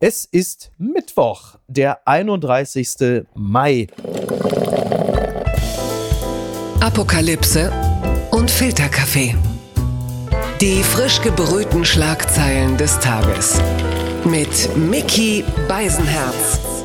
Es 0.00 0.24
ist 0.24 0.70
Mittwoch, 0.78 1.56
der 1.66 2.06
31. 2.06 3.24
Mai. 3.34 3.88
Apokalypse 6.80 7.72
und 8.30 8.48
Filterkaffee. 8.48 9.34
Die 10.60 10.84
frisch 10.84 11.20
gebrühten 11.20 11.84
Schlagzeilen 11.84 12.76
des 12.76 13.00
Tages. 13.00 13.60
Mit 14.24 14.76
Mickey 14.76 15.42
Beisenherz. 15.66 16.77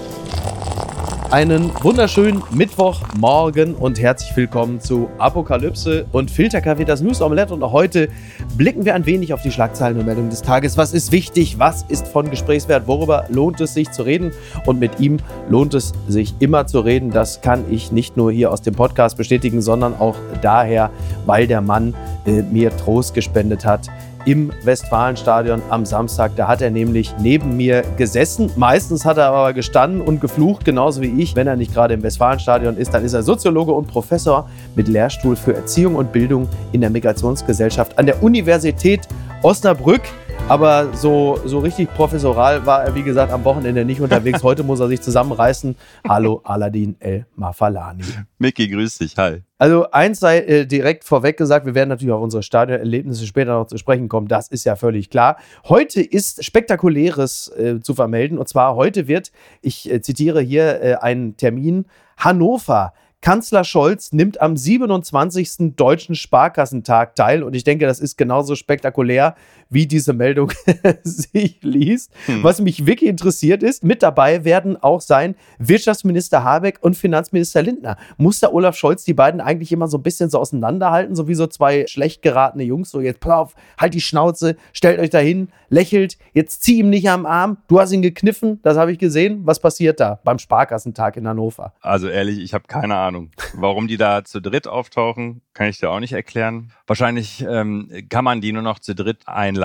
Einen 1.33 1.71
wunderschönen 1.81 2.43
Mittwochmorgen 2.51 3.73
und 3.73 3.99
herzlich 3.99 4.37
willkommen 4.37 4.79
zu 4.79 5.09
Apokalypse 5.17 6.05
und 6.11 6.29
Filterkaffee, 6.29 6.85
das 6.85 7.01
News 7.01 7.23
Omelette. 7.23 7.55
Und 7.55 7.63
auch 7.63 7.71
heute 7.71 8.09
blicken 8.55 8.85
wir 8.85 8.93
ein 8.93 9.07
wenig 9.07 9.33
auf 9.33 9.41
die 9.41 9.49
Schlagzeilen 9.49 9.97
und 9.97 10.05
Meldungen 10.05 10.29
des 10.29 10.43
Tages. 10.43 10.77
Was 10.77 10.93
ist 10.93 11.11
wichtig? 11.11 11.57
Was 11.57 11.85
ist 11.89 12.07
von 12.07 12.29
Gesprächswert? 12.29 12.85
Worüber 12.85 13.25
lohnt 13.29 13.59
es 13.61 13.73
sich 13.73 13.89
zu 13.89 14.03
reden? 14.03 14.31
Und 14.67 14.79
mit 14.79 14.99
ihm 14.99 15.17
lohnt 15.49 15.73
es 15.73 15.93
sich 16.07 16.35
immer 16.37 16.67
zu 16.67 16.81
reden. 16.81 17.09
Das 17.09 17.41
kann 17.41 17.65
ich 17.71 17.91
nicht 17.91 18.15
nur 18.15 18.31
hier 18.31 18.51
aus 18.51 18.61
dem 18.61 18.75
Podcast 18.75 19.17
bestätigen, 19.17 19.63
sondern 19.63 19.95
auch 19.99 20.15
daher, 20.43 20.91
weil 21.25 21.47
der 21.47 21.61
Mann 21.61 21.95
äh, 22.27 22.43
mir 22.43 22.77
Trost 22.77 23.15
gespendet 23.15 23.65
hat 23.65 23.89
im 24.25 24.51
Westfalenstadion 24.63 25.61
am 25.69 25.85
Samstag. 25.85 26.35
Da 26.35 26.47
hat 26.47 26.61
er 26.61 26.71
nämlich 26.71 27.13
neben 27.19 27.57
mir 27.57 27.83
gesessen. 27.97 28.51
Meistens 28.55 29.05
hat 29.05 29.17
er 29.17 29.27
aber 29.27 29.53
gestanden 29.53 30.01
und 30.01 30.21
geflucht, 30.21 30.65
genauso 30.65 31.01
wie 31.01 31.21
ich. 31.21 31.35
Wenn 31.35 31.47
er 31.47 31.55
nicht 31.55 31.73
gerade 31.73 31.93
im 31.93 32.03
Westfalenstadion 32.03 32.77
ist, 32.77 32.93
dann 32.93 33.03
ist 33.03 33.13
er 33.13 33.23
Soziologe 33.23 33.71
und 33.71 33.87
Professor 33.87 34.49
mit 34.75 34.87
Lehrstuhl 34.87 35.35
für 35.35 35.55
Erziehung 35.55 35.95
und 35.95 36.11
Bildung 36.11 36.47
in 36.71 36.81
der 36.81 36.89
Migrationsgesellschaft 36.89 37.97
an 37.97 38.05
der 38.05 38.21
Universität 38.23 39.07
Osnabrück. 39.41 40.01
Aber 40.49 40.93
so, 40.93 41.39
so 41.45 41.59
richtig 41.59 41.93
professoral 41.93 42.65
war 42.65 42.83
er, 42.83 42.95
wie 42.95 43.03
gesagt, 43.03 43.31
am 43.31 43.43
Wochenende 43.45 43.85
nicht 43.85 44.01
unterwegs. 44.01 44.43
Heute 44.43 44.63
muss 44.63 44.79
er 44.79 44.89
sich 44.89 45.01
zusammenreißen. 45.01 45.75
Hallo, 46.07 46.41
Aladin 46.43 46.95
El 46.99 47.25
Mafalani. 47.35 48.03
Micky, 48.39 48.67
grüß 48.67 48.97
dich. 48.97 49.15
Hi. 49.17 49.41
Also 49.57 49.89
eins 49.91 50.19
sei 50.19 50.39
äh, 50.39 50.65
direkt 50.65 51.05
vorweg 51.05 51.37
gesagt, 51.37 51.65
wir 51.65 51.75
werden 51.75 51.89
natürlich 51.89 52.13
auf 52.13 52.21
unsere 52.21 52.43
Stadionerlebnisse 52.43 53.25
später 53.25 53.53
noch 53.53 53.67
zu 53.67 53.77
sprechen 53.77 54.09
kommen, 54.09 54.27
das 54.27 54.49
ist 54.49 54.65
ja 54.65 54.75
völlig 54.75 55.09
klar. 55.09 55.37
Heute 55.69 56.01
ist 56.01 56.43
Spektakuläres 56.43 57.47
äh, 57.57 57.79
zu 57.79 57.93
vermelden 57.93 58.37
und 58.37 58.49
zwar 58.49 58.75
heute 58.75 59.07
wird, 59.07 59.31
ich 59.61 59.89
äh, 59.89 60.01
zitiere 60.01 60.41
hier 60.41 60.81
äh, 60.81 60.95
einen 60.95 61.37
Termin, 61.37 61.85
Hannover 62.17 62.93
Kanzler 63.23 63.63
Scholz 63.63 64.11
nimmt 64.11 64.41
am 64.41 64.57
27. 64.57 65.77
Deutschen 65.77 66.13
Sparkassentag 66.13 67.15
teil 67.15 67.41
und 67.41 67.55
ich 67.55 67.63
denke, 67.63 67.85
das 67.85 68.01
ist 68.01 68.17
genauso 68.17 68.55
spektakulär, 68.55 69.35
wie 69.73 69.87
diese 69.87 70.13
Meldung 70.13 70.51
sich 71.03 71.59
liest. 71.61 72.11
Hm. 72.25 72.43
Was 72.43 72.59
mich 72.59 72.85
wirklich 72.85 73.09
interessiert 73.09 73.63
ist, 73.63 73.83
mit 73.83 74.03
dabei 74.03 74.43
werden 74.43 74.81
auch 74.81 75.01
sein 75.01 75.35
Wirtschaftsminister 75.59 76.43
Habeck 76.43 76.79
und 76.81 76.97
Finanzminister 76.97 77.61
Lindner. 77.61 77.97
Muss 78.17 78.39
der 78.39 78.53
Olaf 78.53 78.75
Scholz 78.75 79.03
die 79.05 79.13
beiden 79.13 79.41
eigentlich 79.41 79.71
immer 79.71 79.87
so 79.87 79.97
ein 79.97 80.03
bisschen 80.03 80.29
so 80.29 80.39
auseinanderhalten, 80.39 81.15
so 81.15 81.27
wie 81.27 81.35
so 81.35 81.47
zwei 81.47 81.85
schlecht 81.87 82.21
geratene 82.21 82.63
Jungs, 82.63 82.91
so 82.91 82.99
jetzt 82.99 83.19
pass 83.19 83.33
auf, 83.33 83.55
halt 83.79 83.93
die 83.93 84.01
Schnauze, 84.01 84.57
stellt 84.73 84.99
euch 84.99 85.09
dahin, 85.09 85.49
lächelt, 85.69 86.17
jetzt 86.33 86.63
zieh 86.63 86.79
ihm 86.79 86.89
nicht 86.89 87.09
am 87.09 87.25
Arm, 87.25 87.57
du 87.67 87.79
hast 87.79 87.91
ihn 87.91 88.01
gekniffen, 88.01 88.59
das 88.63 88.77
habe 88.77 88.91
ich 88.91 88.99
gesehen. 88.99 89.41
Was 89.43 89.59
passiert 89.59 89.99
da 89.99 90.19
beim 90.23 90.39
Sparkassentag 90.39 91.17
in 91.17 91.27
Hannover? 91.27 91.73
Also 91.81 92.07
ehrlich, 92.07 92.39
ich 92.39 92.53
habe 92.53 92.65
keine 92.67 92.95
Ahnung. 92.95 93.13
Ahnung. 93.13 93.31
Warum 93.53 93.87
die 93.87 93.97
da 93.97 94.23
zu 94.23 94.41
dritt 94.41 94.67
auftauchen, 94.67 95.41
kann 95.53 95.67
ich 95.67 95.79
dir 95.79 95.91
auch 95.91 95.99
nicht 95.99 96.13
erklären. 96.13 96.71
Wahrscheinlich 96.87 97.45
ähm, 97.47 97.89
kann 98.09 98.25
man 98.25 98.41
die 98.41 98.51
nur 98.51 98.61
noch 98.61 98.79
zu 98.79 98.95
dritt 98.95 99.27
einladen. 99.27 99.62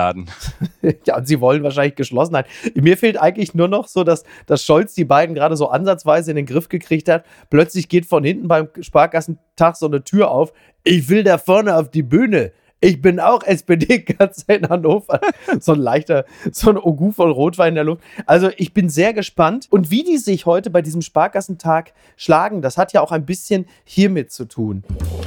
ja, 1.05 1.17
und 1.17 1.27
sie 1.27 1.41
wollen 1.41 1.63
wahrscheinlich 1.63 1.95
Geschlossenheit. 1.95 2.47
Mir 2.75 2.97
fehlt 2.97 3.19
eigentlich 3.19 3.53
nur 3.53 3.67
noch 3.67 3.87
so, 3.87 4.03
dass, 4.03 4.23
dass 4.45 4.63
Scholz 4.63 4.93
die 4.93 5.05
beiden 5.05 5.35
gerade 5.35 5.55
so 5.57 5.69
ansatzweise 5.69 6.31
in 6.31 6.37
den 6.37 6.45
Griff 6.45 6.69
gekriegt 6.69 7.09
hat. 7.09 7.25
Plötzlich 7.49 7.89
geht 7.89 8.05
von 8.05 8.23
hinten 8.23 8.47
beim 8.47 8.69
Sparkassentag 8.79 9.75
so 9.75 9.87
eine 9.87 10.03
Tür 10.03 10.31
auf. 10.31 10.53
Ich 10.83 11.09
will 11.09 11.23
da 11.23 11.37
vorne 11.37 11.75
auf 11.75 11.89
die 11.91 12.03
Bühne 12.03 12.51
ich 12.81 13.01
bin 13.01 13.19
auch 13.19 13.43
SPD-Katze 13.43 14.53
in 14.53 14.69
Hannover. 14.69 15.19
so 15.59 15.73
ein 15.73 15.79
leichter, 15.79 16.25
so 16.51 16.69
ein 16.69 16.77
Ogu 16.77 17.11
von 17.11 17.31
Rotwein 17.31 17.69
in 17.69 17.75
der 17.75 17.83
Luft. 17.83 18.01
Also 18.25 18.49
ich 18.57 18.73
bin 18.73 18.89
sehr 18.89 19.13
gespannt. 19.13 19.67
Und 19.69 19.91
wie 19.91 20.03
die 20.03 20.17
sich 20.17 20.45
heute 20.45 20.69
bei 20.69 20.81
diesem 20.81 21.01
Sparkassentag 21.01 21.93
schlagen, 22.15 22.61
das 22.61 22.77
hat 22.77 22.93
ja 22.93 23.01
auch 23.01 23.11
ein 23.11 23.25
bisschen 23.25 23.65
hiermit 23.83 24.31
zu 24.31 24.45
tun. 24.45 24.83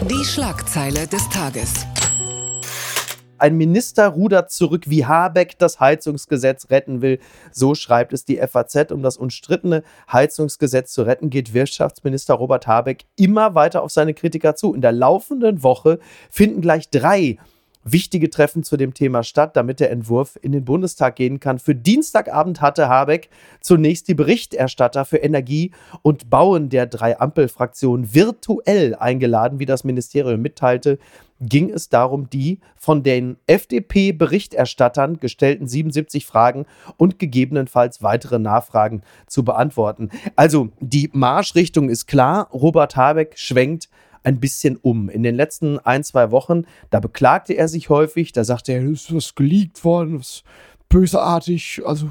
Die 0.08 0.24
Schlagzeile 0.24 1.06
des 1.06 1.28
Tages. 1.28 1.86
Ein 3.42 3.56
Minister 3.56 4.06
rudert 4.06 4.52
zurück, 4.52 4.84
wie 4.86 5.04
Habeck 5.04 5.58
das 5.58 5.80
Heizungsgesetz 5.80 6.70
retten 6.70 7.02
will. 7.02 7.18
So 7.50 7.74
schreibt 7.74 8.12
es 8.12 8.24
die 8.24 8.36
FAZ. 8.36 8.92
Um 8.92 9.02
das 9.02 9.16
umstrittene 9.16 9.82
Heizungsgesetz 10.12 10.92
zu 10.92 11.02
retten, 11.02 11.28
geht 11.28 11.52
Wirtschaftsminister 11.52 12.34
Robert 12.34 12.68
Habeck 12.68 13.04
immer 13.16 13.56
weiter 13.56 13.82
auf 13.82 13.90
seine 13.90 14.14
Kritiker 14.14 14.54
zu. 14.54 14.74
In 14.74 14.80
der 14.80 14.92
laufenden 14.92 15.64
Woche 15.64 15.98
finden 16.30 16.60
gleich 16.60 16.88
drei 16.88 17.36
wichtige 17.84 18.30
Treffen 18.30 18.62
zu 18.62 18.76
dem 18.76 18.94
Thema 18.94 19.22
statt, 19.22 19.56
damit 19.56 19.80
der 19.80 19.90
Entwurf 19.90 20.38
in 20.40 20.52
den 20.52 20.64
Bundestag 20.64 21.16
gehen 21.16 21.40
kann. 21.40 21.58
Für 21.58 21.74
Dienstagabend 21.74 22.60
hatte 22.60 22.88
Habeck 22.88 23.28
zunächst 23.60 24.08
die 24.08 24.14
Berichterstatter 24.14 25.04
für 25.04 25.18
Energie 25.18 25.72
und 26.02 26.30
Bauen 26.30 26.68
der 26.68 26.86
drei 26.86 27.18
Ampelfraktionen 27.18 28.14
virtuell 28.14 28.94
eingeladen, 28.94 29.58
wie 29.58 29.66
das 29.66 29.84
Ministerium 29.84 30.40
mitteilte 30.40 30.98
ging 31.42 31.70
es 31.70 31.88
darum, 31.88 32.30
die 32.30 32.60
von 32.76 33.02
den 33.02 33.36
FDP-Berichterstattern 33.46 35.18
gestellten 35.18 35.66
77 35.66 36.24
Fragen 36.24 36.66
und 36.96 37.18
gegebenenfalls 37.18 38.02
weitere 38.02 38.38
Nachfragen 38.38 39.02
zu 39.26 39.44
beantworten. 39.44 40.10
Also 40.36 40.68
die 40.80 41.10
Marschrichtung 41.12 41.88
ist 41.90 42.06
klar. 42.06 42.48
Robert 42.52 42.96
Habeck 42.96 43.36
schwenkt 43.36 43.88
ein 44.22 44.40
bisschen 44.40 44.76
um. 44.76 45.08
In 45.08 45.22
den 45.22 45.34
letzten 45.34 45.78
ein, 45.78 46.04
zwei 46.04 46.30
Wochen, 46.30 46.64
da 46.90 47.00
beklagte 47.00 47.54
er 47.54 47.68
sich 47.68 47.88
häufig, 47.88 48.32
da 48.32 48.44
sagte 48.44 48.72
er, 48.72 48.82
ist 48.82 49.14
was 49.14 49.34
geleakt 49.34 49.84
worden, 49.84 50.18
was 50.18 50.44
bösartig, 50.88 51.80
also 51.86 52.10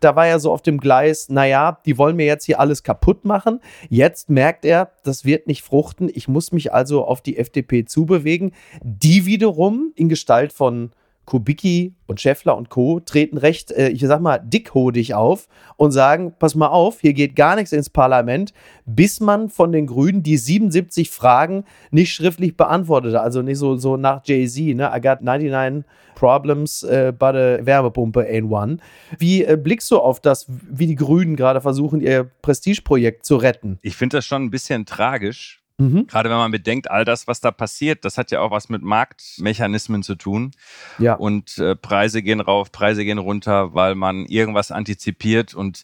da 0.00 0.16
war 0.16 0.26
er 0.26 0.40
so 0.40 0.50
auf 0.50 0.62
dem 0.62 0.78
Gleis, 0.78 1.28
naja, 1.28 1.78
die 1.84 1.98
wollen 1.98 2.16
mir 2.16 2.24
jetzt 2.24 2.46
hier 2.46 2.58
alles 2.58 2.82
kaputt 2.82 3.26
machen. 3.26 3.60
Jetzt 3.90 4.30
merkt 4.30 4.64
er, 4.64 4.92
das 5.04 5.26
wird 5.26 5.46
nicht 5.46 5.62
fruchten. 5.62 6.10
Ich 6.12 6.26
muss 6.26 6.50
mich 6.50 6.72
also 6.72 7.04
auf 7.04 7.20
die 7.20 7.36
FDP 7.36 7.84
zubewegen. 7.84 8.52
Die 8.82 9.26
wiederum 9.26 9.92
in 9.96 10.08
Gestalt 10.08 10.54
von 10.54 10.92
Kubicki 11.30 11.94
und 12.08 12.20
Scheffler 12.20 12.56
und 12.56 12.70
Co. 12.70 12.98
treten 12.98 13.38
recht, 13.38 13.70
äh, 13.70 13.90
ich 13.90 14.00
sag 14.00 14.20
mal, 14.20 14.38
dickhodig 14.38 15.14
auf 15.14 15.46
und 15.76 15.92
sagen, 15.92 16.34
pass 16.36 16.56
mal 16.56 16.66
auf, 16.66 17.00
hier 17.00 17.12
geht 17.12 17.36
gar 17.36 17.54
nichts 17.54 17.70
ins 17.70 17.88
Parlament, 17.88 18.52
bis 18.84 19.20
man 19.20 19.48
von 19.48 19.70
den 19.70 19.86
Grünen 19.86 20.24
die 20.24 20.36
77 20.36 21.08
Fragen 21.08 21.62
nicht 21.92 22.12
schriftlich 22.12 22.56
beantwortete. 22.56 23.20
Also 23.20 23.42
nicht 23.42 23.58
so, 23.58 23.76
so 23.76 23.96
nach 23.96 24.22
Jay-Z, 24.24 24.74
ne? 24.74 24.90
I 24.92 25.00
got 25.00 25.22
99 25.22 25.84
problems, 26.16 26.82
uh, 26.82 27.12
but 27.12 27.36
a 27.36 27.64
Wärmepumpe 27.64 28.22
ain't 28.28 28.50
one. 28.50 28.78
Wie 29.16 29.44
äh, 29.44 29.56
blickst 29.56 29.88
du 29.92 30.00
auf 30.00 30.18
das, 30.18 30.46
wie 30.48 30.88
die 30.88 30.96
Grünen 30.96 31.36
gerade 31.36 31.60
versuchen, 31.60 32.00
ihr 32.00 32.28
Prestigeprojekt 32.42 33.24
zu 33.24 33.36
retten? 33.36 33.78
Ich 33.82 33.94
finde 33.94 34.16
das 34.16 34.26
schon 34.26 34.42
ein 34.42 34.50
bisschen 34.50 34.84
tragisch, 34.84 35.59
Mhm. 35.80 36.06
Gerade 36.06 36.28
wenn 36.28 36.36
man 36.36 36.50
bedenkt, 36.50 36.90
all 36.90 37.04
das, 37.04 37.26
was 37.26 37.40
da 37.40 37.50
passiert, 37.50 38.04
das 38.04 38.18
hat 38.18 38.30
ja 38.30 38.40
auch 38.40 38.50
was 38.50 38.68
mit 38.68 38.82
Marktmechanismen 38.82 40.02
zu 40.02 40.14
tun. 40.14 40.52
Ja. 40.98 41.14
Und 41.14 41.58
äh, 41.58 41.74
Preise 41.74 42.22
gehen 42.22 42.40
rauf, 42.40 42.70
Preise 42.70 43.04
gehen 43.04 43.18
runter, 43.18 43.74
weil 43.74 43.94
man 43.94 44.26
irgendwas 44.26 44.70
antizipiert. 44.70 45.54
Und 45.54 45.82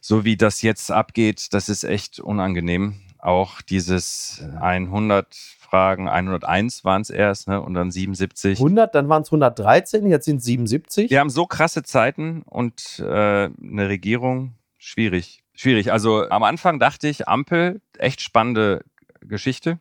so 0.00 0.24
wie 0.24 0.36
das 0.36 0.62
jetzt 0.62 0.90
abgeht, 0.90 1.52
das 1.52 1.68
ist 1.68 1.84
echt 1.84 2.18
unangenehm. 2.18 2.94
Auch 3.18 3.60
dieses 3.60 4.42
100 4.58 5.36
Fragen, 5.60 6.08
101 6.08 6.84
waren 6.84 7.02
es 7.02 7.10
erst, 7.10 7.46
ne? 7.46 7.60
und 7.60 7.74
dann 7.74 7.90
77. 7.90 8.58
100, 8.58 8.94
dann 8.94 9.10
waren 9.10 9.22
es 9.22 9.28
113, 9.28 10.06
jetzt 10.06 10.24
sind 10.24 10.38
es 10.38 10.44
77. 10.44 11.10
Wir 11.10 11.20
haben 11.20 11.28
so 11.28 11.44
krasse 11.44 11.82
Zeiten 11.82 12.42
und 12.46 12.98
äh, 12.98 13.04
eine 13.04 13.88
Regierung, 13.88 14.54
schwierig. 14.78 15.44
Schwierig. 15.54 15.92
Also 15.92 16.26
am 16.30 16.42
Anfang 16.42 16.78
dachte 16.80 17.06
ich, 17.06 17.28
Ampel, 17.28 17.82
echt 17.98 18.22
spannende 18.22 18.82
Geschichte. 19.26 19.78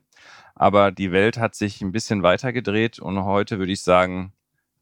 Aber 0.55 0.91
die 0.91 1.11
Welt 1.11 1.37
hat 1.37 1.55
sich 1.55 1.81
ein 1.81 1.91
bisschen 1.91 2.23
weiter 2.23 2.51
gedreht 2.51 2.99
und 2.99 3.23
heute 3.23 3.59
würde 3.59 3.71
ich 3.71 3.81
sagen, 3.81 4.33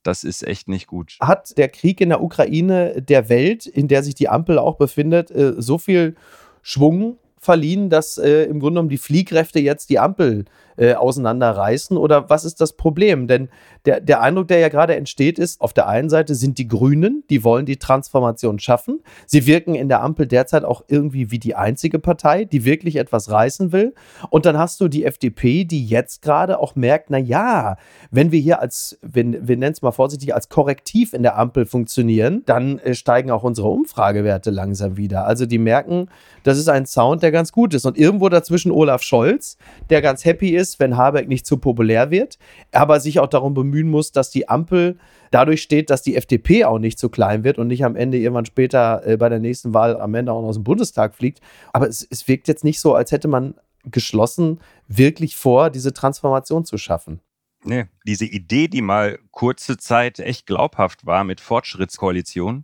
das 0.04 0.24
ist 0.24 0.44
echt 0.44 0.68
nicht 0.70 0.88
gut. 0.88 1.18
Hat 1.22 1.58
der 1.58 1.70
Krieg 1.70 2.02
in 2.02 2.10
der 2.10 2.22
Ukraine 2.24 3.02
der 3.02 3.30
Welt, 3.30 3.66
in 3.66 3.88
der 3.88 4.04
sich 4.04 4.16
die 4.16 4.30
Ampel 4.30 4.58
auch 4.58 4.78
befindet, 4.78 5.32
äh, 5.32 5.54
so 5.58 5.78
viel 5.78 6.16
Schwung 6.62 7.18
verliehen, 7.40 7.90
dass 7.90 8.18
äh, 8.18 8.44
im 8.44 8.60
Grunde 8.60 8.76
genommen 8.76 8.90
die 8.90 8.98
Fliehkräfte 8.98 9.60
jetzt 9.60 9.90
die 9.90 10.00
Ampel 10.00 10.46
äh, 10.78 10.94
auseinanderreißen? 10.94 11.98
Oder 11.98 12.30
was 12.30 12.46
ist 12.46 12.62
das 12.62 12.74
Problem? 12.74 13.28
Denn 13.28 13.50
der, 13.86 14.00
der 14.00 14.22
Eindruck, 14.22 14.48
der 14.48 14.60
ja 14.60 14.70
gerade 14.70 14.96
entsteht, 14.96 15.40
ist, 15.40 15.60
auf 15.62 15.74
der 15.74 15.88
einen 15.88 16.10
Seite 16.10 16.36
sind 16.36 16.58
die 16.58 16.68
Grünen, 16.68 17.24
die 17.30 17.44
wollen 17.44 17.66
die 17.66 17.78
Transformation 17.78 18.60
schaffen. 18.60 19.00
Sie 19.26 19.48
wirken 19.48 19.76
in 19.76 19.90
der 19.90 20.02
Ampel 20.02 20.28
derzeit 20.28 20.66
auch 20.66 20.84
irgendwie 20.88 21.32
wie 21.32 21.40
die 21.40 21.56
einzige 21.56 22.00
Partei, 22.00 22.46
die 22.46 22.66
wirklich 22.66 22.98
etwas 22.98 23.32
reißen 23.32 23.72
will. 23.72 23.94
Und 24.30 24.46
dann 24.46 24.58
hast 24.58 24.80
du 24.82 24.88
die 24.88 25.06
FDP, 25.06 25.64
die 25.64 25.86
jetzt 25.86 26.22
gerade 26.22 26.60
auch 26.60 26.76
merkt, 26.76 27.10
na 27.10 27.18
ja, 27.18 27.78
wenn 28.12 28.32
wir 28.32 28.40
hier 28.40 28.62
als, 28.62 29.00
wenn, 29.02 29.48
wir 29.48 29.58
nennen 29.58 29.74
es 29.74 29.82
mal 29.82 29.92
vorsichtig, 29.92 30.34
als 30.34 30.50
Korrektiv 30.50 31.14
in 31.14 31.24
der 31.24 31.38
Ampel 31.38 31.66
funktionieren, 31.66 32.44
dann 32.46 32.80
äh, 32.80 32.94
steigen 32.94 33.32
auch 33.32 33.44
unsere 33.44 33.70
Umfragewerte 33.70 34.52
langsam 34.52 34.98
wieder. 34.98 35.26
Also 35.26 35.46
die 35.46 35.58
merken, 35.58 36.10
das 36.44 36.58
ist 36.58 36.70
ein 36.70 36.86
Sound, 36.86 37.24
der 37.24 37.27
ganz 37.32 37.52
gut 37.52 37.74
ist. 37.74 37.86
Und 37.86 37.98
irgendwo 37.98 38.30
dazwischen 38.30 38.72
Olaf 38.72 39.04
Scholz, 39.04 39.58
der 39.90 40.02
ganz 40.02 40.26
happy 40.26 40.56
ist, 40.56 40.80
wenn 40.80 40.98
Habeck 40.98 41.28
nicht 41.28 41.46
zu 41.46 41.58
populär 41.58 42.12
wird, 42.12 42.38
aber 42.72 43.00
sich 43.00 43.20
auch 43.20 43.28
darum 43.28 43.54
bemühen 43.54 43.90
muss, 43.90 44.12
dass 44.12 44.30
die 44.30 44.50
Ampel 44.50 44.98
dadurch 45.32 45.62
steht, 45.62 45.90
dass 45.90 46.02
die 46.02 46.16
FDP 46.16 46.66
auch 46.66 46.80
nicht 46.80 47.00
zu 47.00 47.10
klein 47.10 47.44
wird 47.44 47.58
und 47.58 47.68
nicht 47.68 47.84
am 47.84 47.96
Ende 47.96 48.18
irgendwann 48.18 48.46
später 48.46 49.06
äh, 49.06 49.18
bei 49.18 49.30
der 49.30 49.40
nächsten 49.40 49.74
Wahl 49.74 50.00
am 50.00 50.14
Ende 50.14 50.32
auch 50.32 50.42
noch 50.42 50.50
aus 50.50 50.56
dem 50.56 50.64
Bundestag 50.64 51.16
fliegt. 51.16 51.42
Aber 51.74 51.88
es, 51.88 52.06
es 52.10 52.28
wirkt 52.28 52.48
jetzt 52.48 52.64
nicht 52.64 52.80
so, 52.80 52.96
als 52.96 53.12
hätte 53.12 53.28
man 53.28 53.56
geschlossen 53.86 54.60
wirklich 54.88 55.36
vor, 55.36 55.70
diese 55.70 55.94
Transformation 55.94 56.66
zu 56.66 56.78
schaffen. 56.78 57.22
Nee, 57.64 57.86
diese 58.06 58.26
Idee, 58.26 58.68
die 58.68 58.82
mal 58.82 59.20
kurze 59.32 59.78
Zeit 59.78 60.20
echt 60.20 60.46
glaubhaft 60.46 61.06
war 61.06 61.24
mit 61.24 61.42
Fortschrittskoalition, 61.42 62.64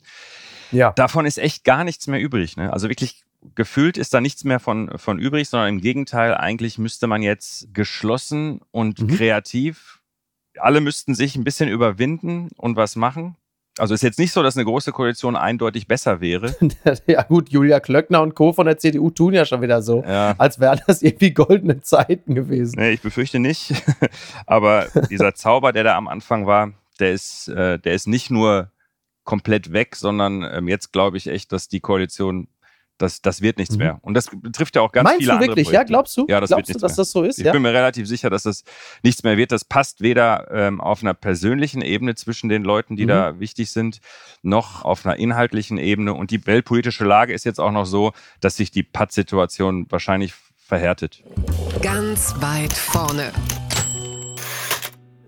ja. 0.71 0.91
davon 0.91 1.25
ist 1.25 1.37
echt 1.37 1.63
gar 1.63 1.83
nichts 1.83 2.07
mehr 2.07 2.19
übrig. 2.19 2.57
Ne? 2.57 2.71
Also 2.71 2.89
wirklich 2.89 3.22
gefühlt 3.55 3.97
ist 3.97 4.13
da 4.13 4.21
nichts 4.21 4.43
mehr 4.43 4.59
von, 4.59 4.97
von 4.97 5.19
übrig, 5.19 5.49
sondern 5.49 5.69
im 5.69 5.81
Gegenteil, 5.81 6.35
eigentlich 6.35 6.77
müsste 6.77 7.07
man 7.07 7.21
jetzt 7.21 7.73
geschlossen 7.73 8.61
und 8.71 9.01
mhm. 9.01 9.07
kreativ, 9.07 10.01
alle 10.59 10.81
müssten 10.81 11.15
sich 11.15 11.35
ein 11.35 11.43
bisschen 11.43 11.69
überwinden 11.69 12.49
und 12.57 12.75
was 12.75 12.95
machen. 12.95 13.35
Also 13.79 13.95
ist 13.95 14.03
jetzt 14.03 14.19
nicht 14.19 14.31
so, 14.31 14.43
dass 14.43 14.55
eine 14.55 14.65
große 14.65 14.91
Koalition 14.91 15.35
eindeutig 15.35 15.87
besser 15.87 16.21
wäre. 16.21 16.55
ja 17.07 17.23
gut, 17.23 17.49
Julia 17.49 17.79
Klöckner 17.79 18.21
und 18.21 18.35
Co. 18.35 18.53
von 18.53 18.67
der 18.67 18.77
CDU 18.77 19.09
tun 19.09 19.33
ja 19.33 19.45
schon 19.45 19.63
wieder 19.63 19.81
so, 19.81 20.03
ja. 20.03 20.35
als 20.37 20.59
wären 20.59 20.79
das 20.85 21.01
irgendwie 21.01 21.31
goldene 21.31 21.81
Zeiten 21.81 22.35
gewesen. 22.35 22.75
Nee, 22.77 22.91
ich 22.91 23.01
befürchte 23.01 23.39
nicht. 23.39 23.73
Aber 24.45 24.87
dieser 25.09 25.33
Zauber, 25.33 25.73
der 25.73 25.83
da 25.83 25.97
am 25.97 26.07
Anfang 26.07 26.45
war, 26.45 26.73
der 26.99 27.13
ist, 27.13 27.47
äh, 27.47 27.79
der 27.79 27.93
ist 27.93 28.07
nicht 28.07 28.29
nur 28.29 28.69
komplett 29.23 29.73
weg, 29.73 29.95
sondern 29.95 30.43
ähm, 30.43 30.67
jetzt 30.67 30.91
glaube 30.93 31.17
ich 31.17 31.27
echt, 31.27 31.51
dass 31.51 31.67
die 31.67 31.79
Koalition 31.79 32.47
das, 32.97 33.21
das 33.21 33.41
wird 33.41 33.57
nichts 33.57 33.75
mhm. 33.75 33.83
mehr. 33.83 33.99
Und 34.01 34.13
das 34.13 34.29
betrifft 34.31 34.75
ja 34.75 34.81
auch 34.81 34.91
ganz 34.91 35.09
Meinst 35.09 35.21
viele 35.21 35.33
du 35.33 35.39
wirklich? 35.39 35.67
Projekte. 35.67 35.73
Ja, 35.73 35.83
glaubst 35.83 36.17
du? 36.17 36.25
Ja, 36.27 36.39
das 36.39 36.49
glaubst 36.49 36.69
wird 36.69 36.77
du, 36.77 36.81
dass 36.81 36.91
mehr. 36.91 36.97
das 36.97 37.11
so 37.11 37.23
ist? 37.23 37.39
Ich 37.39 37.45
ja? 37.45 37.51
bin 37.51 37.61
mir 37.61 37.73
relativ 37.73 38.07
sicher, 38.07 38.29
dass 38.29 38.43
das 38.43 38.63
nichts 39.01 39.23
mehr 39.23 39.37
wird. 39.37 39.51
Das 39.51 39.65
passt 39.65 40.01
weder 40.01 40.49
ähm, 40.51 40.81
auf 40.81 41.01
einer 41.01 41.13
persönlichen 41.13 41.81
Ebene 41.81 42.15
zwischen 42.15 42.49
den 42.49 42.63
Leuten, 42.63 42.95
die 42.95 43.03
mhm. 43.03 43.09
da 43.09 43.39
wichtig 43.39 43.71
sind, 43.71 43.99
noch 44.41 44.83
auf 44.85 45.05
einer 45.05 45.17
inhaltlichen 45.17 45.77
Ebene. 45.77 46.13
Und 46.13 46.31
die 46.31 46.45
weltpolitische 46.45 47.05
Lage 47.05 47.33
ist 47.33 47.43
jetzt 47.43 47.59
auch 47.59 47.71
noch 47.71 47.85
so, 47.85 48.13
dass 48.39 48.57
sich 48.57 48.71
die 48.71 48.83
Paz-Situation 48.83 49.87
wahrscheinlich 49.89 50.33
verhärtet. 50.57 51.23
Ganz 51.81 52.35
weit 52.39 52.73
vorne. 52.73 53.31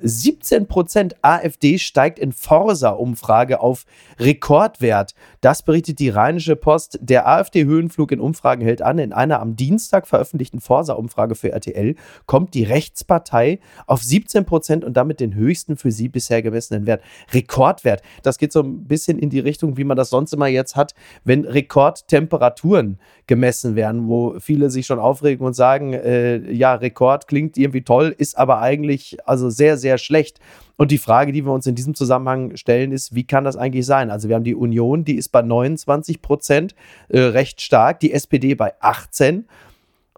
17% 0.06 1.16
AfD 1.22 1.80
steigt 1.80 2.20
in 2.20 2.32
Forsa-Umfrage 2.32 3.60
auf 3.60 3.86
Rekordwert. 4.20 5.16
Das 5.42 5.64
berichtet 5.64 6.00
die 6.00 6.10
Rheinische 6.10 6.56
Post. 6.56 7.00
Der 7.02 7.28
AfD-Höhenflug 7.28 8.12
in 8.12 8.20
Umfragen 8.20 8.62
hält 8.62 8.82
an. 8.82 9.00
In 9.00 9.14
einer 9.14 9.40
am 9.40 9.56
Dienstag 9.56 10.08
veröffentlichten 10.08 10.62
Forsa-Umfrage 10.62 11.36
für 11.36 11.52
RTL 11.52 11.96
kommt 12.26 12.54
die 12.54 12.64
Rechtspartei 12.64 13.60
auf 13.88 14.02
17% 14.02 14.84
und 14.84 14.96
damit 14.96 15.20
den 15.20 15.34
höchsten 15.34 15.76
für 15.76 15.92
sie 15.92 16.08
bisher 16.08 16.42
gemessenen 16.42 16.86
Wert. 16.86 17.02
Rekordwert. 17.34 18.02
Das 18.24 18.38
geht 18.38 18.52
so 18.52 18.62
ein 18.62 18.86
bisschen 18.86 19.18
in 19.18 19.30
die 19.30 19.40
Richtung, 19.40 19.78
wie 19.78 19.84
man 19.84 19.98
das 19.98 20.10
sonst 20.10 20.34
immer 20.34 20.48
jetzt 20.48 20.76
hat, 20.76 20.94
wenn 21.24 21.46
Rekordtemperaturen 21.46 23.00
gemessen 23.28 23.76
werden, 23.76 24.08
wo 24.08 24.40
viele 24.40 24.70
sich 24.70 24.86
schon 24.86 25.00
aufregen 25.00 25.46
und 25.46 25.54
sagen, 25.54 25.94
äh, 25.94 26.52
ja, 26.52 26.76
Rekord 26.76 27.28
klingt 27.28 27.58
irgendwie 27.58 27.82
toll, 27.82 28.14
ist 28.16 28.38
aber 28.38 28.62
eigentlich 28.62 29.18
also 29.26 29.50
sehr, 29.50 29.78
sehr 29.78 29.95
schlecht. 29.98 30.40
Und 30.78 30.92
die 30.92 30.98
Frage, 30.98 31.32
die 31.32 31.46
wir 31.46 31.52
uns 31.52 31.68
in 31.68 31.76
diesem 31.76 31.96
Zusammenhang 31.96 32.56
stellen, 32.58 32.92
ist, 32.92 33.16
wie 33.16 33.26
kann 33.26 33.44
das 33.44 33.56
eigentlich 33.56 33.86
sein? 33.86 34.10
Also 34.12 34.28
wir 34.28 34.36
haben 34.36 34.44
die 34.44 34.56
Union, 34.56 35.06
die 35.06 35.16
ist 35.16 35.30
bei 35.30 35.42
29 35.42 36.22
Prozent 36.22 36.76
äh, 37.10 37.20
recht 37.20 37.62
stark, 37.62 38.00
die 38.00 38.12
SPD 38.14 38.56
bei 38.56 38.74
18 38.82 39.46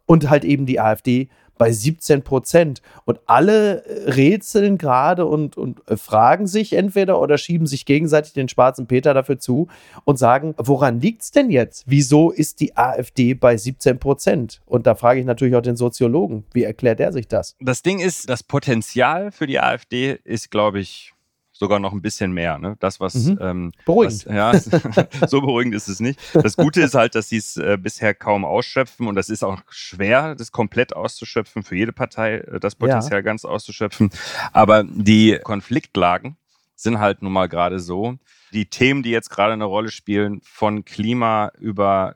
und 0.05 0.29
halt 0.29 0.43
eben 0.43 0.65
die 0.65 0.79
AfD 0.79 1.29
bei 1.57 1.71
17 1.71 2.23
Prozent. 2.23 2.81
Und 3.05 3.19
alle 3.25 3.85
äh, 3.85 4.11
rätseln 4.11 4.77
gerade 4.77 5.25
und, 5.25 5.57
und 5.57 5.81
äh, 5.89 5.97
fragen 5.97 6.47
sich 6.47 6.73
entweder 6.73 7.19
oder 7.21 7.37
schieben 7.37 7.67
sich 7.67 7.85
gegenseitig 7.85 8.33
den 8.33 8.49
schwarzen 8.49 8.87
Peter 8.87 9.13
dafür 9.13 9.39
zu 9.39 9.67
und 10.05 10.17
sagen, 10.17 10.53
woran 10.57 10.99
liegt 10.99 11.21
es 11.23 11.31
denn 11.31 11.49
jetzt? 11.49 11.83
Wieso 11.87 12.31
ist 12.31 12.59
die 12.59 12.75
AfD 12.77 13.33
bei 13.33 13.57
17 13.57 13.99
Prozent? 13.99 14.61
Und 14.65 14.87
da 14.87 14.95
frage 14.95 15.19
ich 15.19 15.25
natürlich 15.25 15.55
auch 15.55 15.61
den 15.61 15.77
Soziologen, 15.77 16.43
wie 16.53 16.63
erklärt 16.63 16.99
er 16.99 17.11
sich 17.11 17.27
das? 17.27 17.55
Das 17.59 17.81
Ding 17.81 17.99
ist, 17.99 18.29
das 18.29 18.43
Potenzial 18.43 19.31
für 19.31 19.47
die 19.47 19.59
AfD 19.59 20.19
ist, 20.23 20.51
glaube 20.51 20.79
ich, 20.79 21.13
sogar 21.57 21.79
noch 21.79 21.93
ein 21.93 22.01
bisschen 22.01 22.31
mehr. 22.31 22.57
Ne? 22.57 22.75
Das, 22.79 22.99
was, 22.99 23.15
mhm. 23.15 23.39
ähm, 23.41 23.71
beruhigend. 23.85 24.25
Was, 24.27 24.33
ja, 24.33 25.27
so 25.27 25.41
beruhigend 25.41 25.75
ist 25.75 25.87
es 25.87 25.99
nicht. 25.99 26.19
Das 26.33 26.55
Gute 26.55 26.81
ist 26.81 26.95
halt, 26.95 27.15
dass 27.15 27.29
sie 27.29 27.37
es 27.37 27.57
äh, 27.57 27.77
bisher 27.81 28.13
kaum 28.13 28.45
ausschöpfen 28.45 29.07
und 29.07 29.15
das 29.15 29.29
ist 29.29 29.43
auch 29.43 29.61
schwer, 29.69 30.35
das 30.35 30.51
komplett 30.51 30.95
auszuschöpfen, 30.95 31.63
für 31.63 31.75
jede 31.75 31.93
Partei 31.93 32.37
äh, 32.37 32.59
das 32.59 32.75
Potenzial 32.75 33.19
ja. 33.19 33.21
ganz 33.21 33.45
auszuschöpfen. 33.45 34.09
Aber 34.53 34.83
die 34.83 35.39
Konfliktlagen 35.43 36.37
sind 36.75 36.99
halt 36.99 37.21
nun 37.21 37.33
mal 37.33 37.47
gerade 37.47 37.79
so. 37.79 38.17
Die 38.53 38.67
Themen, 38.67 39.03
die 39.03 39.09
jetzt 39.09 39.29
gerade 39.29 39.53
eine 39.53 39.65
Rolle 39.65 39.89
spielen, 39.89 40.41
von 40.43 40.85
Klima 40.85 41.51
über 41.59 42.15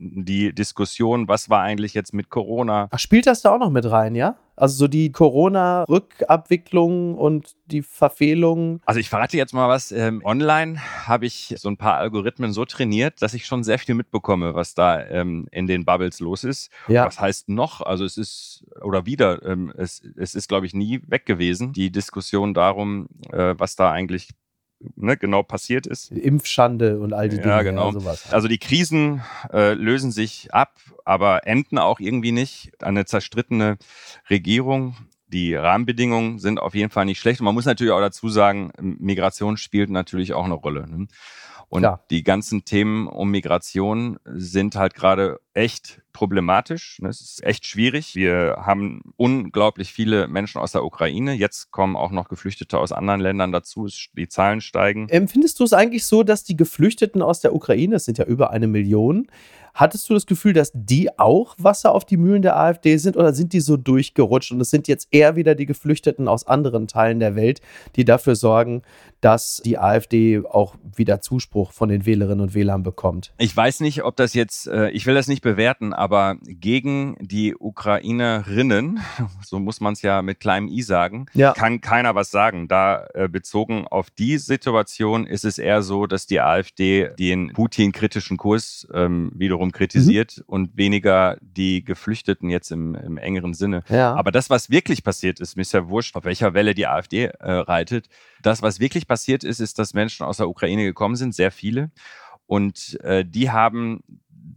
die 0.00 0.54
Diskussion, 0.54 1.28
was 1.28 1.50
war 1.50 1.60
eigentlich 1.60 1.92
jetzt 1.92 2.14
mit 2.14 2.30
Corona. 2.30 2.88
Ach, 2.90 2.98
spielt 2.98 3.26
das 3.26 3.42
da 3.42 3.54
auch 3.54 3.58
noch 3.58 3.70
mit 3.70 3.88
rein, 3.90 4.14
ja? 4.14 4.36
Also 4.56 4.76
so 4.76 4.88
die 4.88 5.12
Corona-Rückabwicklung 5.12 7.16
und 7.16 7.54
die 7.66 7.82
Verfehlungen. 7.82 8.80
Also 8.84 9.00
ich 9.00 9.08
verrate 9.08 9.36
jetzt 9.36 9.54
mal 9.54 9.68
was. 9.68 9.92
Ähm, 9.92 10.22
online 10.24 10.80
habe 11.06 11.26
ich 11.26 11.54
so 11.58 11.68
ein 11.68 11.76
paar 11.76 11.96
Algorithmen 11.96 12.52
so 12.52 12.64
trainiert, 12.64 13.22
dass 13.22 13.34
ich 13.34 13.46
schon 13.46 13.62
sehr 13.62 13.78
viel 13.78 13.94
mitbekomme, 13.94 14.54
was 14.54 14.74
da 14.74 15.04
ähm, 15.06 15.46
in 15.50 15.66
den 15.66 15.84
Bubbles 15.84 16.20
los 16.20 16.44
ist. 16.44 16.70
Ja. 16.88 17.06
Was 17.06 17.20
heißt 17.20 17.48
noch? 17.48 17.80
Also 17.80 18.04
es 18.04 18.16
ist, 18.16 18.64
oder 18.82 19.06
wieder, 19.06 19.42
ähm, 19.44 19.72
es, 19.76 20.02
es 20.16 20.34
ist, 20.34 20.48
glaube 20.48 20.66
ich, 20.66 20.74
nie 20.74 21.00
weg 21.06 21.26
gewesen, 21.26 21.72
die 21.72 21.90
Diskussion 21.90 22.52
darum, 22.52 23.08
äh, 23.30 23.54
was 23.56 23.76
da 23.76 23.92
eigentlich 23.92 24.30
ne, 24.96 25.16
genau 25.16 25.42
passiert 25.42 25.86
ist. 25.86 26.10
Impfschande 26.10 26.98
und 26.98 27.12
all 27.12 27.28
die 27.28 27.36
Dinge. 27.36 27.48
Ja, 27.48 27.62
genau. 27.62 27.92
Also 28.30 28.48
die 28.48 28.58
Krisen 28.58 29.22
äh, 29.52 29.74
lösen 29.74 30.12
sich 30.12 30.52
ab, 30.52 30.74
aber 31.04 31.46
enden 31.46 31.78
auch 31.78 32.00
irgendwie 32.00 32.32
nicht. 32.32 32.72
Eine 32.82 33.04
zerstrittene 33.04 33.78
Regierung. 34.28 34.96
Die 35.28 35.54
Rahmenbedingungen 35.54 36.38
sind 36.38 36.58
auf 36.58 36.74
jeden 36.74 36.90
Fall 36.90 37.04
nicht 37.04 37.20
schlecht. 37.20 37.40
Und 37.40 37.44
man 37.44 37.54
muss 37.54 37.64
natürlich 37.64 37.92
auch 37.92 38.00
dazu 38.00 38.28
sagen, 38.28 38.72
Migration 38.80 39.56
spielt 39.56 39.90
natürlich 39.90 40.32
auch 40.32 40.44
eine 40.44 40.54
Rolle. 40.54 40.88
Ne? 40.88 41.06
Und 41.70 41.82
Klar. 41.82 42.04
die 42.10 42.24
ganzen 42.24 42.64
Themen 42.64 43.06
um 43.06 43.30
Migration 43.30 44.18
sind 44.24 44.74
halt 44.74 44.94
gerade 44.94 45.38
echt 45.54 46.02
problematisch. 46.12 46.98
Ne? 47.00 47.08
Es 47.08 47.20
ist 47.20 47.44
echt 47.44 47.64
schwierig. 47.64 48.16
Wir 48.16 48.56
haben 48.60 49.14
unglaublich 49.16 49.92
viele 49.92 50.26
Menschen 50.26 50.60
aus 50.60 50.72
der 50.72 50.84
Ukraine. 50.84 51.32
Jetzt 51.32 51.70
kommen 51.70 51.94
auch 51.94 52.10
noch 52.10 52.28
Geflüchtete 52.28 52.76
aus 52.76 52.90
anderen 52.90 53.20
Ländern 53.20 53.52
dazu. 53.52 53.86
Die 54.16 54.26
Zahlen 54.26 54.60
steigen. 54.60 55.08
Empfindest 55.08 55.60
du 55.60 55.64
es 55.64 55.72
eigentlich 55.72 56.04
so, 56.06 56.24
dass 56.24 56.42
die 56.42 56.56
Geflüchteten 56.56 57.22
aus 57.22 57.40
der 57.40 57.54
Ukraine, 57.54 57.94
es 57.94 58.04
sind 58.04 58.18
ja 58.18 58.24
über 58.24 58.50
eine 58.50 58.66
Million, 58.66 59.28
Hattest 59.74 60.08
du 60.08 60.14
das 60.14 60.26
Gefühl, 60.26 60.52
dass 60.52 60.70
die 60.74 61.18
auch 61.18 61.54
Wasser 61.58 61.92
auf 61.92 62.04
die 62.04 62.16
Mühlen 62.16 62.42
der 62.42 62.56
AfD 62.56 62.96
sind 62.96 63.16
oder 63.16 63.32
sind 63.32 63.52
die 63.52 63.60
so 63.60 63.76
durchgerutscht 63.76 64.52
und 64.52 64.60
es 64.60 64.70
sind 64.70 64.88
jetzt 64.88 65.08
eher 65.10 65.36
wieder 65.36 65.54
die 65.54 65.66
Geflüchteten 65.66 66.28
aus 66.28 66.46
anderen 66.46 66.86
Teilen 66.88 67.20
der 67.20 67.36
Welt, 67.36 67.60
die 67.96 68.04
dafür 68.04 68.34
sorgen, 68.34 68.82
dass 69.20 69.60
die 69.64 69.78
AfD 69.78 70.42
auch 70.44 70.76
wieder 70.96 71.20
Zuspruch 71.20 71.72
von 71.72 71.88
den 71.88 72.06
Wählerinnen 72.06 72.40
und 72.40 72.54
Wählern 72.54 72.82
bekommt? 72.82 73.32
Ich 73.38 73.54
weiß 73.54 73.80
nicht, 73.80 74.02
ob 74.04 74.16
das 74.16 74.34
jetzt, 74.34 74.66
äh, 74.66 74.90
ich 74.90 75.06
will 75.06 75.14
das 75.14 75.28
nicht 75.28 75.42
bewerten, 75.42 75.92
aber 75.92 76.36
gegen 76.42 77.16
die 77.20 77.54
Ukrainerinnen, 77.54 79.00
so 79.44 79.58
muss 79.58 79.80
man 79.80 79.92
es 79.92 80.02
ja 80.02 80.22
mit 80.22 80.40
kleinem 80.40 80.68
i 80.68 80.82
sagen, 80.82 81.26
ja. 81.34 81.52
kann 81.52 81.80
keiner 81.80 82.14
was 82.14 82.30
sagen. 82.30 82.68
Da 82.68 83.06
äh, 83.14 83.28
bezogen 83.28 83.86
auf 83.86 84.10
die 84.10 84.38
Situation 84.38 85.26
ist 85.26 85.44
es 85.44 85.58
eher 85.58 85.82
so, 85.82 86.06
dass 86.06 86.26
die 86.26 86.40
AfD 86.40 87.10
den 87.18 87.52
Putin-kritischen 87.52 88.36
Kurs 88.36 88.86
ähm, 88.92 89.32
wiederum 89.34 89.59
wiederum 89.60 89.72
kritisiert 89.72 90.38
mhm. 90.38 90.44
und 90.46 90.76
weniger 90.76 91.36
die 91.40 91.84
Geflüchteten 91.84 92.48
jetzt 92.48 92.70
im, 92.72 92.94
im 92.94 93.18
engeren 93.18 93.54
Sinne. 93.54 93.82
Ja. 93.88 94.14
Aber 94.14 94.32
das, 94.32 94.48
was 94.48 94.70
wirklich 94.70 95.04
passiert 95.04 95.38
ist, 95.38 95.56
mir 95.56 95.62
ist 95.62 95.72
ja 95.72 95.88
wurscht, 95.88 96.16
auf 96.16 96.24
welcher 96.24 96.54
Welle 96.54 96.74
die 96.74 96.86
AfD 96.86 97.26
äh, 97.26 97.52
reitet. 97.52 98.08
Das, 98.42 98.62
was 98.62 98.80
wirklich 98.80 99.06
passiert 99.06 99.44
ist, 99.44 99.60
ist, 99.60 99.78
dass 99.78 99.92
Menschen 99.94 100.24
aus 100.24 100.38
der 100.38 100.48
Ukraine 100.48 100.84
gekommen 100.84 101.16
sind, 101.16 101.34
sehr 101.34 101.50
viele. 101.50 101.90
Und 102.46 102.98
äh, 103.02 103.24
die 103.24 103.50
haben 103.50 104.02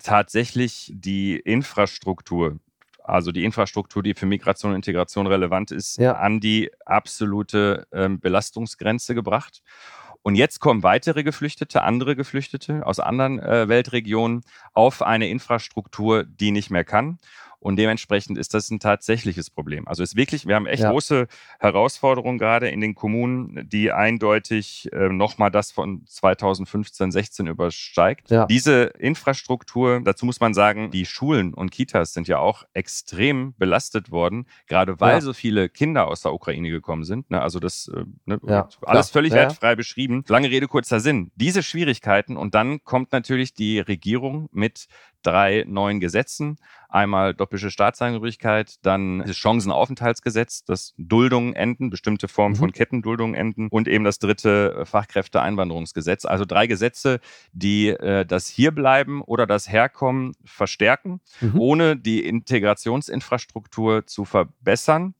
tatsächlich 0.01 0.91
die 0.95 1.35
Infrastruktur 1.37 2.59
also 3.05 3.33
die 3.33 3.43
Infrastruktur, 3.43 4.01
die 4.01 4.13
für 4.13 4.25
Migration 4.25 4.71
und 4.71 4.77
Integration 4.77 5.27
relevant 5.27 5.71
ist, 5.71 5.97
ja. 5.97 6.13
an 6.13 6.39
die 6.39 6.71
absolute 6.85 7.85
ähm, 7.91 8.21
Belastungsgrenze 8.21 9.13
gebracht. 9.13 9.61
Und 10.23 10.35
jetzt 10.35 10.59
kommen 10.59 10.83
weitere 10.83 11.23
Geflüchtete, 11.23 11.83
andere 11.83 12.15
Geflüchtete 12.15 12.85
aus 12.85 12.99
anderen 12.99 13.39
äh, 13.39 13.67
Weltregionen 13.67 14.41
auf 14.73 15.01
eine 15.01 15.27
Infrastruktur, 15.27 16.23
die 16.23 16.51
nicht 16.51 16.69
mehr 16.69 16.85
kann. 16.85 17.19
Und 17.63 17.77
dementsprechend 17.77 18.37
ist 18.37 18.53
das 18.53 18.69
ein 18.71 18.79
tatsächliches 18.79 19.49
Problem. 19.49 19.87
Also 19.87 20.03
ist 20.03 20.17
wirklich, 20.17 20.45
wir 20.45 20.55
haben 20.55 20.65
echt 20.65 20.83
ja. 20.83 20.91
große 20.91 21.27
Herausforderungen 21.59 22.37
gerade 22.37 22.67
in 22.67 22.81
den 22.81 22.93
Kommunen, 22.93 23.69
die 23.69 23.93
eindeutig 23.93 24.91
äh, 24.91 25.07
nochmal 25.07 25.49
das 25.49 25.71
von 25.71 26.05
2015, 26.05 27.13
16 27.13 27.47
übersteigt. 27.47 28.29
Ja. 28.31 28.47
Diese 28.47 28.91
Infrastruktur, 28.99 30.01
dazu 30.03 30.25
muss 30.25 30.41
man 30.41 30.53
sagen, 30.53 30.91
die 30.91 31.05
Schulen 31.05 31.53
und 31.53 31.71
Kitas 31.71 32.11
sind 32.11 32.27
ja 32.27 32.39
auch 32.39 32.65
extrem 32.73 33.55
belastet 33.57 34.11
worden, 34.11 34.45
gerade 34.67 34.99
weil 34.99 35.15
ja. 35.15 35.21
so 35.21 35.31
viele 35.31 35.69
Kinder 35.69 36.09
aus 36.09 36.21
der 36.21 36.33
Ukraine 36.33 36.69
gekommen 36.69 37.05
sind. 37.05 37.31
Ne? 37.31 37.41
Also 37.41 37.61
das 37.61 37.89
äh, 37.95 38.03
ne, 38.25 38.67
alles 38.81 39.09
völlig 39.09 39.31
wertfrei 39.31 39.75
beschrieben. 39.75 40.25
Lange 40.27 40.49
Rede, 40.49 40.67
kurzer 40.67 40.99
Sinn. 40.99 41.31
Diese 41.35 41.63
Schwierigkeiten 41.63 42.35
und 42.35 42.55
dann 42.55 42.83
kommt 42.83 43.13
natürlich 43.13 43.53
die 43.53 43.79
Regierung 43.79 44.49
mit 44.51 44.87
drei 45.23 45.65
neuen 45.67 45.99
Gesetzen. 45.99 46.57
Einmal 46.89 47.33
doppelte 47.33 47.71
Staatsangehörigkeit, 47.71 48.75
dann 48.83 49.23
das 49.25 49.35
Chancenaufenthaltsgesetz, 49.35 50.63
das 50.63 50.93
Duldungen 50.99 51.55
enden, 51.55 51.89
bestimmte 51.89 52.27
Formen 52.27 52.53
mhm. 52.53 52.59
von 52.59 52.71
Kettenduldungen 52.71 53.33
enden 53.33 53.67
und 53.69 53.87
eben 53.87 54.03
das 54.03 54.19
dritte 54.19 54.75
äh, 54.77 54.85
Fachkräfteeinwanderungsgesetz. 54.85 56.25
Also 56.25 56.45
drei 56.45 56.67
Gesetze, 56.67 57.19
die 57.51 57.89
äh, 57.89 58.25
das 58.25 58.47
Hierbleiben 58.47 59.21
oder 59.23 59.47
das 59.47 59.71
Herkommen 59.71 60.33
verstärken, 60.45 61.19
mhm. 61.41 61.59
ohne 61.59 61.97
die 61.97 62.25
Integrationsinfrastruktur 62.27 64.05
zu 64.05 64.25
verbessern. 64.25 65.15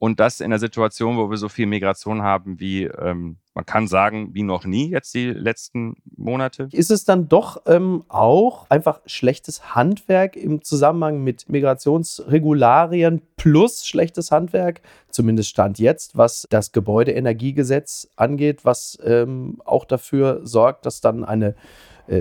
Und 0.00 0.18
das 0.18 0.40
in 0.40 0.50
der 0.50 0.58
Situation, 0.58 1.18
wo 1.18 1.28
wir 1.28 1.36
so 1.36 1.48
viel 1.48 1.66
Migration 1.66 2.22
haben 2.22 2.58
wie 2.58 2.84
ähm, 2.84 3.36
man 3.54 3.66
kann 3.66 3.88
sagen, 3.88 4.30
wie 4.32 4.42
noch 4.42 4.64
nie 4.64 4.90
jetzt 4.90 5.12
die 5.12 5.26
letzten 5.26 5.96
Monate. 6.16 6.68
Ist 6.72 6.90
es 6.90 7.04
dann 7.04 7.28
doch 7.28 7.60
ähm, 7.66 8.04
auch 8.08 8.64
einfach 8.70 9.00
schlechtes 9.04 9.74
Handwerk 9.74 10.34
im 10.34 10.62
Zusammenhang 10.62 11.22
mit 11.22 11.48
Migrationsregularien 11.50 13.20
plus 13.36 13.86
schlechtes 13.86 14.30
Handwerk, 14.30 14.80
zumindest 15.10 15.50
Stand 15.50 15.78
jetzt, 15.78 16.16
was 16.16 16.46
das 16.48 16.72
Gebäudeenergiegesetz 16.72 18.08
angeht, 18.16 18.64
was 18.64 18.98
ähm, 19.04 19.60
auch 19.66 19.84
dafür 19.84 20.40
sorgt, 20.44 20.86
dass 20.86 21.02
dann 21.02 21.22
eine 21.22 21.54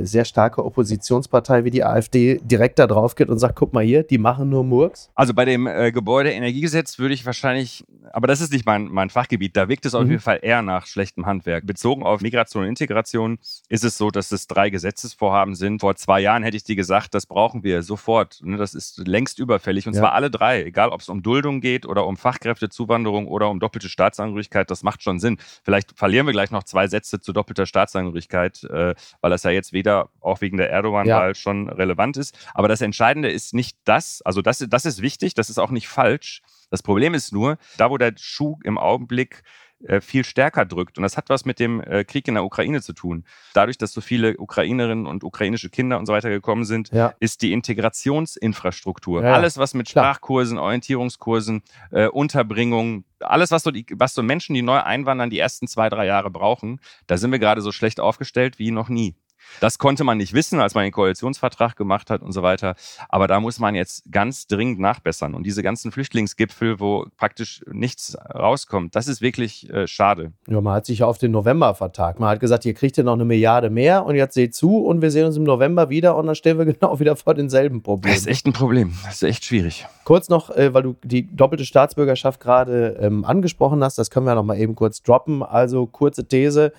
sehr 0.05 0.25
starke 0.25 0.63
Oppositionspartei 0.63 1.63
wie 1.63 1.71
die 1.71 1.83
AfD 1.83 2.39
direkt 2.43 2.79
da 2.79 2.87
drauf 2.87 3.15
geht 3.15 3.29
und 3.29 3.39
sagt, 3.39 3.55
guck 3.55 3.73
mal 3.73 3.83
hier, 3.83 4.03
die 4.03 4.17
machen 4.17 4.49
nur 4.49 4.63
Murks? 4.63 5.09
Also 5.15 5.33
bei 5.33 5.45
dem 5.45 5.67
äh, 5.67 5.91
Gebäudeenergiegesetz 5.91 6.99
würde 6.99 7.13
ich 7.13 7.25
wahrscheinlich, 7.25 7.85
aber 8.11 8.27
das 8.27 8.41
ist 8.41 8.53
nicht 8.53 8.65
mein, 8.65 8.85
mein 8.85 9.09
Fachgebiet, 9.09 9.57
da 9.57 9.67
wirkt 9.67 9.85
es 9.85 9.95
auf 9.95 10.03
mhm. 10.03 10.11
jeden 10.11 10.21
Fall 10.21 10.39
eher 10.41 10.61
nach 10.61 10.85
schlechtem 10.85 11.25
Handwerk. 11.25 11.65
Bezogen 11.65 12.03
auf 12.03 12.21
Migration 12.21 12.63
und 12.63 12.69
Integration 12.69 13.39
ist 13.67 13.83
es 13.83 13.97
so, 13.97 14.11
dass 14.11 14.31
es 14.31 14.47
drei 14.47 14.69
Gesetzesvorhaben 14.69 15.55
sind. 15.55 15.81
Vor 15.81 15.95
zwei 15.95 16.19
Jahren 16.19 16.43
hätte 16.43 16.57
ich 16.57 16.63
dir 16.63 16.75
gesagt, 16.75 17.13
das 17.13 17.25
brauchen 17.25 17.63
wir 17.63 17.81
sofort. 17.81 18.39
Ne? 18.43 18.57
Das 18.57 18.75
ist 18.75 19.07
längst 19.07 19.39
überfällig 19.39 19.87
und 19.87 19.93
ja. 19.93 20.01
zwar 20.01 20.13
alle 20.13 20.29
drei, 20.29 20.63
egal 20.63 20.89
ob 20.89 21.01
es 21.01 21.09
um 21.09 21.23
Duldung 21.23 21.61
geht 21.61 21.85
oder 21.85 22.05
um 22.05 22.17
Fachkräftezuwanderung 22.17 23.27
oder 23.27 23.49
um 23.49 23.59
doppelte 23.59 23.89
Staatsangehörigkeit, 23.89 24.69
das 24.69 24.83
macht 24.83 25.03
schon 25.03 25.19
Sinn. 25.19 25.37
Vielleicht 25.63 25.97
verlieren 25.97 26.25
wir 26.25 26.33
gleich 26.33 26.51
noch 26.51 26.63
zwei 26.63 26.87
Sätze 26.87 27.19
zu 27.19 27.33
doppelter 27.33 27.65
Staatsangehörigkeit, 27.65 28.63
äh, 28.65 28.95
weil 29.21 29.31
das 29.31 29.43
ja 29.43 29.51
jetzt 29.51 29.73
weder 29.79 30.09
auch 30.19 30.41
wegen 30.41 30.57
der 30.57 30.69
Erdogan-Wahl 30.69 31.29
ja. 31.29 31.33
schon 31.33 31.69
relevant 31.69 32.17
ist. 32.17 32.37
Aber 32.53 32.67
das 32.67 32.81
Entscheidende 32.81 33.31
ist 33.31 33.53
nicht 33.53 33.77
das, 33.85 34.21
also 34.23 34.41
das, 34.41 34.65
das 34.69 34.85
ist 34.85 35.01
wichtig, 35.01 35.33
das 35.35 35.49
ist 35.49 35.57
auch 35.57 35.71
nicht 35.71 35.87
falsch. 35.87 36.41
Das 36.69 36.83
Problem 36.83 37.13
ist 37.13 37.31
nur, 37.31 37.57
da 37.77 37.89
wo 37.89 37.97
der 37.97 38.13
Schuh 38.17 38.57
im 38.63 38.77
Augenblick 38.77 39.43
äh, 39.81 40.01
viel 40.01 40.25
stärker 40.25 40.65
drückt. 40.65 40.97
Und 40.97 41.03
das 41.03 41.15
hat 41.15 41.29
was 41.29 41.45
mit 41.45 41.57
dem 41.57 41.81
äh, 41.81 42.03
Krieg 42.03 42.27
in 42.27 42.33
der 42.33 42.43
Ukraine 42.43 42.81
zu 42.81 42.91
tun. 42.91 43.23
Dadurch, 43.53 43.77
dass 43.77 43.93
so 43.93 44.01
viele 44.01 44.37
Ukrainerinnen 44.37 45.05
und 45.05 45.23
ukrainische 45.23 45.69
Kinder 45.69 45.97
und 45.97 46.05
so 46.05 46.11
weiter 46.11 46.29
gekommen 46.29 46.65
sind, 46.65 46.91
ja. 46.91 47.13
ist 47.21 47.41
die 47.41 47.53
Integrationsinfrastruktur, 47.53 49.23
ja. 49.23 49.33
alles 49.33 49.57
was 49.57 49.73
mit 49.73 49.87
Sprachkursen, 49.87 50.57
Orientierungskursen, 50.57 51.63
äh, 51.91 52.07
Unterbringung, 52.07 53.05
alles, 53.21 53.51
was 53.51 53.63
so, 53.63 53.71
die, 53.71 53.85
was 53.93 54.13
so 54.13 54.21
Menschen, 54.21 54.53
die 54.53 54.61
neu 54.61 54.81
einwandern, 54.81 55.29
die 55.29 55.39
ersten 55.39 55.67
zwei, 55.67 55.89
drei 55.89 56.05
Jahre 56.05 56.29
brauchen, 56.29 56.81
da 57.07 57.15
sind 57.15 57.31
wir 57.31 57.39
gerade 57.39 57.61
so 57.61 57.71
schlecht 57.71 58.01
aufgestellt 58.01 58.59
wie 58.59 58.71
noch 58.71 58.89
nie. 58.89 59.15
Das 59.59 59.77
konnte 59.77 60.03
man 60.03 60.17
nicht 60.17 60.33
wissen, 60.33 60.59
als 60.59 60.75
man 60.75 60.83
den 60.83 60.91
Koalitionsvertrag 60.91 61.75
gemacht 61.75 62.09
hat 62.09 62.21
und 62.21 62.31
so 62.31 62.43
weiter. 62.43 62.75
Aber 63.09 63.27
da 63.27 63.39
muss 63.39 63.59
man 63.59 63.75
jetzt 63.75 64.03
ganz 64.11 64.47
dringend 64.47 64.79
nachbessern. 64.79 65.33
Und 65.33 65.43
diese 65.43 65.63
ganzen 65.63 65.91
Flüchtlingsgipfel, 65.91 66.79
wo 66.79 67.05
praktisch 67.17 67.61
nichts 67.71 68.17
rauskommt, 68.33 68.95
das 68.95 69.07
ist 69.07 69.21
wirklich 69.21 69.69
äh, 69.69 69.87
schade. 69.87 70.33
Ja, 70.47 70.61
man 70.61 70.73
hat 70.73 70.85
sich 70.85 70.99
ja 70.99 71.05
auf 71.05 71.17
den 71.17 71.31
November 71.31 71.73
vertagt. 71.75 72.19
Man 72.19 72.29
hat 72.29 72.39
gesagt, 72.39 72.65
ihr 72.65 72.73
kriegt 72.73 72.97
ja 72.97 73.03
noch 73.03 73.13
eine 73.13 73.25
Milliarde 73.25 73.69
mehr 73.69 74.05
und 74.05 74.15
jetzt 74.15 74.33
seht 74.33 74.55
zu 74.55 74.77
und 74.85 75.01
wir 75.01 75.11
sehen 75.11 75.25
uns 75.25 75.37
im 75.37 75.43
November 75.43 75.89
wieder 75.89 76.15
und 76.15 76.27
dann 76.27 76.35
stehen 76.35 76.57
wir 76.57 76.65
genau 76.73 76.99
wieder 76.99 77.15
vor 77.15 77.33
denselben 77.33 77.81
Problemen. 77.81 78.13
Das 78.13 78.21
ist 78.21 78.27
echt 78.27 78.45
ein 78.45 78.53
Problem. 78.53 78.93
Das 79.03 79.15
ist 79.15 79.23
echt 79.23 79.45
schwierig. 79.45 79.85
Kurz 80.03 80.29
noch, 80.29 80.49
äh, 80.49 80.73
weil 80.73 80.83
du 80.83 80.95
die 81.03 81.27
doppelte 81.35 81.65
Staatsbürgerschaft 81.65 82.39
gerade 82.39 82.97
ähm, 82.99 83.25
angesprochen 83.25 83.83
hast, 83.83 83.97
das 83.97 84.09
können 84.09 84.25
wir 84.25 84.35
noch 84.35 84.43
mal 84.43 84.57
eben 84.57 84.75
kurz 84.75 85.03
droppen. 85.03 85.43
Also 85.43 85.85
kurze 85.85 86.27
These 86.27 86.71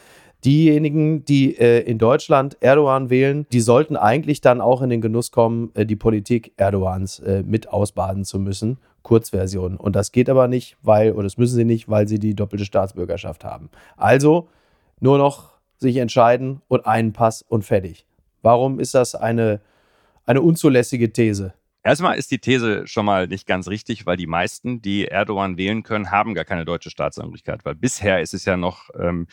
diejenigen, 0.44 1.24
die 1.24 1.58
äh, 1.58 1.80
in 1.80 1.98
Deutschland 1.98 2.56
Erdogan 2.60 3.10
wählen, 3.10 3.46
die 3.52 3.60
sollten 3.60 3.96
eigentlich 3.96 4.40
dann 4.40 4.60
auch 4.60 4.82
in 4.82 4.90
den 4.90 5.00
Genuss 5.00 5.30
kommen, 5.30 5.70
äh, 5.74 5.86
die 5.86 5.96
Politik 5.96 6.52
Erdogans 6.56 7.18
äh, 7.20 7.42
mit 7.44 7.68
ausbaden 7.68 8.24
zu 8.24 8.38
müssen. 8.38 8.78
Kurzversion. 9.02 9.76
Und 9.76 9.96
das 9.96 10.12
geht 10.12 10.28
aber 10.28 10.46
nicht, 10.46 10.76
weil, 10.82 11.12
oder 11.12 11.24
das 11.24 11.38
müssen 11.38 11.56
sie 11.56 11.64
nicht, 11.64 11.88
weil 11.88 12.06
sie 12.06 12.18
die 12.18 12.34
doppelte 12.34 12.66
Staatsbürgerschaft 12.66 13.44
haben. 13.44 13.70
Also 13.96 14.48
nur 15.00 15.16
noch 15.16 15.54
sich 15.78 15.96
entscheiden 15.96 16.60
und 16.68 16.86
einen 16.86 17.12
Pass 17.12 17.42
und 17.42 17.64
fertig. 17.64 18.06
Warum 18.42 18.78
ist 18.78 18.94
das 18.94 19.14
eine, 19.14 19.60
eine 20.26 20.42
unzulässige 20.42 21.12
These? 21.12 21.54
Erstmal 21.82 22.18
ist 22.18 22.30
die 22.30 22.38
These 22.38 22.86
schon 22.86 23.06
mal 23.06 23.26
nicht 23.26 23.46
ganz 23.46 23.68
richtig, 23.68 24.04
weil 24.04 24.18
die 24.18 24.26
meisten, 24.26 24.82
die 24.82 25.08
Erdogan 25.08 25.56
wählen 25.56 25.82
können, 25.82 26.10
haben 26.10 26.34
gar 26.34 26.44
keine 26.44 26.66
deutsche 26.66 26.90
Staatsangehörigkeit. 26.90 27.64
Weil 27.64 27.74
bisher 27.74 28.20
ist 28.20 28.34
es 28.34 28.44
ja 28.44 28.58
noch 28.58 28.90
ähm, 28.98 29.26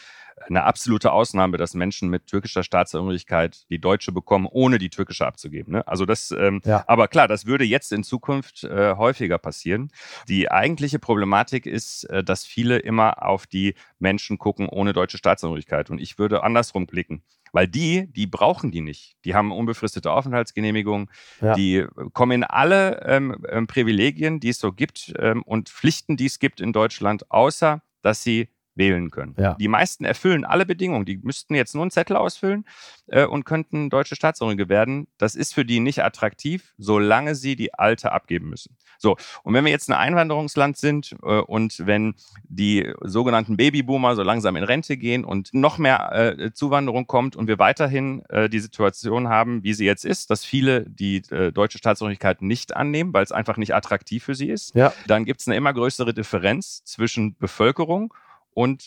eine 0.45 0.63
absolute 0.63 1.11
Ausnahme, 1.11 1.57
dass 1.57 1.73
Menschen 1.73 2.09
mit 2.09 2.27
türkischer 2.27 2.63
Staatsangehörigkeit 2.63 3.69
die 3.69 3.79
deutsche 3.79 4.11
bekommen, 4.11 4.47
ohne 4.49 4.77
die 4.77 4.89
türkische 4.89 5.25
abzugeben. 5.25 5.73
Ne? 5.73 5.87
Also 5.87 6.05
das, 6.05 6.31
ähm, 6.31 6.61
ja. 6.63 6.83
aber 6.87 7.07
klar, 7.07 7.27
das 7.27 7.45
würde 7.45 7.65
jetzt 7.65 7.91
in 7.91 8.03
Zukunft 8.03 8.63
äh, 8.63 8.95
häufiger 8.95 9.37
passieren. 9.37 9.91
Die 10.27 10.51
eigentliche 10.51 10.99
Problematik 10.99 11.65
ist, 11.65 12.05
äh, 12.05 12.23
dass 12.23 12.45
viele 12.45 12.77
immer 12.77 13.23
auf 13.25 13.47
die 13.47 13.75
Menschen 13.99 14.37
gucken 14.37 14.69
ohne 14.69 14.93
deutsche 14.93 15.17
Staatsangehörigkeit. 15.17 15.89
Und 15.89 15.99
ich 15.99 16.19
würde 16.19 16.43
andersrum 16.43 16.85
blicken. 16.85 17.23
Weil 17.53 17.67
die, 17.67 18.11
die 18.11 18.27
brauchen 18.27 18.71
die 18.71 18.81
nicht. 18.81 19.15
Die 19.23 19.33
haben 19.33 19.53
unbefristete 19.53 20.11
Aufenthaltsgenehmigung, 20.11 21.09
ja. 21.41 21.55
die 21.55 21.85
kommen 22.11 22.33
in 22.33 22.43
alle 22.43 23.01
ähm, 23.05 23.37
ähm, 23.49 23.67
Privilegien, 23.67 24.41
die 24.41 24.49
es 24.49 24.59
so 24.59 24.73
gibt 24.73 25.13
ähm, 25.17 25.43
und 25.43 25.69
Pflichten, 25.69 26.17
die 26.17 26.25
es 26.25 26.39
gibt 26.39 26.59
in 26.59 26.73
Deutschland, 26.73 27.31
außer 27.31 27.81
dass 28.01 28.21
sie 28.21 28.49
wählen 28.77 29.11
können. 29.11 29.35
Ja. 29.37 29.55
Die 29.55 29.67
meisten 29.67 30.05
erfüllen 30.05 30.45
alle 30.45 30.65
Bedingungen. 30.65 31.05
Die 31.05 31.17
müssten 31.17 31.55
jetzt 31.55 31.75
nur 31.75 31.83
einen 31.83 31.91
Zettel 31.91 32.15
ausfüllen 32.15 32.65
äh, 33.07 33.25
und 33.25 33.45
könnten 33.45 33.89
deutsche 33.89 34.15
Staatsangehörige 34.15 34.69
werden. 34.69 35.07
Das 35.17 35.35
ist 35.35 35.53
für 35.53 35.65
die 35.65 35.79
nicht 35.79 36.03
attraktiv, 36.03 36.73
solange 36.77 37.35
sie 37.35 37.55
die 37.55 37.73
alte 37.73 38.11
abgeben 38.11 38.49
müssen. 38.49 38.75
So, 38.99 39.15
und 39.43 39.53
wenn 39.53 39.63
wir 39.63 39.71
jetzt 39.71 39.89
ein 39.89 39.93
Einwanderungsland 39.93 40.77
sind 40.77 41.15
äh, 41.23 41.39
und 41.39 41.85
wenn 41.85 42.15
die 42.43 42.91
sogenannten 43.01 43.57
Babyboomer 43.57 44.15
so 44.15 44.23
langsam 44.23 44.55
in 44.55 44.63
Rente 44.63 44.97
gehen 44.97 45.23
und 45.23 45.53
noch 45.53 45.77
mehr 45.77 46.11
äh, 46.13 46.51
Zuwanderung 46.53 47.07
kommt 47.07 47.35
und 47.35 47.47
wir 47.47 47.59
weiterhin 47.59 48.23
äh, 48.29 48.49
die 48.49 48.59
Situation 48.59 49.29
haben, 49.29 49.63
wie 49.63 49.73
sie 49.73 49.85
jetzt 49.85 50.05
ist, 50.05 50.29
dass 50.29 50.43
viele 50.43 50.85
die 50.89 51.17
äh, 51.29 51.51
deutsche 51.51 51.77
Staatsangehörigkeit 51.77 52.41
nicht 52.41 52.75
annehmen, 52.75 53.13
weil 53.13 53.23
es 53.23 53.31
einfach 53.31 53.57
nicht 53.57 53.75
attraktiv 53.75 54.23
für 54.23 54.35
sie 54.35 54.49
ist, 54.49 54.75
ja. 54.75 54.93
dann 55.07 55.25
gibt 55.25 55.41
es 55.41 55.47
eine 55.47 55.55
immer 55.55 55.73
größere 55.73 56.13
Differenz 56.13 56.83
zwischen 56.83 57.35
Bevölkerung 57.37 57.77
und 57.97 58.13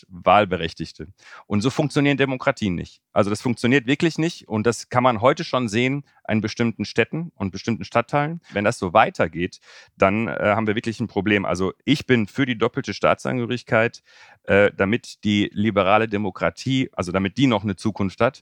Wahlberechtigte. 0.09 1.07
Und 1.47 1.61
so 1.61 1.69
funktionieren 1.69 2.17
Demokratien 2.17 2.75
nicht. 2.75 3.01
Also 3.13 3.29
das 3.29 3.41
funktioniert 3.41 3.87
wirklich 3.87 4.17
nicht 4.17 4.49
und 4.49 4.67
das 4.67 4.89
kann 4.89 5.01
man 5.01 5.21
heute 5.21 5.45
schon 5.45 5.69
sehen 5.69 6.03
in 6.27 6.41
bestimmten 6.41 6.83
Städten 6.83 7.31
und 7.35 7.51
bestimmten 7.51 7.85
Stadtteilen. 7.85 8.41
Wenn 8.51 8.65
das 8.65 8.77
so 8.77 8.91
weitergeht, 8.91 9.61
dann 9.95 10.27
äh, 10.27 10.33
haben 10.55 10.67
wir 10.67 10.75
wirklich 10.75 10.99
ein 10.99 11.07
Problem. 11.07 11.45
Also 11.45 11.71
ich 11.85 12.05
bin 12.05 12.27
für 12.27 12.45
die 12.45 12.57
doppelte 12.57 12.93
Staatsangehörigkeit, 12.93 14.03
äh, 14.43 14.71
damit 14.75 15.23
die 15.23 15.49
liberale 15.53 16.09
Demokratie, 16.09 16.89
also 16.91 17.13
damit 17.13 17.37
die 17.37 17.47
noch 17.47 17.63
eine 17.63 17.77
Zukunft 17.77 18.19
hat. 18.19 18.41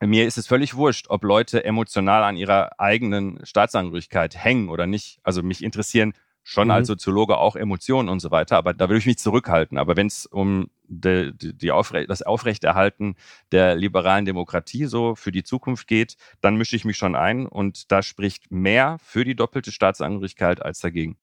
Mir 0.00 0.24
ist 0.26 0.38
es 0.38 0.46
völlig 0.46 0.76
wurscht, 0.76 1.06
ob 1.08 1.24
Leute 1.24 1.64
emotional 1.64 2.22
an 2.22 2.36
ihrer 2.36 2.78
eigenen 2.78 3.44
Staatsangehörigkeit 3.44 4.36
hängen 4.36 4.68
oder 4.68 4.86
nicht. 4.86 5.18
Also 5.24 5.42
mich 5.42 5.64
interessieren 5.64 6.14
schon 6.42 6.68
mhm. 6.68 6.72
als 6.72 6.88
Soziologe 6.88 7.38
auch 7.38 7.56
Emotionen 7.56 8.08
und 8.08 8.20
so 8.20 8.30
weiter, 8.30 8.56
aber 8.56 8.74
da 8.74 8.88
würde 8.88 8.98
ich 8.98 9.06
mich 9.06 9.18
zurückhalten. 9.18 9.78
Aber 9.78 9.96
wenn 9.96 10.06
es 10.06 10.26
um 10.26 10.70
de, 10.88 11.32
die 11.34 11.70
Aufre 11.70 12.06
das 12.06 12.22
Aufrechterhalten 12.22 13.14
der 13.52 13.76
liberalen 13.76 14.24
Demokratie 14.24 14.86
so 14.86 15.14
für 15.14 15.32
die 15.32 15.44
Zukunft 15.44 15.86
geht, 15.86 16.16
dann 16.40 16.56
mische 16.56 16.76
ich 16.76 16.84
mich 16.84 16.96
schon 16.96 17.14
ein 17.14 17.46
und 17.46 17.92
da 17.92 18.02
spricht 18.02 18.50
mehr 18.50 18.98
für 19.02 19.24
die 19.24 19.36
doppelte 19.36 19.72
Staatsangehörigkeit 19.72 20.62
als 20.62 20.80
dagegen. 20.80 21.16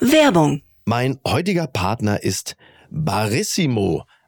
Werbung. 0.00 0.62
Mein 0.84 1.18
heutiger 1.26 1.66
Partner 1.66 2.22
ist 2.22 2.56
Barissimo 2.90 4.04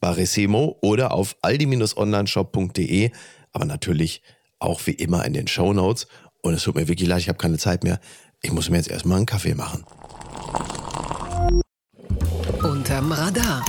Barissimo 0.00 0.78
oder 0.80 1.12
auf 1.12 1.36
aldi-onlineshop.de, 1.42 3.10
aber 3.52 3.64
natürlich 3.64 4.22
auch 4.58 4.80
wie 4.86 4.92
immer 4.92 5.24
in 5.24 5.34
den 5.34 5.46
Show 5.46 5.72
Notes. 5.72 6.06
Und 6.42 6.54
es 6.54 6.62
tut 6.62 6.74
mir 6.74 6.88
wirklich 6.88 7.08
leid, 7.08 7.20
ich 7.20 7.28
habe 7.28 7.38
keine 7.38 7.58
Zeit 7.58 7.84
mehr. 7.84 8.00
Ich 8.42 8.52
muss 8.52 8.70
mir 8.70 8.78
jetzt 8.78 8.90
erstmal 8.90 9.18
einen 9.18 9.26
Kaffee 9.26 9.54
machen. 9.54 9.84
Unterm 12.62 13.12
Radar. 13.12 13.64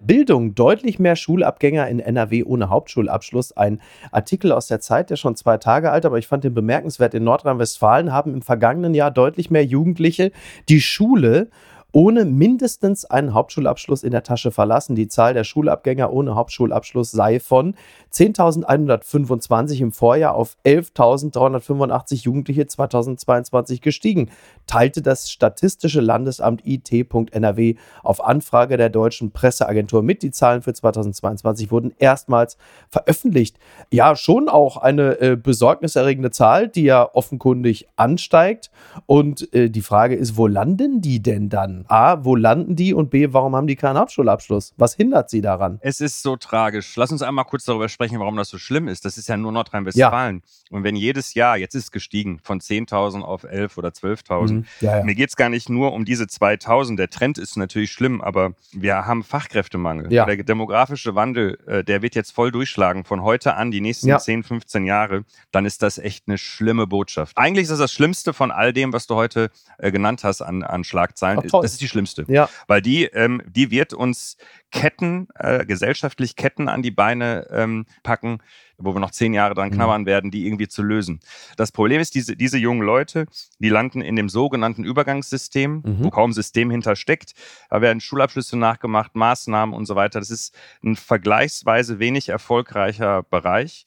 Bildung, 0.00 0.54
deutlich 0.54 1.00
mehr 1.00 1.16
Schulabgänger 1.16 1.88
in 1.88 1.98
NRW 1.98 2.44
ohne 2.44 2.70
Hauptschulabschluss. 2.70 3.56
Ein 3.56 3.80
Artikel 4.12 4.52
aus 4.52 4.68
der 4.68 4.78
Zeit, 4.78 5.10
der 5.10 5.16
schon 5.16 5.34
zwei 5.34 5.56
Tage 5.58 5.90
alt, 5.90 6.06
aber 6.06 6.18
ich 6.18 6.28
fand 6.28 6.44
den 6.44 6.54
bemerkenswert. 6.54 7.14
In 7.14 7.24
Nordrhein-Westfalen 7.24 8.12
haben 8.12 8.32
im 8.32 8.42
vergangenen 8.42 8.94
Jahr 8.94 9.10
deutlich 9.10 9.50
mehr 9.50 9.64
Jugendliche 9.64 10.30
die 10.68 10.80
Schule 10.80 11.50
ohne 11.96 12.26
mindestens 12.26 13.06
einen 13.06 13.32
Hauptschulabschluss 13.32 14.02
in 14.02 14.10
der 14.10 14.22
Tasche 14.22 14.50
verlassen. 14.50 14.96
Die 14.96 15.08
Zahl 15.08 15.32
der 15.32 15.44
Schulabgänger 15.44 16.12
ohne 16.12 16.34
Hauptschulabschluss 16.34 17.10
sei 17.10 17.40
von 17.40 17.74
10.125 18.12 19.80
im 19.80 19.92
Vorjahr 19.92 20.34
auf 20.34 20.58
11.385 20.66 22.24
Jugendliche 22.24 22.66
2022 22.66 23.80
gestiegen, 23.80 24.28
teilte 24.66 25.00
das 25.00 25.30
Statistische 25.30 26.02
Landesamt 26.02 26.66
IT.NRW 26.66 27.76
auf 28.02 28.22
Anfrage 28.22 28.76
der 28.76 28.90
deutschen 28.90 29.30
Presseagentur 29.30 30.02
mit. 30.02 30.22
Die 30.22 30.32
Zahlen 30.32 30.60
für 30.60 30.74
2022 30.74 31.70
wurden 31.70 31.94
erstmals 31.98 32.58
veröffentlicht. 32.90 33.58
Ja, 33.90 34.16
schon 34.16 34.50
auch 34.50 34.76
eine 34.76 35.18
äh, 35.22 35.36
besorgniserregende 35.36 36.30
Zahl, 36.30 36.68
die 36.68 36.82
ja 36.82 37.08
offenkundig 37.14 37.88
ansteigt. 37.96 38.70
Und 39.06 39.50
äh, 39.54 39.70
die 39.70 39.80
Frage 39.80 40.14
ist, 40.14 40.36
wo 40.36 40.46
landen 40.46 41.00
die 41.00 41.22
denn 41.22 41.48
dann? 41.48 41.85
A, 41.88 42.24
wo 42.24 42.36
landen 42.36 42.76
die? 42.76 42.94
Und 42.94 43.10
B, 43.10 43.28
warum 43.32 43.56
haben 43.56 43.66
die 43.66 43.76
keinen 43.76 43.98
Hauptschulabschluss? 43.98 44.74
Was 44.76 44.94
hindert 44.94 45.30
sie 45.30 45.40
daran? 45.40 45.78
Es 45.80 46.00
ist 46.00 46.22
so 46.22 46.36
tragisch. 46.36 46.94
Lass 46.96 47.10
uns 47.10 47.22
einmal 47.22 47.44
kurz 47.46 47.64
darüber 47.64 47.88
sprechen, 47.88 48.18
warum 48.20 48.36
das 48.36 48.48
so 48.48 48.58
schlimm 48.58 48.88
ist. 48.88 49.04
Das 49.04 49.16
ist 49.18 49.28
ja 49.28 49.36
nur 49.36 49.52
Nordrhein-Westfalen. 49.52 50.42
Ja. 50.44 50.76
Und 50.76 50.84
wenn 50.84 50.96
jedes 50.96 51.34
Jahr, 51.34 51.56
jetzt 51.56 51.74
ist 51.74 51.84
es 51.84 51.90
gestiegen 51.92 52.38
von 52.42 52.60
10.000 52.60 53.22
auf 53.22 53.44
11 53.44 53.78
oder 53.78 53.88
12.000. 53.88 54.52
Mhm. 54.52 54.64
Ja, 54.80 54.98
ja. 54.98 55.04
Mir 55.04 55.14
geht 55.14 55.30
es 55.30 55.36
gar 55.36 55.48
nicht 55.48 55.68
nur 55.68 55.92
um 55.92 56.04
diese 56.04 56.24
2.000. 56.24 56.96
Der 56.96 57.08
Trend 57.08 57.38
ist 57.38 57.56
natürlich 57.56 57.92
schlimm, 57.92 58.20
aber 58.20 58.52
wir 58.72 59.06
haben 59.06 59.22
Fachkräftemangel. 59.22 60.08
Der 60.08 60.26
demografische 60.44 61.14
Wandel, 61.14 61.58
äh, 61.66 61.82
der 61.82 62.02
wird 62.02 62.14
jetzt 62.14 62.32
voll 62.32 62.50
durchschlagen 62.50 63.04
von 63.04 63.22
heute 63.22 63.54
an 63.54 63.70
die 63.70 63.80
nächsten 63.80 64.08
ja. 64.08 64.18
10, 64.18 64.42
15 64.42 64.84
Jahre. 64.84 65.24
Dann 65.52 65.64
ist 65.64 65.82
das 65.82 65.98
echt 65.98 66.24
eine 66.26 66.38
schlimme 66.38 66.86
Botschaft. 66.86 67.36
Eigentlich 67.36 67.64
ist 67.64 67.70
das 67.70 67.78
das 67.78 67.92
Schlimmste 67.92 68.32
von 68.32 68.50
all 68.50 68.72
dem, 68.72 68.92
was 68.92 69.06
du 69.06 69.14
heute 69.14 69.50
äh, 69.78 69.92
genannt 69.92 70.24
hast 70.24 70.42
an, 70.42 70.64
an 70.64 70.82
Schlagzeilen. 70.82 71.38
Ach, 71.38 71.60
das 71.62 71.75
ist 71.76 71.82
die 71.82 71.88
schlimmste. 71.88 72.24
Ja. 72.28 72.48
Weil 72.66 72.82
die, 72.82 73.04
ähm, 73.04 73.42
die 73.46 73.70
wird 73.70 73.92
uns 73.92 74.36
Ketten, 74.72 75.28
äh, 75.38 75.64
gesellschaftlich 75.64 76.36
Ketten 76.36 76.68
an 76.68 76.82
die 76.82 76.90
Beine 76.90 77.46
ähm, 77.50 77.86
packen, 78.02 78.38
wo 78.78 78.94
wir 78.94 79.00
noch 79.00 79.10
zehn 79.10 79.32
Jahre 79.32 79.54
dran 79.54 79.68
mhm. 79.68 79.74
knabbern 79.74 80.02
mhm. 80.02 80.06
werden, 80.06 80.30
die 80.30 80.46
irgendwie 80.46 80.68
zu 80.68 80.82
lösen. 80.82 81.20
Das 81.56 81.72
Problem 81.72 82.00
ist, 82.00 82.14
diese, 82.14 82.36
diese 82.36 82.58
jungen 82.58 82.82
Leute, 82.82 83.26
die 83.58 83.68
landen 83.68 84.00
in 84.00 84.16
dem 84.16 84.28
sogenannten 84.28 84.84
Übergangssystem, 84.84 85.82
mhm. 85.84 86.04
wo 86.04 86.10
kaum 86.10 86.32
System 86.32 86.70
hintersteckt. 86.70 87.32
Da 87.70 87.80
werden 87.80 88.00
Schulabschlüsse 88.00 88.58
nachgemacht, 88.58 89.14
Maßnahmen 89.14 89.74
und 89.74 89.86
so 89.86 89.94
weiter. 89.94 90.18
Das 90.18 90.30
ist 90.30 90.54
ein 90.84 90.96
vergleichsweise 90.96 91.98
wenig 91.98 92.28
erfolgreicher 92.28 93.22
Bereich. 93.22 93.86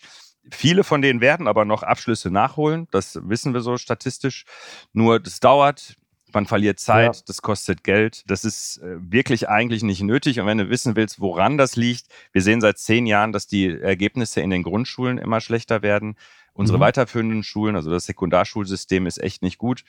Viele 0.51 0.83
von 0.83 1.01
denen 1.01 1.21
werden 1.21 1.47
aber 1.47 1.65
noch 1.65 1.83
Abschlüsse 1.83 2.31
nachholen, 2.31 2.87
das 2.91 3.19
wissen 3.23 3.53
wir 3.53 3.61
so 3.61 3.77
statistisch. 3.77 4.45
Nur 4.93 5.19
das 5.19 5.39
dauert, 5.39 5.95
man 6.33 6.45
verliert 6.45 6.79
Zeit, 6.79 7.15
ja. 7.15 7.21
das 7.25 7.41
kostet 7.41 7.83
Geld. 7.83 8.23
Das 8.27 8.45
ist 8.45 8.77
äh, 8.77 8.97
wirklich 8.99 9.49
eigentlich 9.49 9.83
nicht 9.83 10.01
nötig. 10.01 10.39
Und 10.39 10.45
wenn 10.45 10.57
du 10.57 10.69
wissen 10.69 10.95
willst, 10.95 11.19
woran 11.19 11.57
das 11.57 11.75
liegt, 11.75 12.07
wir 12.31 12.41
sehen 12.41 12.61
seit 12.61 12.77
zehn 12.77 13.05
Jahren, 13.05 13.31
dass 13.31 13.47
die 13.47 13.67
Ergebnisse 13.67 14.41
in 14.41 14.49
den 14.49 14.63
Grundschulen 14.63 15.17
immer 15.17 15.41
schlechter 15.41 15.81
werden. 15.81 16.15
Unsere 16.53 16.77
mhm. 16.77 16.81
weiterführenden 16.81 17.43
Schulen, 17.43 17.75
also 17.75 17.89
das 17.89 18.05
Sekundarschulsystem 18.05 19.07
ist 19.07 19.17
echt 19.17 19.41
nicht 19.41 19.57
gut. 19.57 19.83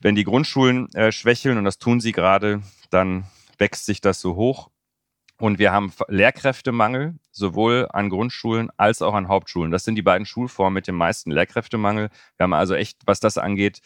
Wenn 0.00 0.14
die 0.14 0.24
Grundschulen 0.24 0.92
äh, 0.94 1.12
schwächeln, 1.12 1.58
und 1.58 1.64
das 1.64 1.78
tun 1.78 2.00
sie 2.00 2.12
gerade, 2.12 2.62
dann 2.90 3.24
wächst 3.58 3.86
sich 3.86 4.00
das 4.00 4.20
so 4.20 4.34
hoch. 4.34 4.70
Und 5.38 5.58
wir 5.58 5.72
haben 5.72 5.92
Lehrkräftemangel, 6.08 7.14
sowohl 7.32 7.88
an 7.90 8.10
Grundschulen 8.10 8.70
als 8.76 9.00
auch 9.00 9.14
an 9.14 9.28
Hauptschulen. 9.28 9.70
Das 9.70 9.84
sind 9.84 9.94
die 9.94 10.02
beiden 10.02 10.26
Schulformen 10.26 10.74
mit 10.74 10.86
dem 10.86 10.96
meisten 10.96 11.30
Lehrkräftemangel. 11.30 12.10
Wir 12.36 12.44
haben 12.44 12.52
also 12.52 12.74
echt, 12.74 12.98
was 13.06 13.20
das 13.20 13.38
angeht, 13.38 13.80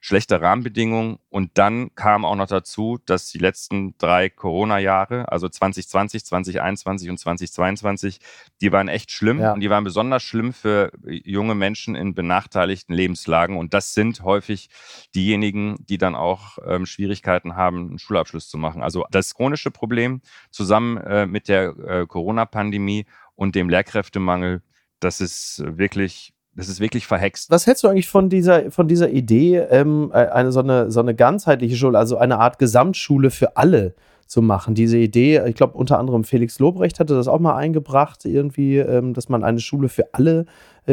schlechte 0.00 0.40
Rahmenbedingungen. 0.40 1.18
Und 1.28 1.58
dann 1.58 1.94
kam 1.94 2.24
auch 2.24 2.34
noch 2.34 2.46
dazu, 2.46 2.98
dass 3.04 3.30
die 3.30 3.38
letzten 3.38 3.96
drei 3.98 4.30
Corona-Jahre, 4.30 5.30
also 5.30 5.48
2020, 5.48 6.24
2021 6.24 7.10
und 7.10 7.18
2022, 7.18 8.18
die 8.62 8.72
waren 8.72 8.88
echt 8.88 9.10
schlimm. 9.10 9.40
Ja. 9.40 9.52
Und 9.52 9.60
die 9.60 9.70
waren 9.70 9.84
besonders 9.84 10.22
schlimm 10.22 10.52
für 10.52 10.90
junge 11.04 11.54
Menschen 11.54 11.94
in 11.94 12.14
benachteiligten 12.14 12.94
Lebenslagen. 12.94 13.58
Und 13.58 13.74
das 13.74 13.92
sind 13.92 14.22
häufig 14.22 14.70
diejenigen, 15.14 15.76
die 15.88 15.98
dann 15.98 16.14
auch 16.14 16.58
ähm, 16.66 16.86
Schwierigkeiten 16.86 17.54
haben, 17.54 17.90
einen 17.90 17.98
Schulabschluss 17.98 18.48
zu 18.48 18.56
machen. 18.56 18.82
Also 18.82 19.04
das 19.10 19.34
chronische 19.34 19.70
Problem 19.70 20.22
zusammen 20.50 20.96
äh, 20.96 21.26
mit 21.26 21.48
der 21.48 21.76
äh, 21.78 22.06
Corona-Pandemie 22.06 23.04
und 23.34 23.54
dem 23.54 23.68
Lehrkräftemangel, 23.68 24.62
das 24.98 25.20
ist 25.20 25.62
wirklich 25.64 26.32
das 26.60 26.68
ist 26.68 26.80
wirklich 26.80 27.06
verhext. 27.06 27.50
Was 27.50 27.66
hältst 27.66 27.82
du 27.84 27.88
eigentlich 27.88 28.08
von 28.08 28.28
dieser, 28.28 28.70
von 28.70 28.86
dieser 28.86 29.10
Idee, 29.10 29.56
ähm, 29.70 30.10
äh, 30.12 30.26
eine, 30.26 30.52
so, 30.52 30.60
eine, 30.60 30.90
so 30.90 31.00
eine 31.00 31.14
ganzheitliche 31.14 31.74
Schule, 31.74 31.98
also 31.98 32.18
eine 32.18 32.38
Art 32.38 32.58
Gesamtschule 32.58 33.30
für 33.30 33.56
alle 33.56 33.94
zu 34.26 34.42
machen? 34.42 34.74
Diese 34.74 34.98
Idee, 34.98 35.42
ich 35.46 35.54
glaube, 35.54 35.78
unter 35.78 35.98
anderem 35.98 36.22
Felix 36.24 36.58
Lobrecht 36.58 37.00
hatte 37.00 37.14
das 37.14 37.28
auch 37.28 37.40
mal 37.40 37.56
eingebracht, 37.56 38.26
irgendwie, 38.26 38.76
ähm, 38.76 39.14
dass 39.14 39.30
man 39.30 39.42
eine 39.42 39.60
Schule 39.60 39.88
für 39.88 40.12
alle 40.12 40.44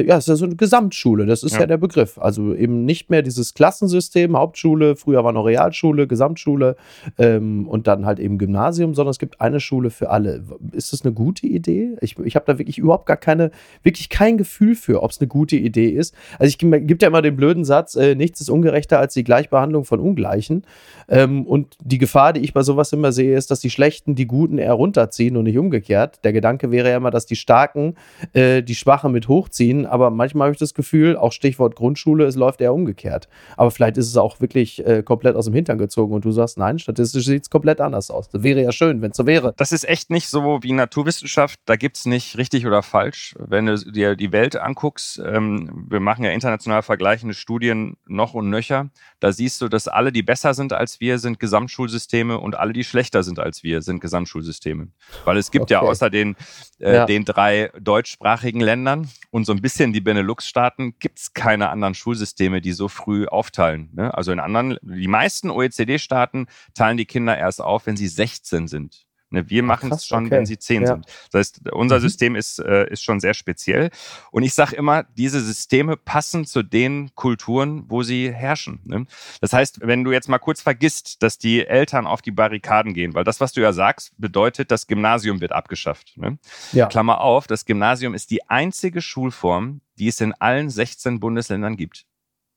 ja, 0.05 0.17
es 0.17 0.25
ist 0.25 0.29
ja 0.29 0.35
so 0.35 0.45
eine 0.45 0.55
Gesamtschule, 0.55 1.25
das 1.25 1.43
ist 1.43 1.53
ja. 1.53 1.61
ja. 1.61 1.65
der 1.67 1.77
Begriff. 1.77 2.17
Also 2.17 2.53
eben 2.53 2.85
nicht 2.85 3.09
mehr 3.09 3.21
dieses 3.21 3.53
Klassensystem, 3.53 4.37
Hauptschule, 4.37 4.95
früher 4.95 5.23
war 5.23 5.31
noch 5.31 5.45
Realschule, 5.45 6.07
Gesamtschule 6.07 6.75
ähm, 7.17 7.67
und 7.67 7.87
dann 7.87 8.05
halt 8.05 8.19
eben 8.19 8.37
Gymnasium, 8.37 8.93
sondern 8.93 9.11
es 9.11 9.19
gibt 9.19 9.41
eine 9.41 9.59
Schule 9.59 9.89
für 9.89 10.09
alle. 10.09 10.43
Ist 10.71 10.93
das 10.93 11.03
eine 11.03 11.13
gute 11.13 11.47
Idee? 11.47 11.95
Ich, 12.01 12.17
ich 12.19 12.35
habe 12.35 12.45
da 12.45 12.57
wirklich 12.57 12.77
überhaupt 12.77 13.05
gar 13.05 13.17
keine, 13.17 13.51
wirklich 13.83 14.09
kein 14.09 14.37
Gefühl 14.37 14.75
für, 14.75 15.03
ob 15.03 15.11
es 15.11 15.19
eine 15.19 15.27
gute 15.27 15.55
Idee 15.55 15.89
ist. 15.89 16.13
Also 16.39 16.49
ich 16.49 16.57
gibt 16.57 17.01
ja 17.01 17.07
immer 17.07 17.21
den 17.21 17.35
blöden 17.35 17.65
Satz, 17.65 17.95
äh, 17.95 18.15
nichts 18.15 18.41
ist 18.41 18.49
ungerechter 18.49 18.99
als 18.99 19.13
die 19.13 19.23
Gleichbehandlung 19.23 19.85
von 19.85 19.99
Ungleichen. 19.99 20.63
Ähm, 21.09 21.45
und 21.45 21.77
die 21.83 21.97
Gefahr, 21.97 22.33
die 22.33 22.41
ich 22.41 22.53
bei 22.53 22.63
sowas 22.63 22.93
immer 22.93 23.11
sehe, 23.11 23.35
ist, 23.35 23.51
dass 23.51 23.59
die 23.59 23.69
Schlechten 23.69 24.15
die 24.15 24.27
Guten 24.27 24.57
eher 24.57 24.73
runterziehen 24.73 25.37
und 25.37 25.45
nicht 25.45 25.57
umgekehrt. 25.57 26.19
Der 26.23 26.33
Gedanke 26.33 26.71
wäre 26.71 26.89
ja 26.89 26.97
immer, 26.97 27.11
dass 27.11 27.25
die 27.25 27.35
Starken 27.35 27.95
äh, 28.33 28.61
die 28.61 28.75
Schwachen 28.75 29.11
mit 29.11 29.27
hochziehen, 29.27 29.85
aber 29.87 30.09
manchmal 30.09 30.47
habe 30.47 30.53
ich 30.53 30.59
das 30.59 30.73
Gefühl, 30.73 31.17
auch 31.17 31.31
Stichwort 31.31 31.75
Grundschule, 31.75 32.25
es 32.25 32.35
läuft 32.35 32.61
eher 32.61 32.73
umgekehrt. 32.73 33.27
Aber 33.55 33.71
vielleicht 33.71 33.97
ist 33.97 34.07
es 34.07 34.17
auch 34.17 34.39
wirklich 34.39 34.85
äh, 34.85 35.03
komplett 35.03 35.35
aus 35.35 35.45
dem 35.45 35.53
Hintern 35.53 35.77
gezogen 35.77 36.13
und 36.13 36.25
du 36.25 36.31
sagst, 36.31 36.57
nein, 36.57 36.79
statistisch 36.79 37.25
sieht 37.25 37.43
es 37.43 37.49
komplett 37.49 37.81
anders 37.81 38.11
aus. 38.11 38.29
Das 38.29 38.43
wäre 38.43 38.61
ja 38.61 38.71
schön, 38.71 39.01
wenn 39.01 39.11
es 39.11 39.17
so 39.17 39.25
wäre. 39.25 39.53
Das 39.57 39.71
ist 39.71 39.87
echt 39.87 40.09
nicht 40.09 40.27
so 40.27 40.59
wie 40.61 40.73
Naturwissenschaft. 40.73 41.59
Da 41.65 41.75
gibt 41.75 41.97
es 41.97 42.05
nicht 42.05 42.37
richtig 42.37 42.65
oder 42.65 42.83
falsch. 42.83 43.35
Wenn 43.39 43.65
du 43.65 43.77
dir 43.77 44.15
die 44.15 44.31
Welt 44.31 44.55
anguckst, 44.55 45.21
ähm, 45.25 45.85
wir 45.89 45.99
machen 45.99 46.23
ja 46.23 46.31
international 46.31 46.81
vergleichende 46.81 47.33
Studien 47.33 47.97
noch 48.05 48.33
und 48.33 48.49
nöcher, 48.49 48.89
da 49.19 49.31
siehst 49.31 49.61
du, 49.61 49.67
dass 49.67 49.87
alle, 49.87 50.11
die 50.11 50.23
besser 50.23 50.53
sind 50.53 50.73
als 50.73 50.99
wir, 50.99 51.19
sind 51.19 51.39
Gesamtschulsysteme 51.39 52.37
und 52.37 52.55
alle, 52.55 52.73
die 52.73 52.83
schlechter 52.83 53.23
sind 53.23 53.39
als 53.39 53.63
wir, 53.63 53.81
sind 53.81 53.99
Gesamtschulsysteme. 53.99 54.89
Weil 55.25 55.37
es 55.37 55.51
gibt 55.51 55.63
okay. 55.63 55.73
ja 55.73 55.79
außer 55.81 56.09
den, 56.09 56.35
äh, 56.79 56.95
ja. 56.95 57.05
den 57.05 57.25
drei 57.25 57.71
deutschsprachigen 57.79 58.59
Ländern 58.59 59.09
und 59.31 59.45
so 59.45 59.53
ein 59.53 59.61
bisschen 59.67 59.91
die 59.91 59.99
Benelux-Staaten 59.99 60.97
gibt 60.97 61.19
es 61.19 61.33
keine 61.33 61.67
anderen 61.67 61.93
Schulsysteme, 61.93 62.61
die 62.61 62.71
so 62.71 62.87
früh 62.87 63.25
aufteilen. 63.25 63.89
Ne? 63.91 64.13
Also 64.13 64.31
in 64.31 64.39
anderen, 64.39 64.77
die 64.81 65.09
meisten 65.09 65.49
OECD-Staaten 65.49 66.47
teilen 66.73 66.95
die 66.95 67.05
Kinder 67.05 67.37
erst 67.37 67.59
auf, 67.59 67.85
wenn 67.85 67.97
sie 67.97 68.07
16 68.07 68.69
sind. 68.69 69.06
Ne, 69.29 69.49
wir 69.49 69.61
machen 69.61 69.91
es 69.91 70.05
schon, 70.05 70.27
okay. 70.27 70.31
wenn 70.35 70.45
sie 70.45 70.57
zehn 70.57 70.83
ja. 70.83 70.87
sind. 70.87 71.05
Das 71.31 71.39
heißt, 71.39 71.71
unser 71.73 71.97
mhm. 71.97 72.01
System 72.01 72.35
ist, 72.35 72.59
äh, 72.59 72.89
ist 72.89 73.03
schon 73.03 73.19
sehr 73.19 73.33
speziell. 73.33 73.89
Und 74.31 74.43
ich 74.43 74.53
sage 74.53 74.75
immer, 74.77 75.03
diese 75.03 75.41
Systeme 75.41 75.97
passen 75.97 76.45
zu 76.45 76.63
den 76.63 77.13
Kulturen, 77.13 77.83
wo 77.89 78.03
sie 78.03 78.33
herrschen. 78.33 78.79
Ne? 78.85 79.05
Das 79.41 79.51
heißt, 79.51 79.81
wenn 79.81 80.05
du 80.05 80.13
jetzt 80.13 80.29
mal 80.29 80.39
kurz 80.39 80.61
vergisst, 80.61 81.21
dass 81.23 81.37
die 81.37 81.67
Eltern 81.67 82.07
auf 82.07 82.21
die 82.21 82.31
Barrikaden 82.31 82.93
gehen, 82.93 83.15
weil 83.15 83.25
das, 83.25 83.41
was 83.41 83.51
du 83.51 83.59
ja 83.59 83.73
sagst, 83.73 84.13
bedeutet, 84.17 84.71
das 84.71 84.87
Gymnasium 84.87 85.41
wird 85.41 85.51
abgeschafft. 85.51 86.17
Ne? 86.17 86.37
Ja. 86.71 86.87
Klammer 86.87 87.19
auf, 87.19 87.47
das 87.47 87.65
Gymnasium 87.65 88.13
ist 88.13 88.31
die 88.31 88.47
einzige 88.49 89.01
Schulform, 89.01 89.81
die 89.99 90.07
es 90.07 90.21
in 90.21 90.33
allen 90.33 90.69
16 90.69 91.19
Bundesländern 91.19 91.75
gibt. 91.75 92.05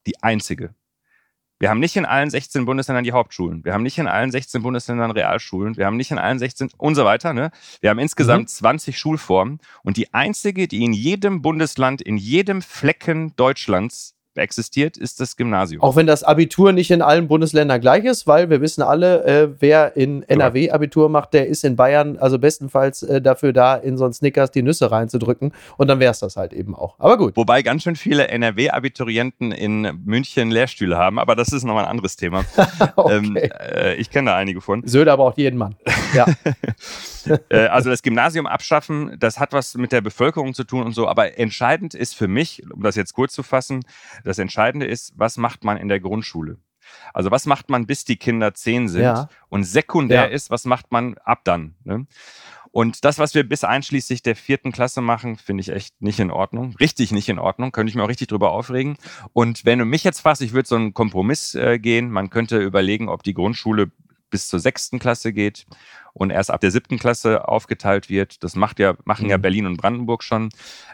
Die 0.06 0.22
einzige. 0.22 0.74
Wir 1.60 1.68
haben 1.68 1.78
nicht 1.78 1.94
in 1.94 2.06
allen 2.06 2.30
16 2.30 2.64
Bundesländern 2.64 3.04
die 3.04 3.12
Hauptschulen. 3.12 3.66
Wir 3.66 3.74
haben 3.74 3.82
nicht 3.82 3.98
in 3.98 4.08
allen 4.08 4.30
16 4.30 4.62
Bundesländern 4.62 5.10
Realschulen. 5.10 5.76
Wir 5.76 5.84
haben 5.84 5.98
nicht 5.98 6.10
in 6.10 6.16
allen 6.16 6.38
16 6.38 6.70
und 6.78 6.94
so 6.94 7.04
weiter. 7.04 7.34
Ne? 7.34 7.50
Wir 7.82 7.90
haben 7.90 7.98
insgesamt 7.98 8.44
mhm. 8.44 8.46
20 8.46 8.98
Schulformen. 8.98 9.58
Und 9.82 9.98
die 9.98 10.14
einzige, 10.14 10.66
die 10.66 10.82
in 10.82 10.94
jedem 10.94 11.42
Bundesland, 11.42 12.00
in 12.00 12.16
jedem 12.16 12.62
Flecken 12.62 13.36
Deutschlands 13.36 14.16
existiert, 14.34 14.96
ist 14.96 15.20
das 15.20 15.36
Gymnasium. 15.36 15.82
Auch 15.82 15.96
wenn 15.96 16.06
das 16.06 16.22
Abitur 16.22 16.72
nicht 16.72 16.90
in 16.90 17.02
allen 17.02 17.28
Bundesländern 17.28 17.80
gleich 17.80 18.04
ist, 18.04 18.26
weil 18.26 18.50
wir 18.50 18.60
wissen 18.60 18.82
alle, 18.82 19.24
äh, 19.24 19.48
wer 19.58 19.96
in 19.96 20.22
NRW 20.22 20.70
Abitur 20.70 21.08
macht, 21.08 21.34
der 21.34 21.46
ist 21.46 21.64
in 21.64 21.76
Bayern 21.76 22.18
also 22.18 22.38
bestenfalls 22.38 23.02
äh, 23.02 23.20
dafür 23.20 23.52
da, 23.52 23.74
in 23.74 23.96
so 23.96 24.04
einen 24.04 24.12
Snickers 24.12 24.50
die 24.50 24.62
Nüsse 24.62 24.90
reinzudrücken 24.90 25.52
und 25.76 25.88
dann 25.88 26.00
wäre 26.00 26.12
es 26.12 26.20
das 26.20 26.36
halt 26.36 26.52
eben 26.52 26.74
auch. 26.74 26.94
Aber 26.98 27.16
gut. 27.18 27.36
Wobei 27.36 27.62
ganz 27.62 27.82
schön 27.82 27.96
viele 27.96 28.28
NRW-Abiturienten 28.28 29.52
in 29.52 30.00
München 30.04 30.50
Lehrstühle 30.50 30.96
haben, 30.96 31.18
aber 31.18 31.34
das 31.34 31.52
ist 31.52 31.64
nochmal 31.64 31.84
ein 31.84 31.90
anderes 31.90 32.16
Thema. 32.16 32.44
okay. 32.96 33.16
ähm, 33.16 33.36
äh, 33.36 33.94
ich 33.94 34.10
kenne 34.10 34.30
da 34.30 34.36
einige 34.36 34.60
von. 34.60 34.86
Söder 34.86 35.16
braucht 35.16 35.38
jeden 35.38 35.58
Mann. 35.58 35.76
Ja. 36.14 36.26
Äh, 37.50 37.66
also 37.66 37.90
das 37.90 38.02
Gymnasium 38.02 38.46
abschaffen, 38.46 39.14
das 39.18 39.38
hat 39.38 39.52
was 39.52 39.74
mit 39.74 39.92
der 39.92 40.00
Bevölkerung 40.00 40.54
zu 40.54 40.64
tun 40.64 40.84
und 40.84 40.92
so, 40.92 41.06
aber 41.06 41.38
entscheidend 41.38 41.94
ist 41.94 42.16
für 42.16 42.28
mich, 42.28 42.62
um 42.72 42.82
das 42.82 42.96
jetzt 42.96 43.12
kurz 43.12 43.34
zu 43.34 43.42
fassen, 43.42 43.82
das 44.24 44.38
Entscheidende 44.38 44.86
ist, 44.86 45.12
was 45.16 45.36
macht 45.36 45.64
man 45.64 45.76
in 45.76 45.88
der 45.88 46.00
Grundschule? 46.00 46.58
Also 47.14 47.30
was 47.30 47.46
macht 47.46 47.70
man, 47.70 47.86
bis 47.86 48.04
die 48.04 48.16
Kinder 48.16 48.54
zehn 48.54 48.88
sind? 48.88 49.02
Ja. 49.02 49.28
Und 49.48 49.64
sekundär 49.64 50.28
ja. 50.28 50.34
ist, 50.34 50.50
was 50.50 50.64
macht 50.64 50.90
man 50.90 51.16
ab 51.18 51.40
dann? 51.44 51.74
Ne? 51.84 52.06
Und 52.72 53.04
das, 53.04 53.18
was 53.18 53.34
wir 53.34 53.48
bis 53.48 53.64
einschließlich 53.64 54.22
der 54.22 54.36
vierten 54.36 54.70
Klasse 54.70 55.00
machen, 55.00 55.36
finde 55.36 55.62
ich 55.62 55.70
echt 55.70 56.00
nicht 56.00 56.20
in 56.20 56.30
Ordnung. 56.30 56.76
Richtig 56.78 57.10
nicht 57.10 57.28
in 57.28 57.40
Ordnung. 57.40 57.72
Könnte 57.72 57.90
ich 57.90 57.96
mir 57.96 58.04
auch 58.04 58.08
richtig 58.08 58.28
drüber 58.28 58.52
aufregen. 58.52 58.96
Und 59.32 59.64
wenn 59.64 59.80
du 59.80 59.84
mich 59.84 60.04
jetzt 60.04 60.20
fragst, 60.20 60.42
ich 60.42 60.52
würde 60.52 60.68
so 60.68 60.76
einen 60.76 60.94
Kompromiss 60.94 61.54
äh, 61.56 61.78
gehen. 61.80 62.10
Man 62.10 62.30
könnte 62.30 62.58
überlegen, 62.58 63.08
ob 63.08 63.24
die 63.24 63.34
Grundschule 63.34 63.90
bis 64.30 64.48
zur 64.48 64.60
sechsten 64.60 64.98
Klasse 64.98 65.32
geht 65.32 65.66
und 66.12 66.30
erst 66.30 66.50
ab 66.50 66.60
der 66.60 66.70
siebten 66.70 66.98
Klasse 66.98 67.48
aufgeteilt 67.48 68.08
wird. 68.08 68.42
Das 68.42 68.56
macht 68.56 68.78
ja, 68.78 68.94
machen 69.04 69.24
mhm. 69.24 69.30
ja 69.30 69.36
Berlin 69.36 69.66
und 69.66 69.76
Brandenburg 69.76 70.22
schon 70.22 70.50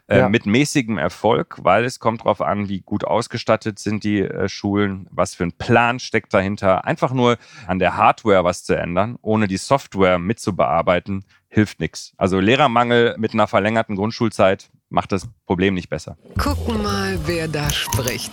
äh, 0.09 0.19
ja. 0.19 0.29
mit 0.29 0.47
mäßigem 0.47 0.99
Erfolg, 0.99 1.59
weil 1.63 1.85
es 1.85 2.01
kommt 2.01 2.21
darauf 2.23 2.41
an, 2.41 2.69
wie 2.69 2.81
gut 2.81 3.05
ausgestattet 3.05 3.79
sind 3.79 4.05
die 4.05 4.21
äh, 4.21 4.49
Schulen, 4.49 5.09
was 5.11 5.35
für 5.35 5.45
ein 5.45 5.53
Plan 5.53 5.99
steckt 5.99 6.35
dahinter. 6.35 6.85
Einfach 6.85 7.13
nur 7.13 7.39
an 7.67 7.79
der 7.79 7.97
Hardware 7.97 8.45
was 8.45 8.65
zu 8.65 8.75
ändern, 8.75 9.17
ohne 9.23 9.49
die 9.49 9.57
Software 9.57 10.19
mitzubearbeiten, 10.19 11.25
hilft 11.49 11.81
nichts. 11.81 12.13
Also 12.17 12.41
Lehrermangel 12.41 13.17
mit 13.19 13.33
einer 13.33 13.47
verlängerten 13.47 13.97
Grundschulzeit 13.97 14.71
macht 14.89 15.13
das 15.13 15.27
Problem 15.47 15.75
nicht 15.75 15.89
besser. 15.89 16.17
Gucken 16.39 16.83
mal, 16.83 17.19
wer 17.27 17.49
da 17.49 17.71
spricht. 17.71 18.33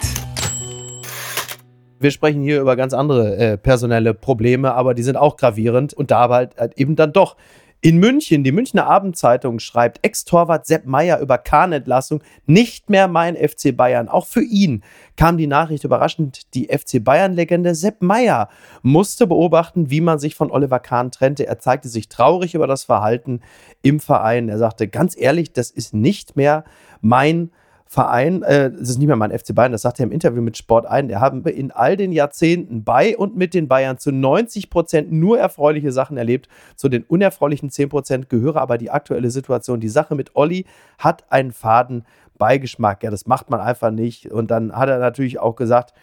Wir 2.04 2.12
sprechen 2.12 2.42
hier 2.42 2.60
über 2.60 2.76
ganz 2.76 2.94
andere 2.94 3.38
äh, 3.38 3.58
personelle 3.58 4.14
Probleme, 4.14 4.74
aber 4.74 4.94
die 4.94 5.04
sind 5.04 5.16
auch 5.16 5.38
gravierend 5.38 5.94
und 5.94 6.12
da 6.12 6.28
halt, 6.28 6.58
halt 6.58 6.78
eben 6.78 6.98
dann 6.98 7.14
doch. 7.14 7.38
In 7.80 7.98
München, 7.98 8.44
die 8.44 8.52
Münchner 8.52 8.88
Abendzeitung 8.88 9.60
schreibt 9.60 10.06
Ex-Torwart 10.06 10.66
Sepp 10.66 10.86
Meier 10.86 11.20
über 11.20 11.38
Kahnentlassung, 11.38 12.22
nicht 12.46 12.90
mehr 12.90 13.08
mein 13.08 13.38
FC 13.38 13.76
Bayern. 13.76 14.10
Auch 14.10 14.26
für 14.26 14.44
ihn 14.44 14.84
kam 15.16 15.38
die 15.38 15.48
Nachricht 15.48 15.86
überraschend. 15.86 16.54
Die 16.56 16.68
FC 16.68 17.02
Bayern-Legende 17.02 17.74
Sepp 17.74 18.02
Meier 18.02 18.50
musste 18.82 19.26
beobachten, 19.26 19.90
wie 19.90 20.02
man 20.02 20.20
sich 20.20 20.36
von 20.36 20.52
Oliver 20.52 20.80
Kahn 20.80 21.10
trennte. 21.10 21.48
Er 21.48 21.60
zeigte 21.60 21.88
sich 21.88 22.10
traurig 22.10 22.54
über 22.54 22.68
das 22.68 22.84
Verhalten 22.84 23.40
im 23.82 24.02
Verein. 24.02 24.50
Er 24.50 24.58
sagte 24.58 24.90
ganz 24.90 25.16
ehrlich, 25.18 25.54
das 25.54 25.72
ist 25.72 25.94
nicht 25.94 26.36
mehr 26.36 26.66
mein 27.00 27.48
Verein, 27.48 27.63
äh, 27.96 28.72
das 28.72 28.90
ist 28.90 28.98
nicht 28.98 29.08
mehr 29.08 29.16
mein 29.16 29.38
FC 29.38 29.54
Bayern, 29.54 29.72
das 29.72 29.84
sagt 29.84 30.00
er 30.00 30.06
im 30.06 30.12
Interview 30.12 30.42
mit 30.42 30.58
Sport 30.58 30.86
ein, 30.86 31.10
er 31.10 31.22
habe 31.22 31.50
in 31.52 31.72
all 31.72 31.96
den 31.96 32.12
Jahrzehnten 32.12 32.84
bei 32.84 33.16
und 33.16 33.36
mit 33.36 33.54
den 33.54 33.68
Bayern 33.68 33.98
zu 33.98 34.12
90 34.12 34.70
Prozent 34.70 35.12
nur 35.12 35.38
erfreuliche 35.40 35.92
Sachen 35.92 36.18
erlebt. 36.18 36.48
Zu 36.76 36.90
den 36.90 37.04
unerfreulichen 37.04 37.70
10 37.70 37.90
Prozent 37.90 38.30
gehöre 38.30 38.58
aber 38.58 38.78
die 38.78 38.90
aktuelle 38.90 39.30
Situation. 39.30 39.80
Die 39.80 39.90
Sache 39.90 40.16
mit 40.16 40.36
Olli 40.36 40.66
hat 40.98 41.24
einen 41.32 41.52
faden 41.52 42.06
Beigeschmack. 42.38 43.04
Ja, 43.04 43.12
das 43.12 43.28
macht 43.28 43.50
man 43.50 43.60
einfach 43.60 43.92
nicht. 43.92 44.32
Und 44.32 44.50
dann 44.50 44.76
hat 44.76 44.90
er 44.90 45.00
natürlich 45.00 45.40
auch 45.40 45.56
gesagt, 45.56 45.94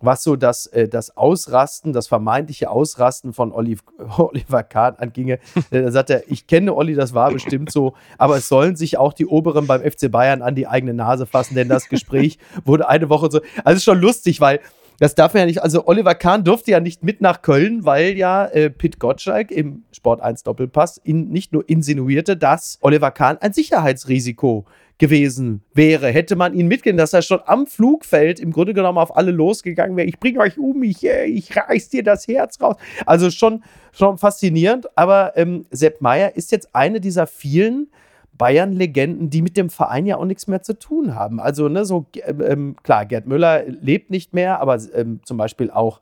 was 0.00 0.22
so 0.22 0.36
das, 0.36 0.66
äh, 0.66 0.88
das 0.88 1.16
Ausrasten, 1.16 1.92
das 1.92 2.08
vermeintliche 2.08 2.70
Ausrasten 2.70 3.32
von 3.32 3.52
Olive, 3.52 3.82
Oliver 4.18 4.62
Kahn 4.62 4.96
anginge. 4.96 5.38
Äh, 5.70 5.82
da 5.82 5.90
sagt 5.90 6.10
er, 6.10 6.30
ich 6.30 6.46
kenne 6.46 6.74
Olli, 6.74 6.94
das 6.94 7.14
war 7.14 7.30
bestimmt 7.30 7.70
so, 7.70 7.94
aber 8.18 8.36
es 8.38 8.48
sollen 8.48 8.76
sich 8.76 8.98
auch 8.98 9.12
die 9.12 9.26
Oberen 9.26 9.66
beim 9.66 9.82
FC 9.82 10.10
Bayern 10.10 10.42
an 10.42 10.54
die 10.54 10.66
eigene 10.66 10.94
Nase 10.94 11.26
fassen, 11.26 11.54
denn 11.54 11.68
das 11.68 11.88
Gespräch 11.88 12.38
wurde 12.64 12.88
eine 12.88 13.08
Woche 13.08 13.30
so. 13.30 13.40
Also 13.64 13.80
schon 13.80 14.00
lustig, 14.00 14.40
weil 14.40 14.60
das 14.98 15.14
darf 15.14 15.32
er 15.32 15.40
ja 15.40 15.46
nicht. 15.46 15.62
Also 15.62 15.86
Oliver 15.86 16.14
Kahn 16.14 16.44
durfte 16.44 16.72
ja 16.72 16.80
nicht 16.80 17.02
mit 17.02 17.22
nach 17.22 17.40
Köln, 17.40 17.86
weil 17.86 18.18
ja 18.18 18.44
äh, 18.44 18.68
Pit 18.68 18.98
Gottschalk 18.98 19.50
im 19.50 19.84
Sport 19.92 20.20
1 20.20 20.42
Doppelpass 20.42 21.00
ihn 21.04 21.30
nicht 21.30 21.54
nur 21.54 21.66
insinuierte, 21.68 22.36
dass 22.36 22.78
Oliver 22.82 23.10
Kahn 23.10 23.38
ein 23.38 23.54
Sicherheitsrisiko 23.54 24.66
gewesen 25.00 25.62
wäre, 25.72 26.08
hätte 26.08 26.36
man 26.36 26.54
ihn 26.54 26.68
mitgehen, 26.68 26.98
dass 26.98 27.14
er 27.14 27.22
schon 27.22 27.40
am 27.46 27.66
Flugfeld 27.66 28.38
im 28.38 28.52
Grunde 28.52 28.74
genommen 28.74 28.98
auf 28.98 29.16
alle 29.16 29.30
losgegangen 29.30 29.96
wäre. 29.96 30.06
Ich 30.06 30.20
bringe 30.20 30.40
euch 30.40 30.58
um, 30.58 30.82
ich, 30.82 31.04
äh, 31.04 31.24
ich 31.24 31.56
reiß 31.56 31.88
dir 31.88 32.04
das 32.04 32.28
Herz 32.28 32.60
raus. 32.60 32.76
Also 33.06 33.30
schon, 33.30 33.64
schon 33.92 34.18
faszinierend. 34.18 34.86
Aber 34.96 35.32
ähm, 35.36 35.64
Sepp 35.70 36.02
Meier 36.02 36.36
ist 36.36 36.52
jetzt 36.52 36.74
eine 36.74 37.00
dieser 37.00 37.26
vielen 37.26 37.88
Bayern-Legenden, 38.34 39.30
die 39.30 39.40
mit 39.40 39.56
dem 39.56 39.70
Verein 39.70 40.04
ja 40.04 40.18
auch 40.18 40.26
nichts 40.26 40.46
mehr 40.46 40.62
zu 40.62 40.78
tun 40.78 41.14
haben. 41.14 41.40
Also, 41.40 41.68
ne, 41.68 41.86
so, 41.86 42.06
ähm, 42.26 42.76
klar, 42.82 43.06
Gerd 43.06 43.26
Müller 43.26 43.64
lebt 43.66 44.10
nicht 44.10 44.34
mehr, 44.34 44.60
aber 44.60 44.78
ähm, 44.94 45.20
zum 45.24 45.38
Beispiel 45.38 45.70
auch 45.70 46.00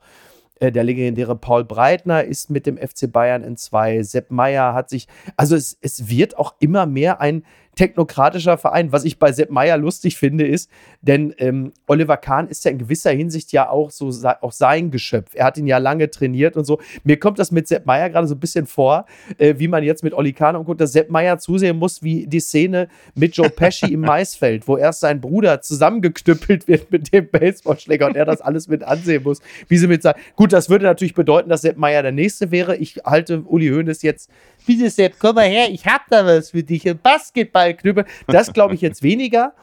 äh, 0.59 0.71
der 0.71 0.83
legendäre 0.83 1.37
Paul 1.37 1.63
Breitner 1.63 2.23
ist 2.23 2.49
mit 2.49 2.65
dem 2.65 2.77
FC 2.77 3.11
Bayern 3.11 3.43
in 3.43 3.55
zwei. 3.55 4.03
Sepp 4.03 4.29
Meier 4.29 4.73
hat 4.73 4.89
sich, 4.89 5.07
also 5.37 5.55
es, 5.55 5.77
es 5.81 6.09
wird 6.09 6.37
auch 6.37 6.55
immer 6.59 6.85
mehr 6.85 7.21
ein 7.21 7.43
technokratischer 7.79 8.57
Verein. 8.57 8.91
Was 8.91 9.05
ich 9.05 9.19
bei 9.19 9.31
Sepp 9.31 9.51
Meier 9.51 9.77
lustig 9.77 10.17
finde, 10.17 10.45
ist, 10.45 10.69
denn 11.01 11.33
ähm, 11.37 11.71
Oliver 11.87 12.17
Kahn 12.17 12.49
ist 12.49 12.65
ja 12.65 12.71
in 12.71 12.77
gewisser 12.77 13.11
Hinsicht 13.11 13.53
ja 13.53 13.69
auch 13.69 13.89
so 13.89 14.11
auch 14.41 14.51
sein 14.51 14.91
Geschöpf. 14.91 15.31
Er 15.33 15.45
hat 15.45 15.57
ihn 15.57 15.65
ja 15.65 15.77
lange 15.77 16.11
trainiert 16.11 16.57
und 16.57 16.65
so. 16.65 16.81
Mir 17.05 17.17
kommt 17.17 17.39
das 17.39 17.51
mit 17.51 17.69
Sepp 17.69 17.85
Meier 17.85 18.09
gerade 18.09 18.27
so 18.27 18.35
ein 18.35 18.39
bisschen 18.39 18.65
vor, 18.65 19.05
äh, 19.37 19.55
wie 19.59 19.69
man 19.69 19.85
jetzt 19.85 20.03
mit 20.03 20.13
Olli 20.13 20.33
Kahn 20.33 20.57
umguckt, 20.57 20.81
dass 20.81 20.91
Sepp 20.91 21.09
Meier 21.09 21.39
zusehen 21.39 21.77
muss, 21.77 22.03
wie 22.03 22.27
die 22.27 22.41
Szene 22.41 22.89
mit 23.15 23.37
Joe 23.37 23.49
Pesci 23.49 23.93
im 23.93 24.01
Maisfeld, 24.09 24.67
wo 24.67 24.75
erst 24.75 24.99
sein 24.99 25.21
Bruder 25.21 25.61
zusammengeknüppelt 25.61 26.67
wird 26.67 26.91
mit 26.91 27.13
dem 27.13 27.29
Baseballschläger 27.29 28.07
und 28.07 28.17
er 28.17 28.25
das 28.25 28.41
alles 28.41 28.67
mit 28.67 28.83
ansehen 28.83 29.23
muss, 29.23 29.39
wie 29.69 29.77
sie 29.77 29.87
mit 29.87 30.03
sagen. 30.03 30.19
Gut, 30.35 30.51
das 30.51 30.69
würde 30.69 30.83
natürlich 30.83 31.13
bedeuten, 31.13 31.47
dass 31.47 31.61
Sepp 31.61 31.77
Meier 31.77 32.03
der 32.03 32.11
Nächste 32.11 32.51
wäre. 32.51 32.75
Ich 32.75 32.97
halte 33.05 33.43
Uli 33.43 33.69
Hoeneß 33.69 34.01
jetzt 34.01 34.29
bitte 34.69 34.91
Sepp, 34.91 35.15
komm 35.17 35.33
mal 35.33 35.47
her, 35.47 35.71
ich 35.71 35.87
hab 35.87 36.07
da 36.11 36.23
was 36.27 36.51
für 36.51 36.61
dich, 36.61 36.87
ein 36.87 36.99
Basketballknüppel. 36.99 38.05
Das 38.27 38.53
glaube 38.53 38.75
ich 38.75 38.81
jetzt 38.81 39.01
weniger, 39.01 39.53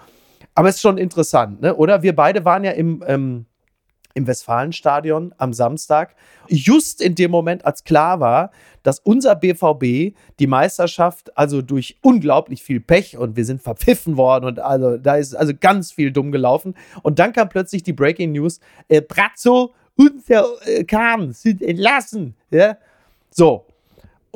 aber 0.57 0.69
es 0.69 0.77
ist 0.77 0.81
schon 0.81 0.99
interessant, 0.99 1.61
ne? 1.61 1.77
oder? 1.77 2.03
Wir 2.03 2.17
beide 2.17 2.45
waren 2.45 2.65
ja 2.65 2.73
im, 2.73 3.05
ähm, 3.07 3.47
im 4.15 4.27
Westfalenstadion 4.27 5.33
am 5.39 5.53
Samstag, 5.53 6.17
just 6.49 7.01
in 7.01 7.15
dem 7.15 7.31
Moment, 7.31 7.65
als 7.65 7.85
klar 7.85 8.19
war, 8.19 8.51
dass 8.83 8.99
unser 8.99 9.37
BVB 9.37 10.17
die 10.41 10.47
Meisterschaft 10.49 11.39
also 11.39 11.63
durch 11.63 11.99
unglaublich 12.03 12.65
viel 12.65 12.81
Pech 12.81 13.17
und 13.17 13.37
wir 13.37 13.45
sind 13.45 13.63
verpfiffen 13.63 14.17
worden 14.17 14.47
und 14.47 14.59
also 14.59 14.97
da 14.97 15.15
ist 15.15 15.37
also 15.37 15.53
ganz 15.55 15.93
viel 15.93 16.11
dumm 16.11 16.33
gelaufen 16.33 16.75
und 17.05 17.21
dann 17.21 17.33
kam 17.33 17.49
plötzlich 17.49 17.85
die 17.85 17.93
Breaking 17.93 18.33
News, 18.33 18.59
äh, 18.89 19.01
Brazzo 19.01 19.73
und 19.95 20.29
der 20.29 20.45
äh, 20.65 20.83
Kahn 20.83 21.33
sind 21.33 21.63
entlassen, 21.63 22.35
ja? 22.51 22.77
So, 23.31 23.67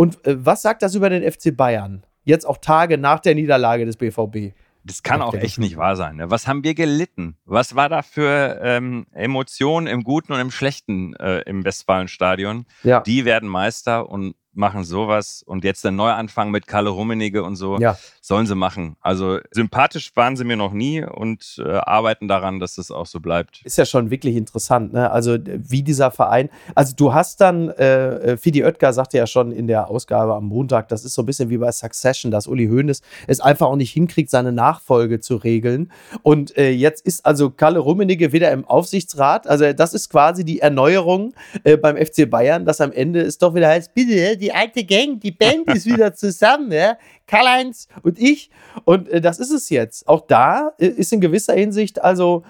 und 0.01 0.27
äh, 0.27 0.47
was 0.47 0.63
sagt 0.63 0.81
das 0.81 0.95
über 0.95 1.11
den 1.11 1.31
FC 1.31 1.55
Bayern? 1.55 2.07
Jetzt 2.25 2.47
auch 2.47 2.57
Tage 2.57 2.97
nach 2.97 3.21
der 3.21 3.35
Niederlage 3.35 3.85
des 3.85 3.99
BVB. 3.99 4.55
Das 4.83 5.03
kann 5.03 5.21
auch 5.21 5.35
echt 5.35 5.59
nicht 5.59 5.77
wahr 5.77 5.95
sein. 5.95 6.17
Ne? 6.17 6.31
Was 6.31 6.49
haben 6.49 6.65
wir 6.65 6.75
gelitten? 6.75 7.37
Was 7.45 7.75
war 7.75 7.91
da 7.91 8.01
für 8.01 8.59
ähm, 8.63 9.05
Emotionen 9.13 9.87
im 9.87 10.03
Guten 10.03 10.33
und 10.33 10.41
im 10.41 10.51
Schlechten 10.51 11.15
äh, 11.17 11.41
im 11.41 11.67
Westfalenstadion? 11.67 12.65
Ja. 12.83 13.01
Die 13.01 13.27
werden 13.27 13.47
Meister 13.47 14.09
und 14.09 14.37
machen 14.61 14.85
sowas 14.85 15.43
und 15.45 15.65
jetzt 15.65 15.83
der 15.83 15.91
Neuanfang 15.91 16.53
mit 16.53 16.69
Kalle 16.69 16.91
Rummenigge 16.91 17.43
und 17.43 17.57
so, 17.57 17.79
ja. 17.79 17.99
sollen 18.21 18.47
sie 18.47 18.55
machen. 18.55 18.95
Also 19.01 19.41
sympathisch 19.51 20.13
waren 20.15 20.37
sie 20.37 20.45
mir 20.45 20.57
noch 20.57 20.73
nie 20.73 21.03
und 21.03 21.61
äh, 21.65 21.73
arbeiten 21.73 22.29
daran, 22.29 22.61
dass 22.61 22.77
das 22.77 22.93
auch 22.93 23.07
so 23.07 23.19
bleibt. 23.19 23.63
Ist 23.65 23.79
ja 23.79 23.85
schon 23.85 24.11
wirklich 24.11 24.37
interessant, 24.37 24.93
ne? 24.93 25.11
Also 25.11 25.37
wie 25.45 25.83
dieser 25.83 26.13
Verein, 26.13 26.51
also 26.77 26.95
du 26.95 27.13
hast 27.13 27.41
dann, 27.41 27.71
äh, 27.71 28.33
äh, 28.33 28.37
Fidi 28.37 28.63
Oetker 28.63 28.93
sagte 28.93 29.19
ja 29.19 29.27
schon 29.27 29.51
in 29.51 29.67
der 29.67 29.89
Ausgabe 29.89 30.35
am 30.35 30.45
Montag, 30.45 30.89
das 30.89 31.05
ist 31.05 31.15
so 31.15 31.23
ein 31.23 31.27
bisschen 31.27 31.51
wie 31.51 31.59
bei 31.59 31.73
Succession, 31.73 32.31
dass 32.31 32.47
Uli 32.47 32.69
Hoeneß 32.69 33.01
es 33.27 33.41
einfach 33.41 33.67
auch 33.67 33.77
nicht 33.77 33.93
hinkriegt, 33.93 34.31
seine 34.31 34.53
Nachfolge 34.53 35.21
zu 35.21 35.37
regeln. 35.37 35.91
Und 36.23 36.57
äh, 36.57 36.71
jetzt 36.71 37.05
ist 37.05 37.27
also 37.27 37.51
Kalle 37.51 37.81
Rummenigge 37.81 38.33
wieder 38.33 38.53
im 38.53 38.65
Aufsichtsrat, 38.65 39.47
also 39.47 39.73
das 39.73 39.95
ist 39.95 40.11
quasi 40.11 40.45
die 40.45 40.61
Erneuerung 40.61 41.33
äh, 41.65 41.77
beim 41.77 41.97
FC 41.97 42.29
Bayern, 42.29 42.67
dass 42.67 42.81
am 42.81 42.93
Ende 42.93 43.23
es 43.23 43.39
doch 43.39 43.55
wieder 43.55 43.69
heißt, 43.69 43.95
bitte, 43.95 44.37
die 44.37 44.50
alte 44.53 44.85
Gang, 44.85 45.21
die 45.21 45.31
Band 45.31 45.73
ist 45.73 45.87
wieder 45.87 46.15
zusammen, 46.15 46.73
ja. 46.73 46.97
Karl-Heinz 47.27 47.89
und 48.03 48.19
ich. 48.19 48.51
Und 48.85 49.09
äh, 49.09 49.21
das 49.21 49.39
ist 49.39 49.51
es 49.51 49.71
jetzt. 49.71 50.09
Auch 50.09 50.27
da 50.27 50.73
äh, 50.79 50.87
ist 50.87 51.13
in 51.13 51.21
gewisser 51.21 51.55
Hinsicht 51.55 52.03
also 52.03 52.45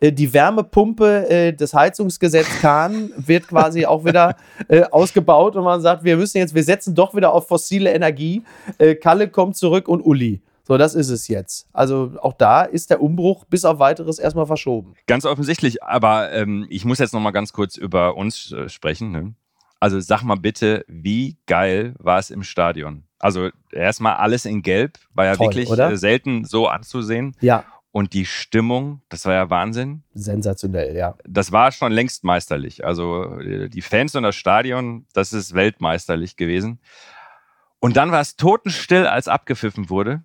äh, 0.00 0.12
die 0.12 0.32
Wärmepumpe 0.32 1.28
äh, 1.28 1.52
des 1.52 1.74
Heizungsgesetzes 1.74 2.60
Kahn 2.60 3.10
wird 3.16 3.48
quasi 3.48 3.86
auch 3.86 4.04
wieder 4.04 4.36
äh, 4.68 4.82
ausgebaut 4.82 5.56
und 5.56 5.64
man 5.64 5.80
sagt, 5.80 6.04
wir 6.04 6.16
müssen 6.16 6.38
jetzt, 6.38 6.54
wir 6.54 6.64
setzen 6.64 6.94
doch 6.94 7.14
wieder 7.14 7.32
auf 7.32 7.48
fossile 7.48 7.92
Energie. 7.92 8.42
Äh, 8.78 8.94
Kalle 8.96 9.28
kommt 9.28 9.56
zurück 9.56 9.88
und 9.88 10.02
Uli. 10.02 10.42
So, 10.66 10.78
das 10.78 10.94
ist 10.94 11.10
es 11.10 11.28
jetzt. 11.28 11.66
Also 11.74 12.12
auch 12.22 12.32
da 12.32 12.62
ist 12.62 12.88
der 12.88 13.02
Umbruch 13.02 13.44
bis 13.44 13.66
auf 13.66 13.78
weiteres 13.78 14.18
erstmal 14.18 14.46
verschoben. 14.46 14.94
Ganz 15.06 15.26
offensichtlich, 15.26 15.82
aber 15.82 16.32
ähm, 16.32 16.66
ich 16.70 16.86
muss 16.86 16.98
jetzt 16.98 17.12
noch 17.12 17.20
mal 17.20 17.32
ganz 17.32 17.52
kurz 17.52 17.76
über 17.76 18.16
uns 18.16 18.52
äh, 18.52 18.70
sprechen. 18.70 19.10
Ne? 19.10 19.34
Also 19.84 20.00
sag 20.00 20.22
mal 20.22 20.36
bitte, 20.36 20.82
wie 20.88 21.36
geil 21.44 21.94
war 21.98 22.18
es 22.18 22.30
im 22.30 22.42
Stadion? 22.42 23.04
Also 23.18 23.50
erstmal 23.70 24.14
alles 24.14 24.46
in 24.46 24.62
Gelb, 24.62 24.98
war 25.12 25.26
ja 25.26 25.36
Toll, 25.36 25.48
wirklich 25.48 25.68
oder? 25.68 25.90
Äh, 25.90 25.98
selten 25.98 26.46
so 26.46 26.68
anzusehen. 26.68 27.36
Ja. 27.42 27.66
Und 27.90 28.14
die 28.14 28.24
Stimmung, 28.24 29.02
das 29.10 29.26
war 29.26 29.34
ja 29.34 29.50
Wahnsinn. 29.50 30.02
Sensationell, 30.14 30.96
ja. 30.96 31.16
Das 31.28 31.52
war 31.52 31.70
schon 31.70 31.92
längst 31.92 32.24
meisterlich. 32.24 32.82
Also 32.82 33.38
äh, 33.40 33.68
die 33.68 33.82
Fans 33.82 34.14
und 34.14 34.22
das 34.22 34.36
Stadion, 34.36 35.04
das 35.12 35.34
ist 35.34 35.52
weltmeisterlich 35.52 36.36
gewesen. 36.36 36.80
Und 37.78 37.98
dann 37.98 38.10
war 38.10 38.22
es 38.22 38.36
totenstill, 38.36 39.06
als 39.06 39.28
abgepfiffen 39.28 39.90
wurde. 39.90 40.22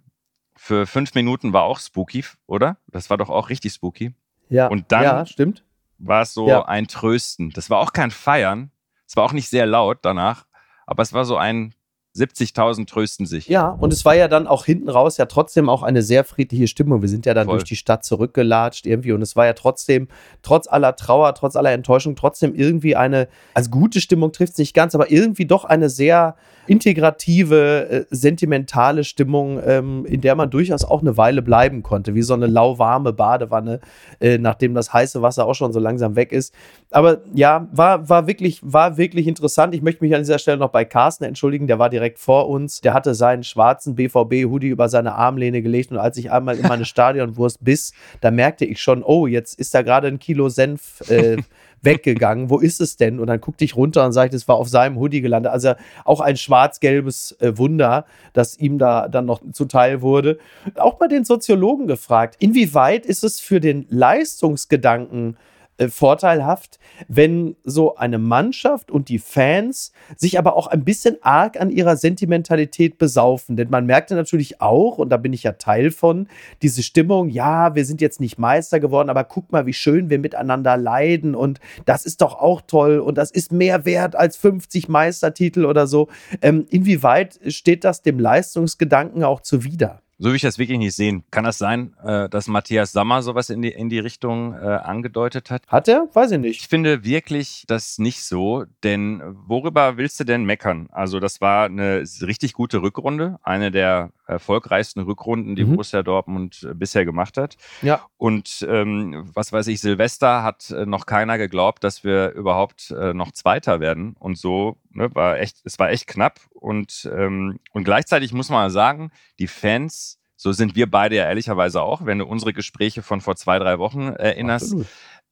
Für 0.56 0.88
fünf 0.88 1.16
Minuten 1.16 1.52
war 1.52 1.64
auch 1.64 1.80
spooky, 1.82 2.24
oder? 2.48 2.78
Das 2.88 3.10
war 3.10 3.18
doch 3.18 3.30
auch 3.30 3.50
richtig 3.50 3.74
spooky. 3.74 4.16
Ja, 4.48 4.68
und 4.68 4.94
dann 4.94 5.04
ja, 5.04 5.26
stimmt. 5.26 5.66
war 5.98 6.22
es 6.22 6.34
so 6.34 6.48
ja. 6.48 6.64
ein 6.64 6.88
Trösten. 6.88 7.50
Das 7.50 7.70
war 7.70 7.80
auch 7.80 7.92
kein 7.92 8.12
Feiern, 8.12 8.72
es 9.10 9.16
war 9.16 9.26
auch 9.26 9.34
nicht 9.34 9.50
sehr 9.50 9.66
laut 9.66 10.00
danach, 10.04 10.46
aber 10.86 11.02
es 11.02 11.14
war 11.14 11.26
so 11.26 11.36
ein 11.36 11.74
70.000 12.16 12.88
trösten 12.88 13.26
sich. 13.26 13.48
Ja, 13.48 13.70
und 13.70 13.94
es 13.94 14.04
war 14.04 14.16
ja 14.16 14.28
dann 14.28 14.48
auch 14.48 14.66
hinten 14.66 14.90
raus 14.90 15.18
ja 15.18 15.26
trotzdem 15.26 15.70
auch 15.70 15.84
eine 15.84 16.02
sehr 16.02 16.24
friedliche 16.24 16.68
Stimmung. 16.68 17.02
Wir 17.02 17.10
sind 17.10 17.26
ja 17.26 17.34
dann 17.34 17.46
Voll. 17.46 17.58
durch 17.58 17.66
die 17.66 17.76
Stadt 17.76 18.04
zurückgelatscht 18.04 18.88
irgendwie 18.88 19.12
und 19.12 19.22
es 19.22 19.36
war 19.36 19.46
ja 19.46 19.54
trotzdem, 19.54 20.08
trotz 20.42 20.68
aller 20.68 20.96
Trauer, 20.96 21.36
trotz 21.36 21.56
aller 21.56 21.72
Enttäuschung, 21.72 22.16
trotzdem 22.16 22.56
irgendwie 22.56 22.96
eine, 22.96 23.28
also 23.54 23.70
gute 23.70 24.02
Stimmung 24.02 24.32
trifft 24.32 24.54
es 24.54 24.58
nicht 24.58 24.74
ganz, 24.74 24.96
aber 24.96 25.12
irgendwie 25.12 25.46
doch 25.46 25.66
eine 25.66 25.90
sehr 25.90 26.36
integrative, 26.70 27.90
äh, 27.90 28.06
sentimentale 28.12 29.04
Stimmung, 29.04 29.60
ähm, 29.66 30.06
in 30.06 30.22
der 30.22 30.36
man 30.36 30.52
durchaus 30.52 30.86
auch 30.86 31.02
eine 31.02 31.18
Weile 31.18 31.42
bleiben 31.42 31.82
konnte, 31.82 32.14
wie 32.14 32.22
so 32.22 32.36
eine 32.36 32.46
lauwarme 32.46 33.12
Badewanne, 33.12 33.80
äh, 34.20 34.38
nachdem 34.38 34.76
das 34.76 34.94
heiße 34.94 35.22
Wasser 35.24 35.48
auch 35.48 35.56
schon 35.56 35.74
so 35.74 35.80
langsam 35.80 36.16
weg 36.16 36.32
ist. 36.32 36.54
Aber 36.92 37.22
ja, 37.34 37.68
war, 37.72 38.08
war, 38.08 38.28
wirklich, 38.28 38.60
war 38.62 38.98
wirklich 38.98 39.28
interessant. 39.28 39.74
Ich 39.74 39.82
möchte 39.82 40.04
mich 40.04 40.14
an 40.14 40.22
dieser 40.22 40.38
Stelle 40.38 40.58
noch 40.58 40.70
bei 40.70 40.86
Carsten 40.86 41.24
entschuldigen, 41.24 41.66
der 41.66 41.80
war 41.80 41.90
direkt 42.00 42.20
vor 42.20 42.50
uns. 42.50 42.82
Der 42.82 42.94
hatte 42.94 43.14
seinen 43.14 43.44
schwarzen 43.44 43.96
BVB-Hoodie 43.96 44.70
über 44.70 44.90
seine 44.90 45.16
Armlehne 45.16 45.62
gelegt 45.62 45.92
und 45.92 45.98
als 45.98 46.18
ich 46.18 46.32
einmal 46.32 46.58
in 46.58 46.68
meine 46.68 46.86
Stadionwurst 46.94 47.64
biss, 47.64 47.94
da 48.22 48.32
merkte 48.32 48.66
ich 48.66 48.82
schon, 48.82 49.04
oh, 49.04 49.28
jetzt 49.28 49.60
ist 49.60 49.76
da 49.76 49.82
gerade 49.82 50.08
ein 50.08 50.20
Kilo 50.20 50.50
Senf. 50.50 51.02
Äh, 51.10 51.38
weggegangen. 51.82 52.50
Wo 52.50 52.60
ist 52.60 52.82
es 52.82 52.98
denn? 52.98 53.20
Und 53.20 53.28
dann 53.28 53.40
guckte 53.40 53.64
ich 53.64 53.76
runter 53.76 54.06
und 54.06 54.12
sagte, 54.12 54.36
es 54.36 54.48
war 54.48 54.56
auf 54.56 54.68
seinem 54.68 54.98
Hoodie 54.98 55.22
gelandet. 55.22 55.52
Also 55.52 55.74
auch 56.06 56.20
ein 56.20 56.38
schwarz-gelbes 56.38 57.38
äh, 57.40 57.58
Wunder, 57.58 58.06
das 58.34 58.58
ihm 58.58 58.78
da 58.78 59.08
dann 59.08 59.26
noch 59.26 59.42
zuteil 59.54 60.02
wurde. 60.02 60.40
Auch 60.76 61.00
mal 61.00 61.08
den 61.08 61.26
Soziologen 61.26 61.88
gefragt, 61.88 62.36
inwieweit 62.40 63.06
ist 63.06 63.24
es 63.24 63.40
für 63.40 63.60
den 63.60 63.86
Leistungsgedanken 63.90 65.38
vorteilhaft, 65.88 66.80
wenn 67.08 67.56
so 67.64 67.96
eine 67.96 68.18
Mannschaft 68.18 68.92
und 68.92 69.08
die 69.10 69.20
Fans 69.20 69.94
sich 70.18 70.38
aber 70.38 70.56
auch 70.56 70.68
ein 70.68 70.84
bisschen 70.84 71.18
arg 71.22 71.60
an 71.60 71.72
ihrer 71.72 71.96
Sentimentalität 71.96 72.98
besaufen. 72.98 73.56
Denn 73.56 73.70
man 73.70 73.86
merkte 73.86 74.16
natürlich 74.16 74.62
auch, 74.62 74.98
und 74.98 75.10
da 75.10 75.18
bin 75.18 75.32
ich 75.32 75.44
ja 75.44 75.54
Teil 75.54 75.92
von, 75.92 76.28
diese 76.62 76.84
Stimmung, 76.84 77.30
ja, 77.30 77.76
wir 77.76 77.86
sind 77.86 78.02
jetzt 78.02 78.20
nicht 78.20 78.38
Meister 78.38 78.80
geworden, 78.80 79.10
aber 79.10 79.24
guck 79.24 79.52
mal, 79.52 79.66
wie 79.66 79.74
schön 79.74 80.10
wir 80.10 80.20
miteinander 80.20 80.76
leiden 80.76 81.36
und 81.36 81.60
das 81.86 82.06
ist 82.06 82.22
doch 82.22 82.40
auch 82.40 82.62
toll 82.62 83.00
und 83.00 83.18
das 83.18 83.32
ist 83.32 83.52
mehr 83.52 83.86
wert 83.86 84.16
als 84.16 84.36
50 84.38 84.90
Meistertitel 84.90 85.66
oder 85.66 85.88
so. 85.88 86.10
Ähm, 86.42 86.66
inwieweit 86.70 87.40
steht 87.48 87.84
das 87.84 88.02
dem 88.02 88.20
Leistungsgedanken 88.20 89.24
auch 89.24 89.42
zuwider? 89.42 90.02
So 90.22 90.32
wie 90.32 90.36
ich 90.36 90.42
das 90.42 90.60
wirklich 90.60 90.78
nicht 90.78 90.96
sehen. 90.96 91.24
Kann 91.32 91.46
das 91.46 91.58
sein, 91.58 91.96
äh, 92.04 92.28
dass 92.28 92.48
Matthias 92.48 92.92
Sammer 92.92 93.22
sowas 93.22 93.50
in 93.50 93.62
die, 93.62 93.70
in 93.70 93.88
die 93.88 94.00
Richtung 94.00 94.54
äh, 94.54 94.58
angedeutet 94.58 95.50
hat? 95.50 95.64
Hat 95.68 95.88
er? 95.88 96.10
Weiß 96.14 96.32
ich 96.32 96.40
nicht. 96.40 96.60
Ich 96.60 96.68
finde 96.68 97.06
wirklich 97.06 97.64
das 97.68 98.00
nicht 98.00 98.24
so, 98.26 98.66
denn 98.84 99.22
worüber 99.48 99.96
willst 99.96 100.20
du 100.20 100.26
denn 100.26 100.44
meckern? 100.44 100.90
Also 100.92 101.22
das 101.22 101.40
war 101.40 101.66
eine 101.66 102.04
richtig 102.22 102.52
gute 102.52 102.82
Rückrunde, 102.82 103.40
eine 103.44 103.72
der 103.72 104.12
erfolgreichsten 104.28 105.00
Rückrunden, 105.00 105.56
die 105.56 105.64
mhm. 105.64 105.72
Borussia 105.72 106.04
Dortmund 106.04 106.68
äh, 106.70 106.74
bisher 106.74 107.06
gemacht 107.06 107.38
hat. 107.38 107.56
Ja. 107.82 108.02
Und 108.18 108.68
ähm, 108.70 109.24
was 109.34 109.54
weiß 109.54 109.68
ich, 109.68 109.80
Silvester 109.80 110.44
hat 110.44 110.76
noch 110.86 111.06
keiner 111.06 111.38
geglaubt, 111.38 111.84
dass 111.84 112.04
wir 112.04 112.32
überhaupt 112.32 112.92
äh, 112.92 113.14
noch 113.14 113.32
Zweiter 113.32 113.80
werden. 113.80 114.18
Und 114.20 114.38
so 114.38 114.76
ne, 114.92 115.14
war 115.16 115.40
echt, 115.40 115.62
es 115.64 115.80
war 115.80 115.90
echt 115.90 116.08
knapp. 116.08 116.40
Und, 116.52 117.10
ähm, 117.14 117.60
und 117.72 117.84
gleichzeitig 117.84 118.34
muss 118.34 118.50
man 118.50 118.70
sagen, 118.70 119.12
die 119.40 119.48
Fans, 119.48 120.09
so 120.42 120.54
sind 120.54 120.76
wir 120.76 120.90
beide 120.90 121.18
ja 121.18 121.26
ehrlicherweise 121.26 121.82
auch, 121.82 122.06
wenn 122.06 122.20
du 122.20 122.26
unsere 122.26 122.54
Gespräche 122.54 123.02
von 123.02 123.20
vor 123.20 123.36
zwei, 123.36 123.60
drei 123.60 123.78
Wochen 123.78 124.08
erinnerst, 124.08 124.74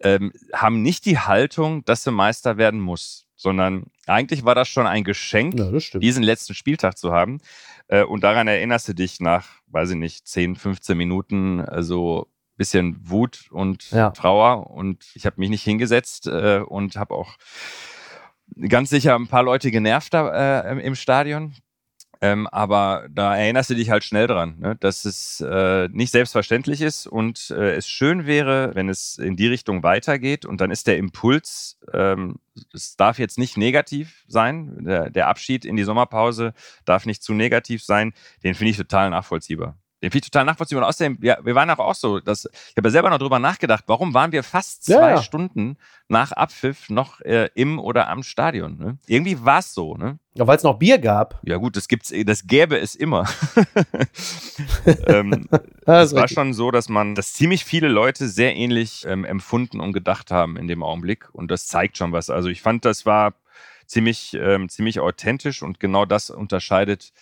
ähm, 0.01 0.33
haben 0.53 0.81
nicht 0.81 1.05
die 1.05 1.17
Haltung, 1.17 1.85
dass 1.85 2.03
du 2.03 2.11
Meister 2.11 2.57
werden 2.57 2.79
musst 2.79 3.27
sondern 3.37 3.85
eigentlich 4.07 4.43
war 4.43 4.55
das 4.55 4.67
schon 4.67 4.87
ein 4.87 5.03
Geschenk, 5.03 5.57
ja, 5.57 5.99
diesen 5.99 6.23
letzten 6.23 6.55
Spieltag 6.55 6.97
zu 6.97 7.13
haben. 7.13 7.37
Äh, 7.87 8.03
und 8.03 8.23
daran 8.23 8.47
erinnerst 8.47 8.87
du 8.89 8.93
dich 8.93 9.19
nach, 9.19 9.47
weiß 9.67 9.91
ich 9.91 9.95
nicht, 9.95 10.27
10, 10.27 10.55
15 10.55 10.97
Minuten 10.97 11.59
äh, 11.59 11.83
so 11.83 12.27
bisschen 12.57 12.97
Wut 13.07 13.49
und 13.51 13.91
ja. 13.91 14.09
Trauer. 14.09 14.71
Und 14.71 15.05
ich 15.13 15.27
habe 15.27 15.39
mich 15.39 15.49
nicht 15.49 15.63
hingesetzt 15.63 16.25
äh, 16.25 16.61
und 16.67 16.95
habe 16.95 17.13
auch 17.13 17.37
ganz 18.67 18.89
sicher 18.89 19.15
ein 19.15 19.27
paar 19.27 19.43
Leute 19.43 19.69
genervt 19.69 20.15
da, 20.15 20.63
äh, 20.63 20.79
im 20.81 20.95
Stadion. 20.95 21.53
Ähm, 22.21 22.47
aber 22.47 23.07
da 23.11 23.35
erinnerst 23.35 23.69
du 23.69 23.75
dich 23.75 23.89
halt 23.89 24.03
schnell 24.03 24.27
dran, 24.27 24.57
ne? 24.59 24.75
dass 24.79 25.05
es 25.05 25.41
äh, 25.41 25.87
nicht 25.91 26.11
selbstverständlich 26.11 26.81
ist 26.81 27.07
und 27.07 27.51
äh, 27.51 27.75
es 27.75 27.87
schön 27.87 28.25
wäre, 28.25 28.71
wenn 28.73 28.89
es 28.89 29.17
in 29.17 29.35
die 29.35 29.47
Richtung 29.47 29.83
weitergeht 29.83 30.45
und 30.45 30.59
dann 30.59 30.71
ist 30.71 30.87
der 30.87 30.97
Impuls, 30.97 31.79
ähm, 31.93 32.35
es 32.73 32.95
darf 32.95 33.19
jetzt 33.19 33.37
nicht 33.37 33.57
negativ 33.57 34.23
sein, 34.27 34.83
der, 34.83 35.09
der 35.09 35.27
Abschied 35.27 35.63
in 35.65 35.75
die 35.75 35.83
Sommerpause 35.83 36.53
darf 36.85 37.05
nicht 37.05 37.21
zu 37.21 37.33
negativ 37.33 37.83
sein, 37.83 38.13
den 38.43 38.55
finde 38.55 38.71
ich 38.71 38.77
total 38.77 39.09
nachvollziehbar. 39.11 39.77
Den 40.03 40.11
finde 40.11 40.25
ich 40.25 40.31
total 40.31 40.45
nachvollziehbar. 40.45 40.83
Und 40.83 40.89
außerdem, 40.89 41.17
ja, 41.21 41.37
wir 41.43 41.55
waren 41.55 41.69
auch 41.71 41.95
so, 41.95 42.19
dass, 42.19 42.45
ich 42.45 42.77
habe 42.77 42.87
ja 42.87 42.91
selber 42.91 43.09
noch 43.09 43.17
drüber 43.17 43.39
nachgedacht, 43.39 43.85
warum 43.87 44.13
waren 44.13 44.31
wir 44.31 44.43
fast 44.43 44.85
zwei 44.85 45.11
ja. 45.11 45.23
Stunden 45.23 45.77
nach 46.07 46.31
Abpfiff 46.31 46.89
noch 46.89 47.19
äh, 47.21 47.49
im 47.55 47.79
oder 47.79 48.07
am 48.07 48.21
Stadion? 48.21 48.77
Ne? 48.77 48.99
Irgendwie 49.07 49.43
war 49.43 49.59
es 49.59 49.73
so, 49.73 49.95
ne? 49.95 50.19
Ja, 50.35 50.45
weil 50.45 50.57
es 50.57 50.61
noch 50.61 50.77
Bier 50.77 50.99
gab. 50.99 51.39
Ja, 51.41 51.57
gut, 51.57 51.75
das 51.75 51.87
gibt's, 51.87 52.13
das 52.25 52.45
gäbe 52.45 52.77
es 52.77 52.93
immer. 52.93 53.27
ähm, 55.07 55.49
es 55.87 56.13
war 56.13 56.27
schon 56.27 56.53
so, 56.53 56.69
dass 56.69 56.89
man, 56.89 57.15
dass 57.15 57.33
ziemlich 57.33 57.65
viele 57.65 57.87
Leute 57.87 58.27
sehr 58.27 58.55
ähnlich 58.55 59.03
ähm, 59.07 59.25
empfunden 59.25 59.79
und 59.79 59.93
gedacht 59.93 60.29
haben 60.29 60.55
in 60.57 60.67
dem 60.67 60.83
Augenblick. 60.83 61.29
Und 61.33 61.49
das 61.49 61.65
zeigt 61.65 61.97
schon 61.97 62.11
was. 62.11 62.29
Also 62.29 62.49
ich 62.49 62.61
fand, 62.61 62.85
das 62.85 63.07
war 63.07 63.33
ziemlich, 63.87 64.37
ähm, 64.39 64.69
ziemlich 64.69 64.99
authentisch 64.99 65.63
und 65.63 65.79
genau 65.79 66.05
das 66.05 66.29
unterscheidet 66.29 67.13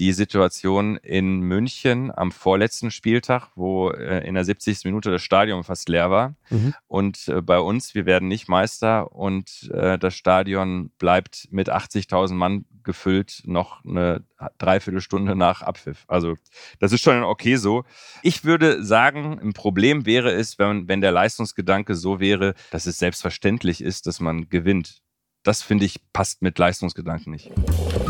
die 0.00 0.14
Situation 0.14 0.96
in 0.96 1.40
München 1.40 2.10
am 2.10 2.32
vorletzten 2.32 2.90
Spieltag, 2.90 3.48
wo 3.54 3.90
äh, 3.90 4.26
in 4.26 4.34
der 4.34 4.44
70. 4.46 4.86
Minute 4.86 5.10
das 5.10 5.22
Stadion 5.22 5.62
fast 5.62 5.90
leer 5.90 6.10
war. 6.10 6.34
Mhm. 6.48 6.74
Und 6.88 7.28
äh, 7.28 7.42
bei 7.42 7.60
uns, 7.60 7.94
wir 7.94 8.06
werden 8.06 8.26
nicht 8.26 8.48
Meister 8.48 9.12
und 9.12 9.70
äh, 9.74 9.98
das 9.98 10.14
Stadion 10.14 10.90
bleibt 10.98 11.48
mit 11.50 11.70
80.000 11.70 12.32
Mann 12.32 12.64
gefüllt 12.82 13.42
noch 13.44 13.84
eine 13.84 14.24
Dreiviertelstunde 14.56 15.36
nach 15.36 15.60
Abpfiff. 15.60 16.04
Also 16.08 16.36
das 16.78 16.92
ist 16.92 17.02
schon 17.02 17.22
okay 17.22 17.56
so. 17.56 17.84
Ich 18.22 18.42
würde 18.42 18.82
sagen, 18.82 19.38
ein 19.38 19.52
Problem 19.52 20.06
wäre 20.06 20.32
es, 20.32 20.58
wenn, 20.58 20.88
wenn 20.88 21.02
der 21.02 21.12
Leistungsgedanke 21.12 21.94
so 21.94 22.20
wäre, 22.20 22.54
dass 22.70 22.86
es 22.86 22.98
selbstverständlich 22.98 23.82
ist, 23.82 24.06
dass 24.06 24.18
man 24.18 24.48
gewinnt. 24.48 25.02
Das 25.42 25.62
finde 25.62 25.84
ich 25.84 26.00
passt 26.14 26.40
mit 26.40 26.58
Leistungsgedanken 26.58 27.32
nicht. 27.32 27.50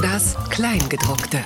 Das 0.00 0.37
Kleingedruckte. 0.50 1.44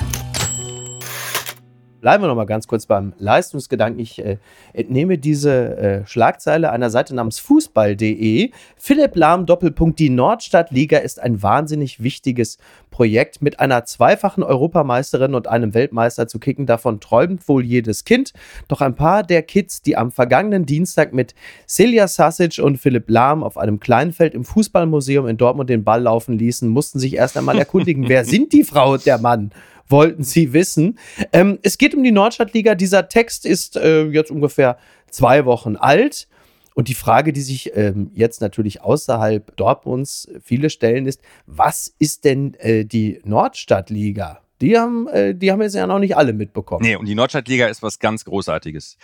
Bleiben 2.04 2.22
wir 2.22 2.28
noch 2.28 2.34
mal 2.34 2.44
ganz 2.44 2.66
kurz 2.66 2.84
beim 2.84 3.14
Leistungsgedanken. 3.16 3.98
Ich 3.98 4.22
äh, 4.22 4.36
entnehme 4.74 5.16
diese 5.16 5.78
äh, 5.78 6.06
Schlagzeile 6.06 6.70
einer 6.70 6.90
Seite 6.90 7.14
namens 7.14 7.38
Fußball.de. 7.38 8.50
Philipp 8.76 9.16
Lahm 9.16 9.46
Doppelpunkt 9.46 9.98
Die 9.98 10.10
Nordstadtliga 10.10 10.98
ist 10.98 11.18
ein 11.18 11.42
wahnsinnig 11.42 12.02
wichtiges 12.02 12.58
Projekt. 12.90 13.40
Mit 13.40 13.58
einer 13.58 13.86
zweifachen 13.86 14.42
Europameisterin 14.42 15.34
und 15.34 15.48
einem 15.48 15.72
Weltmeister 15.72 16.28
zu 16.28 16.38
kicken, 16.38 16.66
davon 16.66 17.00
träumt 17.00 17.48
wohl 17.48 17.64
jedes 17.64 18.04
Kind. 18.04 18.34
Doch 18.68 18.82
ein 18.82 18.96
paar 18.96 19.22
der 19.22 19.40
Kids, 19.40 19.80
die 19.80 19.96
am 19.96 20.10
vergangenen 20.10 20.66
Dienstag 20.66 21.14
mit 21.14 21.34
Celia 21.66 22.06
Sasic 22.06 22.58
und 22.62 22.76
Philipp 22.76 23.08
Lahm 23.08 23.42
auf 23.42 23.56
einem 23.56 23.80
Kleinfeld 23.80 24.34
im 24.34 24.44
Fußballmuseum 24.44 25.26
in 25.26 25.38
Dortmund 25.38 25.70
den 25.70 25.84
Ball 25.84 26.02
laufen 26.02 26.38
ließen, 26.38 26.68
mussten 26.68 26.98
sich 26.98 27.14
erst 27.14 27.38
einmal 27.38 27.58
erkundigen, 27.58 28.10
wer 28.10 28.24
sind 28.26 28.52
die 28.52 28.64
Frau 28.64 28.92
und 28.92 29.06
der 29.06 29.16
Mann? 29.16 29.52
Wollten 29.88 30.22
sie 30.24 30.52
wissen. 30.52 30.98
Ähm, 31.32 31.58
es 31.62 31.78
geht 31.78 31.94
um 31.94 32.02
die 32.02 32.12
Nordstadtliga. 32.12 32.74
Dieser 32.74 33.08
Text 33.08 33.46
ist 33.46 33.76
äh, 33.76 34.04
jetzt 34.06 34.30
ungefähr 34.30 34.78
zwei 35.10 35.44
Wochen 35.44 35.76
alt. 35.76 36.28
Und 36.74 36.88
die 36.88 36.94
Frage, 36.94 37.32
die 37.32 37.40
sich 37.40 37.76
ähm, 37.76 38.10
jetzt 38.14 38.40
natürlich 38.40 38.82
außerhalb 38.82 39.56
Dortmunds 39.56 40.28
viele 40.42 40.70
stellen, 40.70 41.06
ist, 41.06 41.20
was 41.46 41.94
ist 41.98 42.24
denn 42.24 42.54
äh, 42.54 42.84
die 42.84 43.20
Nordstadtliga? 43.24 44.40
Die 44.60 44.78
haben, 44.78 45.06
äh, 45.08 45.34
die 45.34 45.52
haben 45.52 45.62
jetzt 45.62 45.74
ja 45.74 45.86
noch 45.86 46.00
nicht 46.00 46.16
alle 46.16 46.32
mitbekommen. 46.32 46.84
Nee, 46.84 46.96
und 46.96 47.06
die 47.06 47.14
Nordstadtliga 47.14 47.66
ist 47.66 47.82
was 47.82 47.98
ganz 47.98 48.24
Großartiges. 48.24 48.96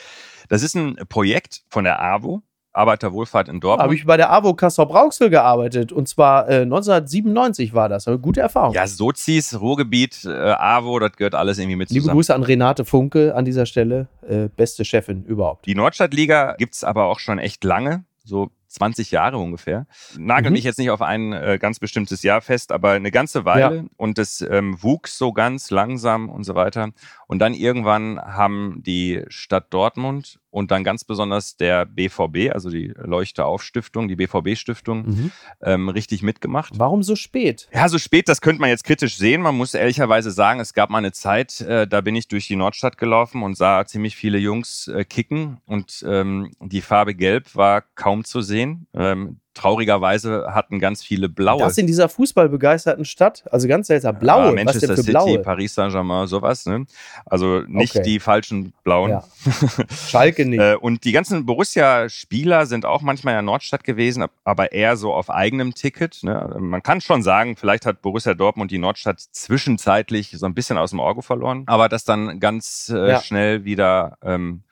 Das 0.48 0.62
ist 0.62 0.74
ein 0.74 0.96
Projekt 1.08 1.62
von 1.68 1.84
der 1.84 2.00
AWO, 2.02 2.42
Arbeiterwohlfahrt 2.72 3.48
in 3.48 3.60
Dortmund. 3.60 3.82
Habe 3.82 3.94
ich 3.94 4.06
bei 4.06 4.16
der 4.16 4.32
AWO 4.32 4.54
Kassel 4.54 4.86
Brauxel 4.86 5.30
gearbeitet 5.30 5.92
und 5.92 6.08
zwar 6.08 6.48
äh, 6.48 6.62
1997 6.62 7.74
war 7.74 7.88
das. 7.88 8.06
Eine 8.06 8.18
gute 8.18 8.40
Erfahrung. 8.40 8.74
Ja, 8.74 8.86
Sozis, 8.86 9.60
Ruhrgebiet, 9.60 10.24
äh, 10.24 10.30
AWO, 10.30 10.98
das 10.98 11.12
gehört 11.12 11.34
alles 11.34 11.58
irgendwie 11.58 11.76
mit 11.76 11.88
zusammen. 11.88 12.04
Liebe 12.04 12.14
Grüße 12.14 12.34
an 12.34 12.42
Renate 12.42 12.84
Funke 12.84 13.34
an 13.34 13.44
dieser 13.44 13.66
Stelle, 13.66 14.08
äh, 14.28 14.48
beste 14.48 14.84
Chefin 14.84 15.24
überhaupt. 15.24 15.66
Die 15.66 15.74
Nordstadtliga 15.74 16.54
gibt 16.58 16.74
es 16.74 16.84
aber 16.84 17.06
auch 17.06 17.18
schon 17.18 17.38
echt 17.38 17.64
lange, 17.64 18.04
so 18.24 18.50
20 18.70 19.10
Jahre 19.10 19.38
ungefähr. 19.38 19.86
Nagel 20.16 20.50
mhm. 20.50 20.54
mich 20.54 20.64
jetzt 20.64 20.78
nicht 20.78 20.90
auf 20.90 21.02
ein 21.02 21.32
äh, 21.32 21.58
ganz 21.60 21.78
bestimmtes 21.78 22.22
Jahr 22.22 22.40
fest, 22.40 22.72
aber 22.72 22.92
eine 22.92 23.10
ganze 23.10 23.44
Weile. 23.44 23.76
Ja. 23.76 23.84
Und 23.96 24.18
es 24.18 24.40
ähm, 24.40 24.82
wuchs 24.82 25.18
so 25.18 25.32
ganz 25.32 25.70
langsam 25.70 26.28
und 26.28 26.44
so 26.44 26.54
weiter. 26.54 26.90
Und 27.26 27.38
dann 27.40 27.54
irgendwann 27.54 28.20
haben 28.20 28.82
die 28.84 29.24
Stadt 29.28 29.72
Dortmund 29.72 30.40
und 30.50 30.70
dann 30.70 30.84
ganz 30.84 31.04
besonders 31.04 31.56
der 31.56 31.86
BVB, 31.86 32.52
also 32.52 32.70
die 32.70 32.92
Leuchte-Auf-Stiftung, 32.96 34.08
die 34.08 34.16
BVB-Stiftung, 34.16 35.06
mhm. 35.06 35.32
ähm, 35.62 35.88
richtig 35.88 36.22
mitgemacht. 36.22 36.74
Warum 36.76 37.02
so 37.02 37.14
spät? 37.16 37.68
Ja, 37.72 37.88
so 37.88 37.98
spät, 37.98 38.28
das 38.28 38.40
könnte 38.40 38.60
man 38.60 38.70
jetzt 38.70 38.84
kritisch 38.84 39.16
sehen. 39.16 39.42
Man 39.42 39.56
muss 39.56 39.74
ehrlicherweise 39.74 40.30
sagen, 40.30 40.60
es 40.60 40.74
gab 40.74 40.90
mal 40.90 40.98
eine 40.98 41.12
Zeit, 41.12 41.60
äh, 41.60 41.86
da 41.86 42.00
bin 42.00 42.16
ich 42.16 42.28
durch 42.28 42.48
die 42.48 42.56
Nordstadt 42.56 42.98
gelaufen 42.98 43.42
und 43.42 43.56
sah 43.56 43.86
ziemlich 43.86 44.16
viele 44.16 44.38
Jungs 44.38 44.88
äh, 44.88 45.04
kicken 45.04 45.58
und 45.66 46.04
ähm, 46.06 46.50
die 46.60 46.80
Farbe 46.80 47.14
Gelb 47.14 47.54
war 47.54 47.82
kaum 47.94 48.24
zu 48.24 48.40
sehen. 48.40 48.59
Ähm, 48.94 49.40
traurigerweise 49.54 50.46
hatten 50.50 50.78
ganz 50.78 51.02
viele 51.02 51.28
blaue. 51.28 51.58
Das 51.58 51.76
in 51.76 51.86
dieser 51.86 52.08
fußballbegeisterten 52.08 53.04
Stadt, 53.04 53.44
also 53.50 53.68
ganz 53.68 53.88
seltsam. 53.88 54.18
Blaue, 54.18 54.46
ja, 54.46 54.52
Manchester 54.52 54.96
City, 54.96 55.38
Paris 55.38 55.74
Saint-Germain, 55.74 56.26
sowas. 56.26 56.66
Ne? 56.66 56.86
Also 57.26 57.62
nicht 57.66 57.96
okay. 57.96 58.04
die 58.04 58.20
falschen 58.20 58.72
blauen. 58.84 59.10
Ja. 59.10 59.24
Schalke 60.08 60.46
nicht. 60.46 60.60
Äh, 60.60 60.76
und 60.76 61.04
die 61.04 61.12
ganzen 61.12 61.46
Borussia-Spieler 61.46 62.66
sind 62.66 62.86
auch 62.86 63.02
manchmal 63.02 63.38
in 63.38 63.44
Nordstadt 63.44 63.84
gewesen, 63.84 64.24
aber 64.44 64.72
eher 64.72 64.96
so 64.96 65.12
auf 65.12 65.30
eigenem 65.30 65.74
Ticket. 65.74 66.22
Ne? 66.22 66.56
Man 66.58 66.82
kann 66.82 67.00
schon 67.00 67.22
sagen, 67.22 67.56
vielleicht 67.56 67.86
hat 67.86 68.02
Borussia 68.02 68.34
Dortmund 68.34 68.70
die 68.70 68.78
Nordstadt 68.78 69.20
zwischenzeitlich 69.20 70.30
so 70.36 70.46
ein 70.46 70.54
bisschen 70.54 70.78
aus 70.78 70.90
dem 70.90 71.00
Auge 71.00 71.22
verloren, 71.22 71.64
aber 71.66 71.88
das 71.88 72.04
dann 72.04 72.40
ganz 72.40 72.90
äh, 72.94 73.10
ja. 73.10 73.20
schnell 73.20 73.64
wieder 73.64 74.16
ähm, 74.22 74.62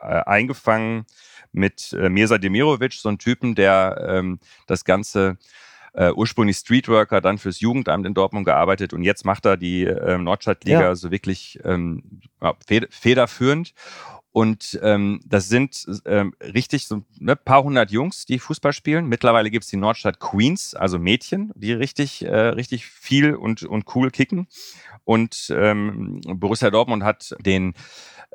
äh, 0.00 0.22
eingefangen 0.24 1.06
mit 1.52 1.92
äh, 1.92 2.08
Mirza 2.08 2.38
Demirovic, 2.38 2.94
so 2.94 3.08
ein 3.08 3.18
Typen, 3.18 3.54
der 3.54 4.06
ähm, 4.08 4.38
das 4.66 4.84
Ganze 4.84 5.38
äh, 5.94 6.12
ursprünglich 6.12 6.56
Streetworker, 6.56 7.20
dann 7.20 7.38
fürs 7.38 7.60
Jugendamt 7.60 8.06
in 8.06 8.14
Dortmund 8.14 8.46
gearbeitet 8.46 8.92
und 8.92 9.02
jetzt 9.02 9.24
macht 9.24 9.46
er 9.46 9.56
die 9.56 9.84
äh, 9.84 10.18
Nordstadtliga 10.18 10.80
ja. 10.80 10.94
so 10.94 11.10
wirklich 11.10 11.58
ähm, 11.64 12.20
federführend. 12.90 13.74
Und 14.30 14.78
ähm, 14.82 15.20
das 15.24 15.48
sind 15.48 15.84
ähm, 16.04 16.32
richtig 16.40 16.86
so 16.86 16.96
ein 16.96 17.06
ne, 17.18 17.34
paar 17.34 17.64
hundert 17.64 17.90
Jungs, 17.90 18.24
die 18.24 18.38
Fußball 18.38 18.72
spielen. 18.72 19.06
Mittlerweile 19.06 19.50
gibt 19.50 19.64
es 19.64 19.70
die 19.70 19.76
Nordstadt 19.76 20.20
Queens, 20.20 20.74
also 20.74 20.98
Mädchen, 20.98 21.50
die 21.56 21.72
richtig, 21.72 22.24
äh, 22.24 22.36
richtig 22.50 22.86
viel 22.86 23.34
und, 23.34 23.64
und 23.64 23.86
cool 23.96 24.10
kicken. 24.12 24.46
Und 25.08 25.52
ähm, 25.56 26.20
Borussia 26.34 26.70
Dortmund 26.70 27.02
hat 27.02 27.34
den 27.40 27.72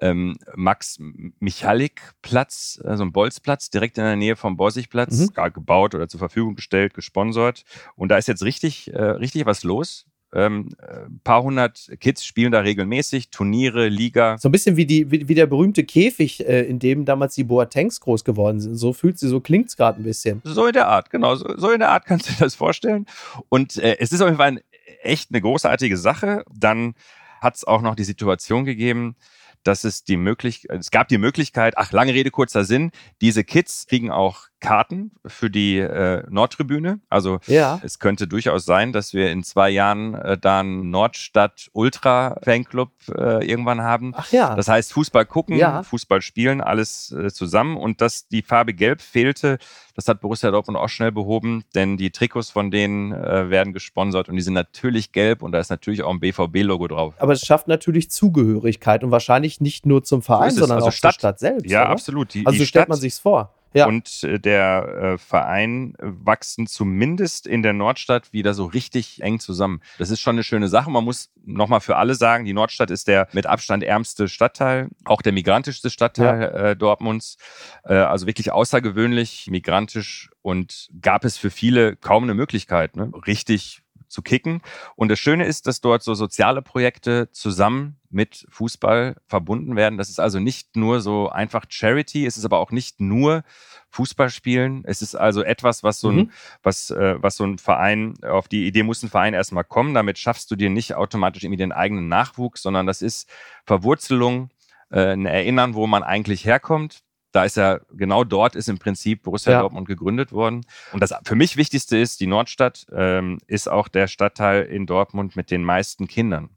ähm, 0.02 0.38
Max-Michalik-Platz, 0.56 2.82
also 2.84 3.04
ein 3.04 3.12
Bolzplatz, 3.12 3.70
direkt 3.70 4.00
in 4.00 4.04
der 4.04 4.16
Nähe 4.16 4.36
vom 4.36 4.58
Borsigplatz, 4.58 5.20
mhm. 5.20 5.30
gebaut 5.54 5.94
oder 5.94 6.08
zur 6.08 6.18
Verfügung 6.18 6.56
gestellt, 6.56 6.96
gesponsert. 6.96 7.64
Und 7.96 8.10
da 8.10 8.18
ist 8.18 8.28
jetzt 8.28 8.42
richtig, 8.42 8.92
äh, 8.92 9.04
richtig 9.04 9.46
was 9.46 9.64
los. 9.64 10.08
Ähm, 10.34 10.70
ein 10.82 11.20
paar 11.24 11.44
hundert 11.44 11.92
Kids 12.00 12.26
spielen 12.26 12.52
da 12.52 12.62
regelmäßig, 12.62 13.30
Turniere, 13.30 13.88
Liga. 13.88 14.40
So 14.40 14.50
ein 14.50 14.52
bisschen 14.52 14.76
wie, 14.76 14.88
die, 14.88 15.12
wie, 15.12 15.28
wie 15.28 15.36
der 15.36 15.46
berühmte 15.46 15.84
Käfig, 15.84 16.44
äh, 16.44 16.64
in 16.64 16.80
dem 16.80 17.06
damals 17.06 17.36
die 17.36 17.44
Boatengs 17.44 18.00
groß 18.00 18.24
geworden 18.24 18.60
sind. 18.60 18.78
So 18.78 18.94
fühlt 18.94 19.20
sie, 19.20 19.28
so 19.28 19.40
klingt 19.40 19.68
es 19.68 19.78
gerade 19.78 20.02
ein 20.02 20.04
bisschen. 20.04 20.42
So 20.44 20.66
in 20.66 20.74
der 20.74 20.88
Art, 20.88 21.12
genau. 21.12 21.36
So, 21.36 21.56
so 21.56 21.70
in 21.70 21.82
der 21.82 21.92
Art 21.92 22.08
kannst 22.08 22.30
du 22.30 22.34
dir 22.34 22.40
das 22.40 22.56
vorstellen. 22.56 23.06
Und 23.50 23.78
äh, 23.78 23.98
es 24.00 24.12
ist 24.12 24.22
auf 24.22 24.28
jeden 24.28 24.38
Fall 24.38 24.54
ein, 24.54 24.60
echt 25.02 25.32
eine 25.32 25.42
großartige 25.42 25.98
Sache. 25.98 26.44
Dann 26.54 26.96
hat 27.42 27.56
es 27.56 27.64
auch 27.64 27.82
noch 27.82 27.96
die 27.96 28.04
Situation 28.04 28.66
gegeben, 28.66 29.16
dass 29.64 29.84
es 29.84 30.04
die 30.04 30.18
Möglichkeit, 30.18 30.80
es 30.80 30.92
gab 30.92 31.08
die 31.08 31.18
Möglichkeit, 31.18 31.78
ach, 31.78 31.92
lange 31.92 32.14
Rede, 32.14 32.32
kurzer 32.32 32.66
Sinn, 32.66 32.92
diese 33.22 33.44
Kids 33.44 33.86
kriegen 33.88 34.12
auch 34.12 34.48
Karten 34.64 35.12
für 35.26 35.50
die 35.50 35.78
äh, 35.78 36.24
Nordtribüne. 36.30 37.02
Also 37.10 37.40
ja. 37.48 37.82
es 37.84 38.00
könnte 38.00 38.28
durchaus 38.28 38.64
sein, 38.64 38.94
dass 38.94 39.14
wir 39.14 39.30
in 39.30 39.44
zwei 39.44 39.70
Jahren 39.70 40.16
äh, 40.16 40.38
da 40.38 40.62
einen 40.62 40.90
Nordstadt 40.90 41.70
Ultra 41.74 42.38
Fanclub 42.44 42.92
äh, 43.10 43.46
irgendwann 43.46 43.82
haben. 43.82 44.14
Ach 44.16 44.32
ja. 44.32 44.56
Das 44.56 44.70
heißt 44.70 44.94
Fußball 44.94 45.26
gucken, 45.26 45.58
ja. 45.58 45.84
Fußball 45.84 46.22
spielen, 46.22 46.62
alles 46.62 47.12
äh, 47.12 47.30
zusammen. 47.32 47.76
Und 47.76 48.00
dass 48.00 48.30
die 48.30 48.42
Farbe 48.42 48.74
Gelb 48.74 49.02
fehlte, 49.02 49.58
das 49.96 50.08
hat 50.08 50.22
Borussia 50.22 50.50
Dortmund 50.50 50.80
auch 50.80 50.88
schnell 50.88 51.12
behoben, 51.12 51.66
denn 51.76 51.98
die 51.98 52.12
Trikots 52.12 52.50
von 52.50 52.72
denen 52.72 53.12
äh, 53.12 53.50
werden 53.50 53.74
gesponsert 53.74 54.30
und 54.30 54.38
die 54.38 54.42
sind 54.42 54.54
natürlich 54.54 55.12
gelb 55.12 55.44
und 55.44 55.52
da 55.52 55.60
ist 55.60 55.70
natürlich 55.70 56.04
auch 56.04 56.10
ein 56.10 56.22
BVB-Logo 56.22 56.88
drauf. 56.88 57.16
Aber 57.20 57.34
es 57.34 57.42
schafft 57.42 57.68
natürlich 57.68 58.10
Zugehörigkeit 58.10 59.04
und 59.04 59.12
wahrscheinlich 59.12 59.60
nicht 59.60 59.86
nur 59.86 60.04
zum 60.04 60.22
Verein, 60.22 60.52
so 60.52 60.62
sondern 60.62 60.78
also 60.78 60.88
auch 60.88 60.94
Stadt, 60.94 61.16
zur 61.16 61.20
Stadt 61.20 61.40
selbst. 61.40 61.70
Ja, 61.70 61.82
oder? 61.82 61.90
absolut. 61.90 62.34
Die, 62.34 62.46
also 62.46 62.58
die 62.58 62.66
stellt 62.66 62.84
Stadt, 62.84 62.90
man 62.90 62.98
sich's 62.98 63.20
vor. 63.20 63.54
Ja. 63.74 63.88
und 63.88 64.24
äh, 64.24 64.40
der 64.40 65.14
äh, 65.14 65.18
Verein 65.18 65.96
wachsen 66.00 66.68
zumindest 66.68 67.48
in 67.48 67.64
der 67.64 67.74
Nordstadt 67.74 68.34
wieder 68.34 68.54
so 68.54 68.66
richtig 68.66 69.22
eng 69.22 69.40
zusammen. 69.40 69.82
Das 69.98 70.10
ist 70.10 70.20
schon 70.20 70.36
eine 70.36 70.44
schöne 70.44 70.68
Sache. 70.68 70.90
Man 70.90 71.04
muss 71.04 71.32
nochmal 71.46 71.82
für 71.82 71.98
alle 71.98 72.16
sagen, 72.16 72.46
die 72.46 72.54
Nordstadt 72.54 72.92
ist 72.92 73.08
der 73.08 73.28
mit 73.34 73.46
Abstand 73.46 73.84
ärmste 73.84 74.28
Stadtteil, 74.28 74.90
auch 75.06 75.22
der 75.22 75.34
migrantischste 75.34 75.90
Stadtteil 75.90 76.42
ja. 76.42 76.70
äh, 76.70 76.76
Dortmunds. 76.76 77.38
Äh, 77.84 77.94
also 77.94 78.28
wirklich 78.28 78.52
außergewöhnlich 78.52 79.48
migrantisch 79.50 80.32
und 80.42 80.90
gab 81.02 81.26
es 81.26 81.38
für 81.38 81.52
viele 81.52 81.96
kaum 81.96 82.24
eine 82.24 82.34
Möglichkeit, 82.34 82.96
ne? 82.96 83.12
richtig 83.28 83.83
zu 84.14 84.22
kicken. 84.22 84.62
Und 84.96 85.10
das 85.10 85.20
Schöne 85.20 85.46
ist, 85.46 85.68
dass 85.68 85.82
dort 85.82 86.04
so 86.04 86.14
soziale 86.14 86.62
Projekte 86.62 87.30
zusammen 87.32 87.98
mit 88.10 88.46
Fußball 88.50 89.16
verbunden 89.26 89.76
werden. 89.76 89.98
Das 89.98 90.10
ist 90.10 90.20
also 90.20 90.40
nicht 90.40 90.76
nur 90.76 91.02
so 91.02 91.30
einfach 91.30 91.66
Charity, 91.68 92.26
es 92.26 92.38
ist 92.38 92.46
aber 92.46 92.60
auch 92.60 92.72
nicht 92.72 93.02
nur 93.02 93.44
Fußballspielen. 93.90 94.84
Es 94.86 95.02
ist 95.02 95.16
also 95.16 95.44
etwas, 95.44 95.84
was 95.84 96.00
so 96.00 96.10
ein, 96.10 96.16
mhm. 96.16 96.32
was, 96.62 96.92
äh, 96.92 97.16
was 97.22 97.36
so 97.36 97.44
ein 97.44 97.58
Verein, 97.58 98.14
auf 98.24 98.48
die 98.48 98.68
Idee 98.68 98.84
muss 98.84 99.04
ein 99.04 99.10
Verein 99.10 99.34
erstmal 99.34 99.64
kommen. 99.64 99.94
Damit 99.94 100.18
schaffst 100.18 100.50
du 100.52 100.56
dir 100.56 100.70
nicht 100.70 100.96
automatisch 100.96 101.44
irgendwie 101.44 101.58
den 101.58 101.72
eigenen 101.72 102.08
Nachwuchs, 102.08 102.62
sondern 102.62 102.86
das 102.86 103.02
ist 103.02 103.28
Verwurzelung, 103.66 104.50
äh, 104.90 105.14
ein 105.14 105.26
Erinnern, 105.26 105.74
wo 105.74 105.88
man 105.88 106.04
eigentlich 106.04 106.46
herkommt. 106.46 107.04
Da 107.34 107.44
ist 107.44 107.58
ja, 107.58 107.80
genau 107.92 108.24
dort 108.24 108.56
ist 108.56 108.70
im 108.70 108.78
Prinzip 108.78 109.24
Borussia 109.24 109.54
ja. 109.54 109.62
Dortmund 109.62 109.88
gegründet 109.88 110.32
worden. 110.32 110.66
Und 110.94 111.02
das 111.02 111.14
für 111.26 111.36
mich 111.36 111.58
Wichtigste 111.58 111.98
ist, 111.98 112.22
die 112.22 112.28
Nordstadt 112.28 112.86
ähm, 112.96 113.40
ist 113.48 113.68
auch 113.68 113.88
der 113.88 114.08
Stadtteil 114.08 114.64
in 114.64 114.86
Dortmund 114.86 115.36
mit 115.36 115.50
den 115.50 115.64
meisten 115.64 116.08
Kindern. 116.08 116.52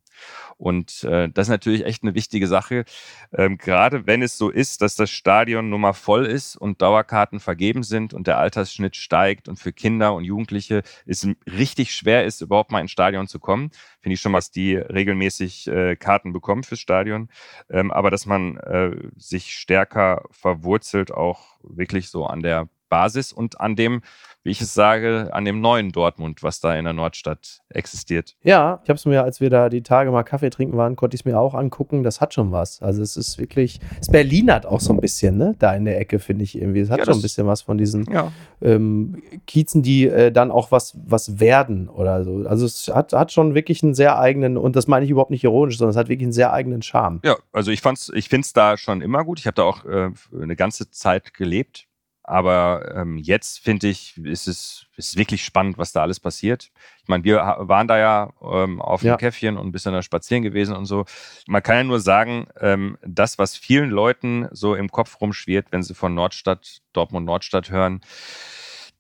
Und 0.57 1.05
äh, 1.05 1.29
das 1.29 1.47
ist 1.47 1.51
natürlich 1.51 1.85
echt 1.85 2.03
eine 2.03 2.15
wichtige 2.15 2.47
Sache, 2.47 2.85
ähm, 3.33 3.59
gerade 3.59 4.07
wenn 4.07 4.23
es 4.23 4.39
so 4.39 4.51
ist, 4.51 4.83
dass 4.83 4.97
das 4.97 5.11
Stadion 5.11 5.69
nun 5.69 5.83
mal 5.83 5.93
voll 5.93 6.27
ist 6.27 6.57
und 6.57 6.81
Dauerkarten 6.83 7.41
vergeben 7.41 7.83
sind 7.83 8.15
und 8.15 8.27
der 8.27 8.39
Altersschnitt 8.39 8.97
steigt 8.97 9.49
und 9.49 9.59
für 9.59 9.73
Kinder 9.73 10.15
und 10.15 10.25
Jugendliche 10.25 10.83
es 11.05 11.27
richtig 11.47 11.95
schwer 11.95 12.25
ist, 12.25 12.41
überhaupt 12.41 12.71
mal 12.71 12.81
ins 12.81 12.91
Stadion 12.91 13.27
zu 13.27 13.39
kommen. 13.39 13.71
Finde 14.01 14.15
ich 14.15 14.21
schon, 14.21 14.33
was 14.33 14.51
die 14.51 14.77
regelmäßig 14.77 15.67
äh, 15.69 15.97
Karten 15.97 16.33
bekommen 16.33 16.63
fürs 16.63 16.81
Stadion. 16.81 17.29
Ähm, 17.71 17.91
aber 17.91 18.11
dass 18.11 18.27
man 18.27 18.57
äh, 18.59 18.97
sich 19.17 19.55
stärker 19.55 20.25
verwurzelt, 20.31 21.13
auch 21.13 21.59
wirklich 21.63 22.09
so 22.09 22.27
an 22.27 22.43
der 22.43 22.69
Basis 22.89 23.33
und 23.33 23.61
an 23.61 23.77
dem, 23.77 24.03
wie 24.43 24.51
ich 24.51 24.61
es 24.61 24.75
sage, 24.75 25.31
an 25.33 25.45
dem 25.45 25.61
neuen 25.61 25.91
Dortmund, 25.91 26.43
was 26.43 26.61
da 26.61 26.75
in 26.77 26.85
der 26.85 26.93
Nordstadt 26.93 27.61
existiert. 27.69 28.37
Ja, 28.43 28.81
ich 28.85 28.89
habe 28.89 28.97
es 28.97 29.05
mir, 29.05 29.25
als 29.25 29.41
wir 29.41 29.51
da 29.51 29.69
die 29.69 29.83
Tage 29.83 30.11
mal 30.13 30.23
Kaffee 30.23 30.51
trinken 30.51 30.77
waren, 30.77 30.95
konnte 30.95 31.17
ich 31.17 31.23
es 31.23 31.25
mir 31.25 31.39
auch 31.39 31.55
angucken. 31.55 32.05
Das 32.05 32.21
hat 32.21 32.33
schon 32.33 32.53
was. 32.53 32.81
Also 32.81 33.03
es 33.03 33.17
ist 33.17 33.39
wirklich, 33.39 33.81
es 34.01 34.09
Berlin 34.09 34.53
hat 34.53 34.65
auch 34.65 34.81
so 34.81 34.93
ein 34.93 35.01
bisschen, 35.01 35.37
ne? 35.37 35.57
Da 35.59 35.75
in 35.75 35.85
der 35.85 35.99
Ecke 36.01 36.21
finde 36.21 36.45
ich 36.45 36.57
irgendwie. 36.57 36.81
Es 36.81 36.91
hat 36.91 37.01
ja, 37.01 37.05
schon 37.07 37.15
ein 37.15 37.23
bisschen 37.23 37.47
was 37.47 37.63
von 37.63 37.77
diesen 37.77 38.11
ja. 38.11 38.33
ähm, 38.63 39.21
Kiezen, 39.47 39.83
die 39.83 40.07
äh, 40.07 40.31
dann 40.31 40.53
auch 40.53 40.71
was, 40.71 40.97
was 41.05 41.41
werden 41.41 41.89
oder 41.89 42.23
so. 42.23 42.47
Also 42.47 42.67
es 42.67 42.89
hat, 42.89 43.13
hat 43.13 43.33
schon 43.33 43.55
wirklich 43.55 43.83
einen 43.83 43.95
sehr 43.95 44.19
eigenen, 44.19 44.57
und 44.57 44.77
das 44.77 44.87
meine 44.87 45.05
ich 45.05 45.11
überhaupt 45.11 45.33
nicht 45.33 45.45
ironisch, 45.45 45.77
sondern 45.77 45.91
es 45.91 45.97
hat 45.97 46.09
wirklich 46.09 46.27
einen 46.27 46.33
sehr 46.33 46.53
eigenen 46.53 46.83
Charme. 46.83 47.21
Ja, 47.25 47.37
also 47.53 47.73
ich 47.73 47.81
fand's, 47.81 48.13
ich 48.15 48.29
finde 48.29 48.45
es 48.45 48.53
da 48.53 48.77
schon 48.77 49.01
immer 49.01 49.25
gut. 49.25 49.41
Ich 49.41 49.47
habe 49.47 49.57
da 49.57 49.65
auch 49.65 49.85
äh, 49.85 50.11
eine 50.41 50.55
ganze 50.55 50.91
Zeit 50.93 51.35
gelebt 51.35 51.89
aber 52.27 52.93
ähm, 52.95 53.19
jetzt 53.19 53.61
finde 53.61 53.89
ich, 53.89 54.17
ist 54.19 54.49
es 54.49 54.87
ist 54.97 55.17
wirklich 55.17 55.45
spannend, 55.45 55.79
was 55.79 55.93
da 55.93 56.03
alles 56.03 56.19
passiert. 56.19 56.71
Ich 57.03 57.09
meine, 57.09 57.23
wir 57.23 57.37
waren 57.37 57.87
da 57.87 57.99
ja 57.99 58.33
ähm, 58.43 58.81
auf 58.81 59.03
dem 59.03 59.09
ja. 59.09 59.17
Käffchen 59.17 59.57
und 59.57 59.67
ein 59.67 59.73
bisschen 59.73 59.93
da 59.93 60.03
spazieren 60.03 60.43
gewesen 60.43 60.75
und 60.75 60.87
so. 60.87 61.05
Man 61.47 61.63
kann 61.63 61.77
ja 61.77 61.85
nur 61.85 62.01
sagen, 62.01 62.49
ähm, 62.61 62.99
das, 63.07 63.39
was 63.39 63.57
vielen 63.57 63.91
Leuten 63.91 64.49
so 64.51 64.75
im 64.75 64.91
Kopf 64.91 65.21
rumschwirrt, 65.21 65.67
wenn 65.71 65.83
sie 65.83 65.95
von 65.95 66.15
Nordstadt, 66.15 66.81
Dortmund 66.93 67.27
Nordstadt 67.27 67.71
hören, 67.71 68.01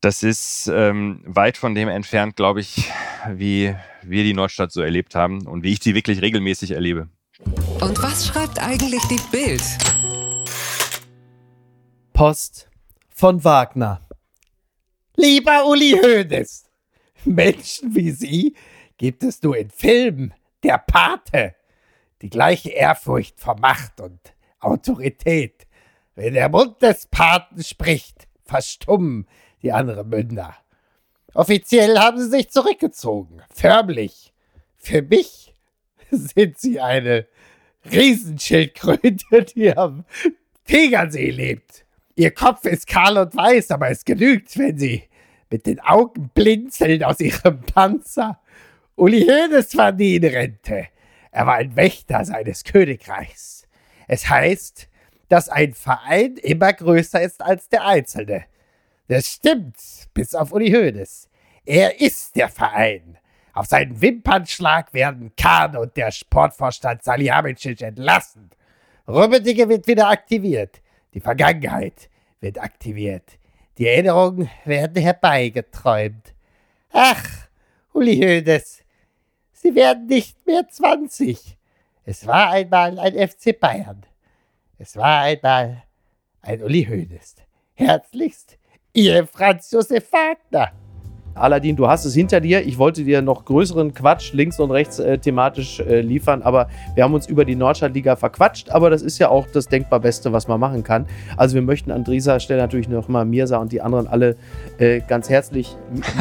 das 0.01 0.22
ist 0.22 0.70
ähm, 0.72 1.22
weit 1.24 1.57
von 1.57 1.74
dem 1.74 1.89
entfernt, 1.89 2.37
glaube 2.37 2.61
ich, 2.61 2.93
wie 3.29 3.74
wir 4.03 4.22
die 4.22 4.35
Nordstadt 4.35 4.70
so 4.70 4.83
erlebt 4.83 5.14
haben 5.14 5.47
und 5.47 5.64
wie 5.64 5.72
ich 5.72 5.83
sie 5.83 5.95
wirklich 5.95 6.22
regelmäßig 6.22 6.72
erlebe. 6.72 7.09
Und 7.81 8.03
was 8.03 8.27
schreibt 8.27 8.61
eigentlich 8.61 9.03
die 9.09 9.20
Bild? 9.33 9.62
Post 12.12 12.66
von 13.17 13.43
Wagner. 13.45 14.07
Lieber 15.17 15.64
Uli 15.67 15.93
Hoeneß, 15.93 16.64
Menschen 17.25 17.95
wie 17.95 18.11
Sie 18.11 18.55
gibt 18.99 19.23
es 19.23 19.43
nur 19.43 19.57
in 19.57 19.71
Filmen. 19.71 20.35
Der 20.62 20.77
Pate. 20.79 21.55
Die 22.21 22.29
gleiche 22.29 22.71
Ehrfurcht 22.71 23.41
vor 23.41 23.59
Macht 23.59 24.01
und 24.03 24.21
Autorität. 24.61 25.67
Wenn 26.14 26.35
der 26.35 26.51
Mund 26.51 26.83
des 26.83 27.07
Paten 27.07 27.64
spricht, 27.64 28.29
verstummen 28.45 29.27
die 29.62 29.73
anderen 29.73 30.11
Münder. 30.11 30.55
Offiziell 31.33 31.99
haben 31.99 32.19
sie 32.19 32.29
sich 32.29 32.51
zurückgezogen. 32.51 33.43
Förmlich. 33.49 34.35
Für 34.77 35.01
mich 35.01 35.55
sind 36.11 36.59
sie 36.59 36.81
eine 36.81 37.27
Riesenschildkröte, 37.91 39.45
die 39.55 39.75
am 39.75 40.05
Tegernsee 40.64 41.31
lebt. 41.31 41.86
Ihr 42.19 42.31
Kopf 42.31 42.64
ist 42.64 42.87
kahl 42.87 43.19
und 43.19 43.37
weiß, 43.37 43.71
aber 43.71 43.91
es 43.91 44.05
genügt, 44.05 44.59
wenn 44.59 44.79
Sie 44.79 45.03
mit 45.51 45.67
den 45.67 45.81
Augen 45.81 46.31
blinzeln 46.35 47.05
aus 47.05 47.21
Ihrem 47.21 47.61
Panzer. 47.61 48.41
Uli 48.95 49.27
Hoeneß 49.27 49.77
war 49.77 49.93
nie 49.93 50.17
in 50.17 50.25
Rente. 50.25 50.89
Er 51.31 51.47
war 51.47 51.57
ein 51.57 51.77
Wächter 51.77 52.25
seines 52.25 52.64
Königreichs. 52.64 53.69
Es 54.09 54.31
heißt, 54.31 54.89
dass 55.29 55.51
ein 55.51 55.75
Verein 55.75 56.39
immer 56.39 56.73
größer 56.73 57.21
ist 57.21 57.43
als 57.43 57.69
der 57.69 57.85
Einzelne. 57.85 58.47
Das 59.09 59.27
stimmt, 59.27 59.77
bis 60.14 60.35
auf 60.35 60.53
Uli 60.53 60.71
Hoeneß. 60.71 61.29
Er 61.67 62.01
ist 62.01 62.35
der 62.35 62.49
Verein. 62.49 63.19
Auf 63.53 63.67
seinen 63.67 64.01
Wimpernschlag 64.01 64.95
werden 64.95 65.33
Kahn 65.37 65.77
und 65.77 65.95
der 65.99 66.11
Sportvorstand 66.12 67.05
Salihamidzic 67.05 67.83
entlassen. 67.83 68.49
Rummenigge 69.07 69.69
wird 69.69 69.87
wieder 69.87 70.09
aktiviert. 70.09 70.81
Die 71.17 71.21
Vergangenheit 71.21 72.11
wird 72.41 72.61
aktiviert. 72.61 73.39
Die 73.79 73.87
Erinnerungen 73.87 74.51
werden 74.67 75.03
herbeigeträumt. 75.03 76.35
Ach, 76.93 77.49
Uli 77.95 78.19
Hoeneß, 78.19 78.85
Sie 79.51 79.75
werden 79.75 80.09
nicht 80.09 80.47
mehr 80.47 80.69
20. 80.69 81.57
Es 82.05 82.27
war 82.27 82.51
einmal 82.51 82.99
ein 82.99 83.14
FC 83.14 83.59
Bayern. 83.59 84.05
Es 84.77 84.95
war 84.99 85.23
einmal 85.23 85.85
ein 86.43 86.62
Uli 86.62 86.85
Hoeneß. 86.85 87.37
Herzlichst, 87.73 88.59
Ihr 88.93 89.27
Franz 89.27 89.71
Josef 89.71 90.12
Wagner. 90.12 90.71
Aladdin, 91.37 91.76
du 91.76 91.87
hast 91.87 92.05
es 92.05 92.14
hinter 92.14 92.41
dir. 92.41 92.66
Ich 92.66 92.78
wollte 92.78 93.05
dir 93.05 93.22
noch 93.22 93.45
größeren 93.45 93.95
Quatsch 93.95 94.32
links 94.32 94.59
und 94.59 94.70
rechts 94.70 94.99
äh, 94.99 95.18
thematisch 95.18 95.80
äh, 95.80 96.01
liefern, 96.01 96.43
aber 96.43 96.68
wir 96.95 97.05
haben 97.05 97.14
uns 97.14 97.26
über 97.26 97.45
die 97.45 97.55
Nordstadtliga 97.55 98.16
verquatscht. 98.16 98.70
Aber 98.70 98.91
das 98.91 99.03
ist 99.03 99.18
ja 99.18 99.28
auch 99.28 99.47
das 99.53 99.68
denkbar 99.68 100.01
Beste, 100.01 100.32
was 100.32 100.49
man 100.49 100.59
machen 100.59 100.82
kann. 100.82 101.07
Also 101.37 101.55
wir 101.55 101.62
möchten 101.62 101.91
an 101.91 102.05
dieser 102.05 102.41
Stelle 102.41 102.61
natürlich 102.61 102.89
noch 102.89 103.09
mal 103.09 103.24
Mirsa 103.24 103.59
und 103.59 103.72
die 103.72 103.80
anderen 103.80 104.07
alle 104.07 104.37
äh, 104.78 105.01
ganz 105.07 105.28
herzlich, 105.28 105.76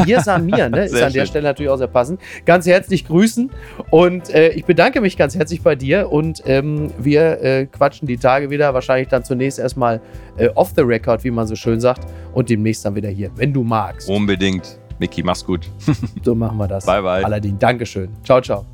Mirsa 0.06 0.38
Mir, 0.38 0.70
ne, 0.70 0.86
ist 0.86 0.94
an 0.94 1.12
schön. 1.12 1.14
der 1.14 1.26
Stelle 1.26 1.48
natürlich 1.48 1.72
auch 1.72 1.78
sehr 1.78 1.88
passend, 1.88 2.20
ganz 2.46 2.66
herzlich 2.66 3.08
grüßen. 3.08 3.50
Und 3.90 4.30
äh, 4.30 4.50
ich 4.50 4.66
bedanke 4.66 5.02
mich 5.02 5.18
ganz 5.18 5.36
herzlich 5.36 5.62
bei 5.62 5.76
dir 5.76 6.12
und 6.12 6.44
ähm, 6.46 6.92
wir 7.00 7.42
äh, 7.42 7.66
quatschen 7.66 8.08
die 8.08 8.18
Tage 8.18 8.50
wieder. 8.50 8.74
Wahrscheinlich 8.74 9.08
dann 9.08 9.24
zunächst 9.24 9.60
erstmal 9.60 10.02
äh, 10.38 10.50
off 10.56 10.74
the 10.76 10.82
record, 10.82 11.24
wie 11.24 11.32
man 11.32 11.48
so 11.48 11.56
schön 11.56 11.80
sagt, 11.80 12.06
und 12.34 12.50
demnächst 12.50 12.86
dann 12.86 12.96
wieder 12.96 13.10
hier, 13.10 13.32
wenn 13.36 13.54
du 13.54 13.64
magst. 13.64 14.10
Unbedingt. 14.10 14.80
Miki, 15.00 15.24
mach's 15.24 15.46
gut. 15.46 15.70
so 16.24 16.36
machen 16.36 16.58
wir 16.58 16.68
das. 16.68 16.86
Bye, 16.86 17.02
bye. 17.02 17.26
Aladdin, 17.26 17.58
Dankeschön. 17.60 18.10
Ciao, 18.24 18.42
ciao. 18.42 18.66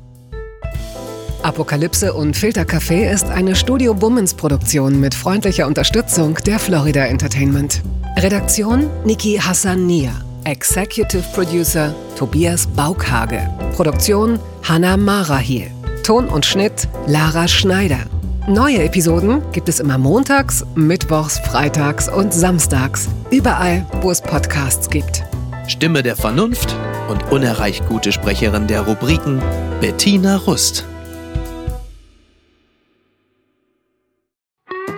Apokalypse 1.42 2.12
und 2.14 2.36
Filtercafé 2.36 3.10
ist 3.10 3.26
eine 3.26 3.56
Studio 3.56 3.94
Bummens 3.94 4.32
Produktion 4.32 5.00
mit 5.00 5.12
freundlicher 5.14 5.66
Unterstützung 5.66 6.38
der 6.46 6.60
Florida 6.60 7.04
Entertainment. 7.06 7.82
Redaktion 8.16 8.88
Niki 9.04 9.38
Hassania. 9.38 10.12
Executive 10.44 11.24
Producer 11.34 11.94
Tobias 12.16 12.66
Baukhage. 12.66 13.40
Produktion 13.74 14.38
Hanna 14.62 14.96
Marahiel. 14.96 15.70
Ton 16.04 16.28
und 16.28 16.46
Schnitt 16.46 16.88
Lara 17.06 17.48
Schneider. 17.48 18.00
Neue 18.48 18.82
Episoden 18.82 19.40
gibt 19.52 19.68
es 19.68 19.78
immer 19.78 19.98
montags, 19.98 20.64
mittwochs, 20.74 21.38
freitags 21.38 22.08
und 22.08 22.34
samstags. 22.34 23.08
Überall, 23.30 23.86
wo 24.00 24.10
es 24.10 24.20
Podcasts 24.20 24.90
gibt. 24.90 25.24
Stimme 25.68 26.02
der 26.02 26.16
Vernunft 26.16 26.74
und 27.08 27.30
unerreicht 27.30 27.86
gute 27.86 28.12
Sprecherin 28.12 28.66
der 28.66 28.82
Rubriken 28.82 29.40
Bettina 29.80 30.36
Rust. 30.36 30.84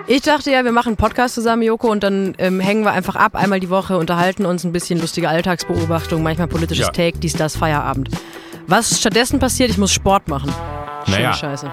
Ich 0.06 0.22
dachte 0.22 0.50
ja, 0.50 0.64
wir 0.64 0.72
machen 0.72 0.88
einen 0.88 0.96
Podcast 0.96 1.34
zusammen, 1.34 1.62
Joko, 1.62 1.90
und 1.90 2.02
dann 2.02 2.34
ähm, 2.38 2.60
hängen 2.60 2.84
wir 2.84 2.92
einfach 2.92 3.16
ab, 3.16 3.34
einmal 3.34 3.58
die 3.60 3.70
Woche, 3.70 3.96
unterhalten 3.96 4.44
uns 4.44 4.64
ein 4.64 4.72
bisschen 4.72 5.00
lustige 5.00 5.30
Alltagsbeobachtung, 5.30 6.22
manchmal 6.22 6.46
politisches 6.46 6.86
ja. 6.86 6.92
Take, 6.92 7.18
dies, 7.18 7.32
das, 7.34 7.56
Feierabend. 7.56 8.10
Was 8.66 9.00
stattdessen 9.00 9.38
passiert, 9.38 9.70
ich 9.70 9.78
muss 9.78 9.92
Sport 9.92 10.28
machen. 10.28 10.52
Schöne 11.06 11.16
naja, 11.16 11.32
Scheiße. 11.32 11.72